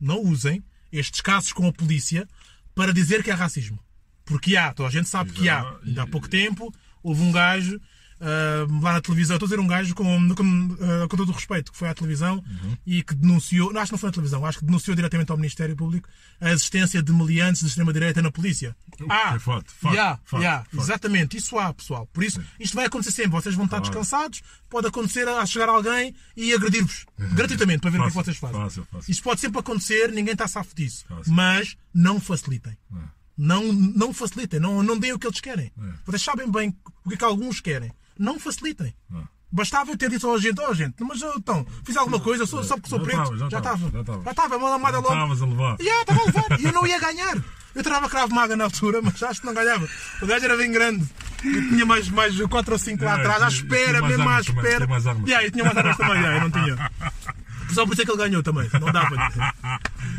não 0.00 0.22
usem 0.22 0.62
estes 0.92 1.20
casos 1.20 1.52
com 1.52 1.66
a 1.66 1.72
polícia 1.72 2.28
para 2.74 2.92
dizer 2.92 3.22
que 3.22 3.30
é 3.30 3.34
racismo. 3.34 3.78
Porque 4.24 4.56
há, 4.56 4.72
toda 4.72 4.88
a 4.88 4.92
gente 4.92 5.08
sabe 5.08 5.32
que 5.32 5.48
há. 5.48 5.60
Exato. 5.60 5.80
Ainda 5.84 6.02
há 6.02 6.06
pouco 6.06 6.28
tempo 6.28 6.72
houve 7.02 7.20
um 7.20 7.30
gajo 7.30 7.78
ah, 8.26 8.66
lá 8.82 8.92
na 8.94 9.00
televisão, 9.02 9.36
estou 9.36 9.46
a 9.46 9.48
dizer 9.50 9.60
um 9.60 9.66
gajo 9.66 9.94
com, 9.94 10.34
com, 10.34 10.76
ah, 10.80 11.06
com 11.08 11.16
todo 11.16 11.28
o 11.28 11.32
respeito, 11.32 11.70
que 11.70 11.78
foi 11.78 11.88
à 11.88 11.94
televisão 11.94 12.36
Uhum. 12.36 12.76
e 12.86 13.02
que 13.02 13.14
denunciou, 13.14 13.72
não, 13.72 13.80
acho 13.80 13.90
que 13.90 13.92
não 13.92 13.98
foi 13.98 14.08
na 14.08 14.12
televisão, 14.14 14.46
acho 14.46 14.58
que 14.58 14.64
denunciou 14.64 14.96
diretamente 14.96 15.30
ao 15.30 15.36
Ministério 15.36 15.76
Público 15.76 16.08
a 16.40 16.50
existência 16.52 17.02
de 17.02 17.12
meliantes 17.12 17.60
de 17.62 17.68
extrema-direita 17.68 18.22
na 18.22 18.30
polícia. 18.30 18.74
É 19.00 19.38
fato, 19.38 19.70
fato, 19.72 19.94
Yeah, 19.94 20.18
fato, 20.24 20.40
yeah, 20.42 20.64
fato. 20.64 20.80
Exatamente, 20.82 21.36
isso 21.36 21.58
há, 21.58 21.72
pessoal. 21.74 22.06
Por 22.12 22.24
isso, 22.24 22.42
isto 22.58 22.74
vai 22.74 22.86
acontecer 22.86 23.12
sempre. 23.12 23.32
Vocês 23.32 23.54
vão 23.54 23.64
estar 23.66 23.78
Claro. 23.80 23.90
descansados, 23.92 24.42
pode 24.70 24.86
acontecer 24.86 25.28
a 25.28 25.44
chegar 25.46 25.68
alguém 25.68 26.14
e 26.36 26.52
agredir-vos 26.54 27.04
gratuitamente 27.18 27.80
para 27.80 27.90
ver 27.90 27.98
o 27.98 28.02
que 28.02 28.08
é 28.08 28.10
Fácil, 28.12 28.24
vocês 28.24 28.36
fazem. 28.38 28.60
fácil, 28.60 28.86
fácil. 28.90 29.10
Isto 29.10 29.22
pode 29.22 29.40
sempre 29.40 29.60
acontecer, 29.60 30.10
ninguém 30.12 30.32
está 30.32 30.48
safo 30.48 30.74
disso. 30.74 31.04
Fácil. 31.08 31.32
Mas 31.32 31.76
não 31.92 32.18
facilitem. 32.20 32.72
É. 32.94 32.98
Não, 33.36 33.72
não 33.72 34.14
facilitem, 34.14 34.60
não, 34.60 34.82
não 34.82 34.96
deem 34.98 35.12
o 35.12 35.18
que 35.18 35.26
eles 35.26 35.40
querem. 35.40 35.66
É. 35.76 35.92
Vocês 36.06 36.22
sabem 36.22 36.50
bem 36.50 36.74
o 37.04 37.08
que 37.08 37.14
é 37.14 37.18
que 37.18 37.24
alguns 37.24 37.60
querem. 37.60 37.92
Não 38.18 38.38
facilitem. 38.38 38.94
É. 39.14 39.34
Bastava 39.50 39.92
eu 39.92 39.96
ter 39.96 40.10
dito 40.10 40.28
à 40.28 40.36
gente, 40.38 40.60
ó 40.60 40.74
gente, 40.74 40.96
mas 41.04 41.22
então, 41.22 41.64
fiz 41.86 41.96
alguma 41.96 42.18
coisa, 42.18 42.44
só, 42.44 42.60
só 42.64 42.74
porque 42.74 42.88
sou 42.90 42.98
Já 42.98 43.04
preto. 43.04 43.36
já 43.38 43.48
já 43.48 43.60
tava, 43.60 43.86
estava. 43.86 43.90
já 43.98 44.04
tava. 44.04 44.24
Já 44.24 44.30
estava, 44.32 44.56
uma 44.56 44.70
lamada 44.70 44.96
Já 44.96 45.02
logo. 45.02 45.14
Estavas 45.14 45.42
a 45.42 45.46
levar. 45.46 45.76
Yeah, 45.80 46.00
estava 46.02 46.20
a 46.20 46.24
levar. 46.24 46.60
E 46.60 46.64
eu 46.64 46.72
não 46.72 46.86
ia 46.86 46.98
ganhar. 47.00 47.36
Eu 47.74 47.82
treinava 47.82 48.08
Cravo 48.08 48.34
Maga 48.34 48.56
na 48.56 48.64
altura, 48.64 49.00
mas 49.02 49.22
acho 49.22 49.40
que 49.40 49.46
não 49.46 49.54
ganhava. 49.54 49.88
O 50.22 50.26
gajo 50.26 50.44
era 50.44 50.56
bem 50.56 50.72
grande. 50.72 51.04
Eu 51.44 51.68
tinha 51.68 51.86
mais, 51.86 52.08
mais 52.08 52.40
4 52.40 52.72
ou 52.72 52.78
5 52.78 53.04
lá 53.04 53.12
É, 53.12 53.20
atrás, 53.20 53.42
à 53.42 53.48
espera, 53.48 54.00
mesmo 54.02 54.28
à 54.28 54.40
espera. 54.40 54.86
Yeah, 55.26 55.44
eu 55.46 55.50
tinha 55.52 55.64
mais 55.64 55.76
armas 55.76 55.96
também, 55.98 56.14
yeah, 56.16 56.36
eu 56.36 56.40
não 56.40 56.50
tinha. 56.50 56.90
Só 57.72 57.84
por 57.86 57.92
isso 57.92 58.02
é 58.02 58.04
que 58.04 58.10
ele 58.10 58.18
ganhou 58.18 58.42
também. 58.42 58.68
Não 58.80 58.92
dava. 58.92 59.16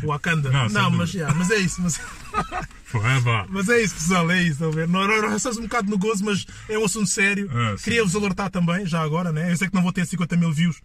O 0.02 0.08
Wakanda. 0.08 0.50
Não, 0.50 0.68
Não, 0.68 0.90
mas, 0.90 1.12
yeah, 1.14 1.34
mas 1.34 1.50
é 1.50 1.56
isso. 1.58 1.80
Mas, 1.82 2.00
Forever. 2.84 3.46
mas 3.48 3.68
é 3.68 3.82
isso, 3.82 3.94
pessoal, 3.94 4.30
é 4.30 4.42
isso. 4.42 4.70
Ver? 4.70 4.88
Não, 4.88 5.06
não, 5.06 5.22
não, 5.22 5.36
estamos 5.36 5.58
um 5.58 5.62
bocado 5.62 5.90
no 5.90 5.98
gozo, 5.98 6.24
mas 6.24 6.46
é 6.68 6.78
um 6.78 6.84
assunto 6.84 7.06
sério. 7.08 7.50
É. 7.52 7.76
Queria-vos 7.76 8.14
alertar 8.14 8.50
também, 8.50 8.86
já 8.86 9.02
agora, 9.02 9.32
né? 9.32 9.52
Eu 9.52 9.56
sei 9.56 9.68
que 9.68 9.74
não 9.74 9.82
vou 9.82 9.92
ter 9.92 10.06
50 10.06 10.36
mil 10.36 10.52
views 10.52 10.80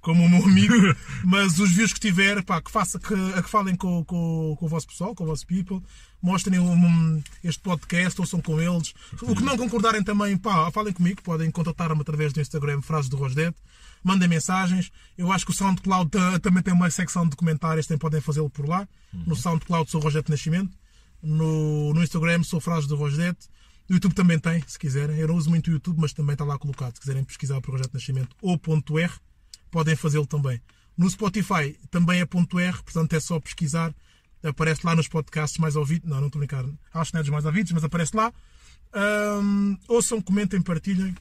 como 0.00 0.24
o 0.24 0.28
meu 0.28 0.42
amigo, 0.44 0.74
mas 1.24 1.60
os 1.60 1.70
views 1.70 1.92
que 1.92 2.00
tiver, 2.00 2.42
pá, 2.42 2.60
que, 2.60 2.72
faça, 2.72 2.98
que, 2.98 3.14
que 3.14 3.48
falem 3.48 3.76
com, 3.76 4.04
com, 4.04 4.56
com 4.58 4.66
o 4.66 4.68
vosso 4.68 4.88
pessoal, 4.88 5.14
com 5.14 5.22
o 5.22 5.26
vosso 5.28 5.46
people, 5.46 5.80
mostrem 6.20 6.58
um- 6.58 7.22
este 7.44 7.62
podcast, 7.62 8.20
ouçam 8.20 8.40
com 8.40 8.60
eles. 8.60 8.92
O 9.22 9.32
que 9.36 9.44
não 9.44 9.56
concordarem 9.56 10.02
também, 10.02 10.36
pá, 10.36 10.68
falem 10.72 10.92
comigo, 10.92 11.22
podem 11.22 11.48
contatar-me 11.52 12.00
através 12.00 12.32
do 12.32 12.40
Instagram, 12.40 12.82
frases 12.82 13.08
do 13.08 13.16
Rosdet, 13.16 13.54
mandem 14.02 14.28
mensagens. 14.28 14.90
Eu 15.16 15.30
acho 15.32 15.44
que 15.44 15.50
o 15.52 15.54
SoundCloud 15.54 16.10
ta- 16.10 16.38
também 16.40 16.62
tem 16.62 16.72
uma 16.74 16.90
secção 16.90 17.28
de 17.28 17.36
comentários, 17.36 17.86
também 17.86 17.98
podem 17.98 18.20
fazê-lo 18.20 18.50
por 18.50 18.68
lá. 18.68 18.88
No 19.12 19.36
SoundCloud 19.36 19.90
sou 19.90 20.00
Rosdet 20.00 20.30
Nascimento, 20.30 20.76
no, 21.22 21.92
no 21.94 22.02
Instagram 22.02 22.42
sou 22.42 22.60
frases 22.60 22.86
do 22.88 22.96
Rosdet. 22.96 23.36
No 23.88 23.96
YouTube 23.96 24.14
também 24.14 24.38
tem, 24.38 24.62
se 24.66 24.78
quiserem. 24.78 25.16
Eu 25.18 25.28
não 25.28 25.34
uso 25.36 25.50
muito 25.50 25.68
o 25.68 25.72
YouTube, 25.72 25.98
mas 26.00 26.12
também 26.12 26.32
está 26.34 26.44
lá 26.44 26.58
colocado. 26.58 26.94
Se 26.94 27.00
quiserem 27.00 27.24
pesquisar 27.24 27.60
por 27.60 27.72
Projeto 27.72 27.92
Nascimento 27.92 28.34
ou 28.40 28.56
ponto 28.56 28.98
.r, 28.98 29.12
podem 29.70 29.94
fazê-lo 29.96 30.26
também. 30.26 30.60
No 30.96 31.08
Spotify 31.10 31.76
também 31.90 32.20
é 32.20 32.24
ponto 32.26 32.58
.r, 32.60 32.82
portanto 32.82 33.12
é 33.14 33.20
só 33.20 33.38
pesquisar. 33.40 33.94
Aparece 34.42 34.80
lá 34.84 34.94
nos 34.96 35.08
podcasts 35.08 35.58
mais 35.58 35.76
ouvidos. 35.76 36.08
Não, 36.08 36.18
não 36.20 36.26
estou 36.28 36.38
a 36.38 36.44
brincar. 36.46 36.64
Acho 36.94 37.10
que 37.10 37.14
não 37.14 37.20
é 37.20 37.22
dos 37.22 37.30
mais 37.32 37.44
ouvidos, 37.44 37.72
mas 37.72 37.84
aparece 37.84 38.16
lá. 38.16 38.32
Ahm, 38.94 39.76
ouçam, 39.88 40.20
comentem, 40.20 40.60
partilhem. 40.62 41.14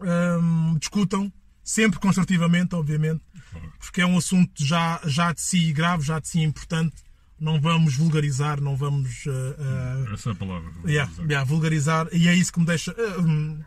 Ahm, 0.00 0.76
discutam. 0.78 1.32
Sempre 1.68 1.98
construtivamente, 1.98 2.76
obviamente. 2.76 3.20
Porque 3.80 4.00
é 4.00 4.06
um 4.06 4.16
assunto 4.16 4.64
já, 4.64 5.00
já 5.04 5.32
de 5.32 5.40
si 5.40 5.72
grave, 5.72 6.04
já 6.04 6.20
de 6.20 6.28
si 6.28 6.40
importante. 6.40 6.94
Não 7.40 7.60
vamos 7.60 7.96
vulgarizar, 7.96 8.60
não 8.60 8.76
vamos 8.76 9.24
ah, 9.26 10.04
ah, 10.08 10.14
Essa 10.14 10.30
é 10.30 10.32
a 10.32 10.34
palavra. 10.36 10.70
Yeah, 10.86 11.10
yeah, 11.28 11.44
vulgarizar, 11.44 12.06
e 12.12 12.28
é 12.28 12.34
isso 12.34 12.52
que 12.52 12.60
me 12.60 12.66
deixa. 12.66 12.94
hum, 13.18 13.60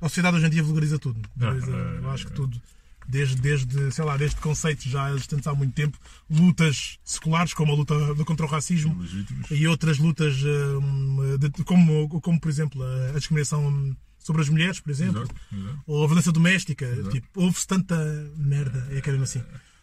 a 0.00 0.08
sociedade 0.08 0.36
hoje 0.36 0.46
em 0.46 0.50
dia 0.50 0.62
vulgariza 0.64 0.98
tudo. 0.98 1.20
Vulgariza, 1.36 1.72
Ah, 1.74 2.00
eu 2.02 2.10
acho 2.10 2.26
que 2.26 2.32
tudo. 2.32 2.60
Desde, 3.06 3.36
desde, 3.36 3.92
sei 3.92 4.04
lá, 4.04 4.16
desde 4.16 4.36
conceitos 4.40 4.84
já 4.86 5.10
existentes 5.14 5.46
há 5.46 5.54
muito 5.54 5.74
tempo, 5.74 5.96
lutas 6.28 6.98
seculares, 7.04 7.54
como 7.54 7.70
a 7.72 7.76
luta 7.76 7.94
contra 8.24 8.46
o 8.46 8.48
racismo 8.48 8.98
Legítimos. 9.00 9.50
e 9.50 9.66
outras 9.68 9.98
lutas, 9.98 10.34
hum, 10.42 11.36
de- 11.38 11.62
como, 11.64 12.08
como 12.20 12.40
por 12.40 12.48
exemplo 12.48 12.82
a 12.82 13.10
a 13.10 13.18
discriminação 13.18 13.66
hum, 13.68 13.94
sobre 14.24 14.40
as 14.42 14.48
mulheres, 14.48 14.80
por 14.80 14.90
exemplo, 14.90 15.22
Exato, 15.22 15.34
exato. 15.52 15.82
ou 15.86 16.02
a 16.02 16.06
violência 16.06 16.32
doméstica. 16.32 16.86
Tipo, 17.12 17.28
houve-se 17.42 17.66
tanta 17.66 17.94
merda, 18.36 18.88
é 18.90 19.00
que 19.00 19.10
era 19.10 19.22
assim. 19.22 19.42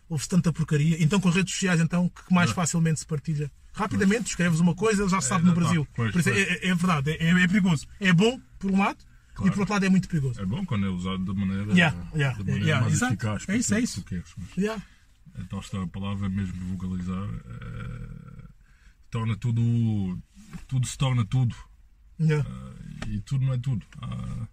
Houve-se 0.10 0.27
tanta 0.27 0.51
porcaria. 0.51 1.01
Então, 1.01 1.21
com 1.21 1.30
as 1.30 1.36
redes 1.36 1.54
sociais, 1.54 1.80
então, 1.80 2.10
que 2.10 2.34
mais 2.34 2.49
facilmente 2.51 2.99
se 2.99 3.06
partilha. 3.06 3.49
Rapidamente, 3.73 4.30
escreves 4.32 4.60
uma 4.60 4.73
coisa, 4.75 5.04
ele 5.04 5.10
já 5.10 5.21
se 5.21 5.27
sabe 5.30 5.43
no 5.45 5.49
já 5.51 5.56
tá. 5.56 5.62
Brasil. 5.62 5.88
Pois, 5.95 6.10
é, 6.10 6.12
pois. 6.12 6.27
é- 6.27 6.67
é 6.67 6.75
verdade, 6.75 7.12
é, 7.12 7.30
é 7.30 7.47
perigoso. 7.47 7.88
É 7.99 8.12
bom, 8.12 8.38
por 8.60 8.71
um 8.71 8.80
lado, 8.80 8.97
e 8.99 9.34
Claro. 9.36 9.54
por 9.54 9.60
outro 9.62 9.73
lado 9.75 9.86
é 9.86 9.89
muito 9.89 10.10
perigoso. 10.10 10.41
É 10.41 10.45
bom 10.45 10.65
quando 10.65 10.86
é 10.88 10.89
usado 10.89 11.23
de 11.23 11.34
maneira, 11.39 11.71
Yeah, 11.71 11.95
yeah, 12.13 12.34
de 12.38 12.43
maneira 12.43 12.65
yeah, 12.65 12.82
mais 12.82 12.93
exato. 12.95 13.13
eficaz. 13.13 13.45
É 13.47 13.56
isso, 13.58 13.73
é 13.75 13.80
isso. 13.80 14.04
queres, 14.04 14.25
mas-. 14.58 14.82
Então 15.39 15.60
esta 15.60 15.88
palavra 15.88 16.27
mesmo 16.27 16.54
de 16.54 16.60
vulgarizar 16.65 17.30
eh, 17.45 18.47
torna 19.10 19.38
tudo 19.38 20.19
tudo 20.67 20.86
se 20.88 20.97
torna 20.97 21.23
tudo 21.25 21.56
Yeah. 22.19 22.47
E 23.08 23.20
tudo 23.22 23.46
não 23.46 23.54
é 23.54 23.58
tudo. 23.58 23.86
Há 24.02 24.48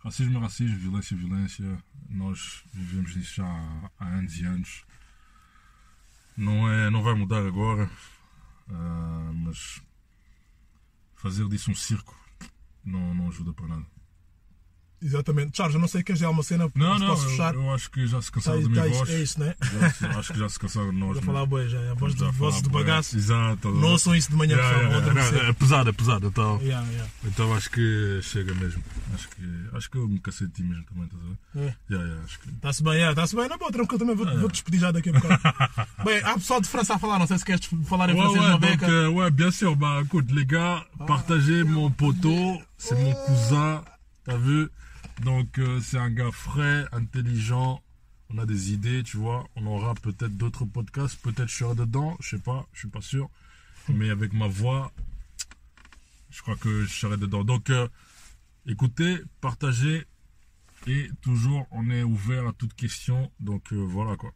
racismo 0.00 0.38
é 0.38 0.40
racismo 0.40 0.78
violência 0.78 1.14
é 1.14 1.18
violência. 1.18 1.84
Nós 2.08 2.62
vivemos 2.72 3.14
nisso 3.16 3.36
já 3.36 3.90
há, 3.98 4.06
anos 4.06 4.38
e 4.38 4.44
anos. 4.44 4.84
Não 6.36 6.70
é 6.70 6.90
não 6.90 7.02
vai 7.02 7.14
mudar 7.14 7.44
agora 7.44 7.90
ah, 8.70 9.32
mas 9.34 9.80
fazer 11.16 11.48
disso 11.48 11.70
um 11.70 11.74
circo 11.74 12.16
não, 12.84 13.12
não 13.12 13.28
ajuda 13.28 13.52
para 13.52 13.66
nada 13.66 13.97
Exatamente. 15.00 15.56
Charles, 15.56 15.74
eu 15.74 15.80
não 15.80 15.88
sei 15.88 16.00
que 16.02 16.06
queres 16.06 16.18
dizer 16.18 16.26
alguma 16.26 16.42
cena, 16.42 16.68
não 16.74 16.98
não 16.98 17.06
posso 17.06 17.24
eu, 17.26 17.30
fechar. 17.30 17.54
eu 17.54 17.70
acho 17.72 17.90
que 17.90 18.06
já 18.06 18.20
se 18.20 18.30
Tá, 18.30 18.34
cansaram 18.34 18.62
tá, 18.62 18.68
minha 18.68 18.86
isso- 18.88 18.98
voz 18.98 19.10
é 19.10 19.22
isso, 19.22 19.40
né? 19.40 19.54
Já- 20.00 20.18
acho 20.18 20.32
que 20.32 20.38
já 20.40 20.48
se 20.48 20.58
cansaram 20.58 20.90
de 20.90 20.96
nós 20.98 21.14
Vou 21.14 21.22
falar 21.22 21.46
boa 21.46 21.68
já. 21.68 21.90
A 21.90 21.94
voz 21.94 22.14
de, 22.14 22.20
Já 22.20 22.30
vozes 22.30 22.62
de 22.62 22.68
bagaço. 22.68 23.16
Exato. 23.16 23.70
Não 23.70 23.92
ouçam 23.92 24.14
isso 24.16 24.30
de 24.30 24.36
manhã, 24.36 24.56
Yeah, 24.56 24.74
pessoal. 24.78 25.00
yeah, 25.02 25.22
yeah. 25.30 25.48
É 25.48 25.52
pesado, 25.52 25.90
é 25.90 25.92
pesado. 25.92 26.26
Então, 26.26 26.60
Yeah, 26.60 26.86
yeah. 26.90 27.10
então 27.24 27.54
acho 27.54 27.70
que 27.70 28.20
chega 28.22 28.54
mesmo. 28.54 28.82
Acho 29.14 29.28
que, 29.28 29.42
acho 29.76 29.90
que 29.90 29.96
eu 29.98 30.08
me 30.08 30.18
cacei 30.18 30.46
de 30.48 30.52
ti 30.54 30.62
mesmo 30.62 30.84
também, 30.84 31.04
estás 31.04 31.22
a 31.22 31.26
ver? 31.26 31.68
É. 31.68 31.76
Yeah, 31.94 32.08
yeah. 32.08 32.24
Está-se 32.56 32.82
bem, 32.82 32.94
é, 33.04 33.10
está-se 33.10 33.36
bem. 33.36 33.48
Não, 33.48 33.58
bom, 33.58 33.70
tranquilo, 33.70 33.98
também 34.00 34.16
vou, 34.16 34.26
Ah. 34.28 34.34
vou 34.34 34.48
te 34.48 34.52
despedir 34.54 34.80
já 34.80 34.90
daqui 34.90 35.10
a 35.10 35.12
bocado. 35.12 35.40
bem, 36.04 36.18
há 36.24 36.34
pessoal 36.34 36.60
de 36.60 36.68
França 36.68 36.94
a 36.94 36.98
falar, 36.98 37.18
não 37.18 37.26
sei 37.26 37.38
se 37.38 37.44
queres 37.44 37.64
falar 37.84 38.10
em 38.10 38.14
Ouais, 38.14 38.20
francês 38.22 38.42
uma 38.44 38.50
donc, 38.58 38.60
beca. 38.62 38.86
euh, 38.90 39.08
ouais, 39.10 39.30
bien 39.30 39.50
sûr. 39.52 39.76
Bah, 39.76 40.00
écoute, 40.04 40.30
les 40.32 40.44
gars, 40.44 40.84
partagez 41.06 41.62
mon 41.64 41.90
poteau. 41.90 42.60
C'est 42.76 42.94
mon 43.00 43.12
cousin. 43.26 43.82
T'as 44.24 44.36
vu? 44.36 44.68
Donc, 45.22 45.58
euh, 45.58 45.80
c'est 45.80 45.98
un 45.98 46.10
gars 46.10 46.30
frais, 46.32 46.84
intelligent. 46.92 47.82
On 48.30 48.38
a 48.38 48.46
des 48.46 48.72
idées, 48.72 49.02
tu 49.02 49.16
vois. 49.16 49.46
On 49.56 49.66
aura 49.66 49.94
peut-être 49.94 50.36
d'autres 50.36 50.64
podcasts. 50.64 51.20
Peut-être 51.22 51.48
je 51.48 51.56
serai 51.56 51.74
dedans. 51.74 52.16
Je 52.20 52.36
sais 52.36 52.42
pas. 52.42 52.66
Je 52.72 52.80
suis 52.80 52.88
pas 52.88 53.00
sûr. 53.00 53.28
Mais 53.88 54.10
avec 54.10 54.32
ma 54.32 54.46
voix, 54.46 54.92
je 56.30 56.42
crois 56.42 56.56
que 56.56 56.84
je 56.84 56.92
serai 56.92 57.16
dedans. 57.16 57.42
Donc, 57.42 57.70
euh, 57.70 57.88
écoutez, 58.66 59.18
partagez. 59.40 60.04
Et 60.86 61.10
toujours, 61.22 61.66
on 61.70 61.90
est 61.90 62.02
ouvert 62.02 62.46
à 62.46 62.52
toute 62.52 62.74
question. 62.74 63.30
Donc, 63.40 63.72
euh, 63.72 63.76
voilà 63.76 64.16
quoi. 64.16 64.30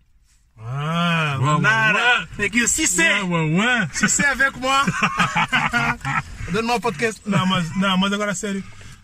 Ah, 0.59 1.39
Ué, 1.41 1.45
ué, 1.47 1.61
nada. 1.61 2.27
ué. 2.39 2.45
Aqui 2.47 2.63
o 2.63 2.67
Cissé. 2.67 3.03
Ué, 3.03 3.23
ué, 3.23 3.59
ué. 3.59 3.87
Cissé 3.93 4.25
a 4.25 4.35
ver 4.35 4.53
com 4.53 4.61
moi. 4.61 4.85
Dando 6.53 6.67
mau 6.67 6.81
podcast. 6.81 7.21
Mas, 7.27 7.75
não, 7.77 7.97
mas 7.97 8.13
agora 8.13 8.33
a 8.33 8.35
sério. 8.35 8.63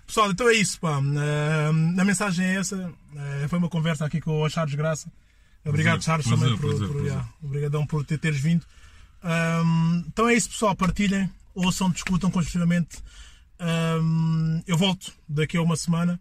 Pessoal, 0.08 0.30
então 0.30 0.48
é 0.48 0.54
isso, 0.54 0.80
pá. 0.80 0.98
Ah, 0.98 1.68
a 1.68 2.04
mensagem 2.04 2.46
é 2.46 2.54
essa. 2.54 2.90
Ah, 3.14 3.46
foi 3.46 3.58
uma 3.58 3.68
conversa 3.68 4.06
aqui 4.06 4.22
com 4.22 4.40
o 4.40 4.48
Charles 4.48 4.74
Graça. 4.74 5.12
Obrigado, 5.66 6.02
Charles, 6.02 6.26
também 6.26 6.56
por, 6.56 6.70
prazer, 6.70 6.88
por, 6.88 7.04
yeah, 7.04 7.28
obrigadão 7.42 7.86
por 7.86 8.02
ter, 8.06 8.16
teres 8.16 8.40
vindo. 8.40 8.64
Ahm, 9.22 10.04
então 10.06 10.26
é 10.26 10.34
isso, 10.34 10.48
pessoal. 10.48 10.74
Partilhem, 10.74 11.30
ouçam, 11.54 11.90
discutam 11.90 12.30
construtivamente. 12.30 12.96
Ahm, 13.58 14.62
eu 14.66 14.78
volto 14.78 15.12
daqui 15.28 15.58
a 15.58 15.62
uma 15.62 15.76
semana. 15.76 16.18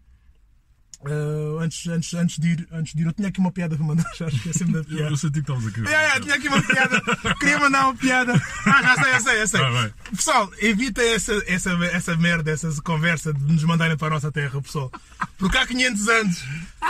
Ah, 1.04 1.62
antes, 1.62 1.86
antes, 1.86 2.12
antes, 2.14 2.38
de 2.38 2.48
ir, 2.48 2.68
antes 2.72 2.92
de 2.94 3.02
ir, 3.02 3.06
eu 3.06 3.12
tinha 3.12 3.28
aqui 3.28 3.38
uma 3.38 3.52
piada 3.52 3.76
para 3.76 3.86
mandar, 3.86 4.04
já 4.18 4.26
esqueci-me 4.26 4.72
da 4.72 4.78
Eu, 4.80 4.84
piada. 4.84 5.10
eu 5.10 5.16
senti 5.16 5.32
que 5.34 5.38
estavas 5.40 5.66
aqui. 5.66 5.80
Yeah, 5.80 6.00
yeah, 6.00 6.20
tinha 6.20 6.34
aqui 6.34 6.48
uma 6.48 6.62
piada. 6.62 7.00
Queria 7.38 7.58
mandar 7.60 7.84
uma 7.84 7.94
piada. 7.94 8.42
Ah, 8.66 8.82
já 8.82 8.94
sei, 8.96 9.12
já 9.12 9.20
sei, 9.20 9.38
já 9.38 9.46
sei. 9.46 9.60
Vai, 9.60 9.72
vai. 9.72 9.92
Pessoal, 10.14 10.50
evita 10.58 11.00
essa, 11.02 11.32
essa, 11.46 11.70
essa 11.86 12.16
merda, 12.16 12.50
essa 12.50 12.82
conversa 12.82 13.32
de 13.32 13.44
nos 13.52 13.62
mandarem 13.64 13.96
para 13.96 14.08
a 14.08 14.10
nossa 14.10 14.32
terra, 14.32 14.60
pessoal. 14.60 14.90
Porque 15.38 15.56
há 15.56 15.66
500 15.66 16.08
anos, 16.08 16.44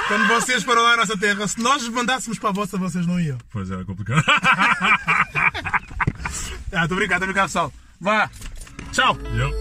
quando 0.08 0.26
vocês 0.28 0.62
foram 0.62 0.82
lá 0.82 0.94
à 0.94 0.96
nossa 0.96 1.16
terra, 1.18 1.46
se 1.46 1.60
nós 1.60 1.86
mandássemos 1.88 2.38
para 2.38 2.48
a 2.48 2.52
vossa, 2.52 2.78
vocês 2.78 3.06
não 3.06 3.20
iam. 3.20 3.36
Pois 3.50 3.70
era 3.70 3.84
complicado. 3.84 4.24
Ah, 6.70 6.82
estou 6.82 6.98
brincando, 6.98 7.24
estou 7.24 7.28
brincando, 7.28 7.46
pessoal. 7.48 7.72
Vá. 7.98 8.30
Tchau. 8.92 9.16
Yep. 9.34 9.54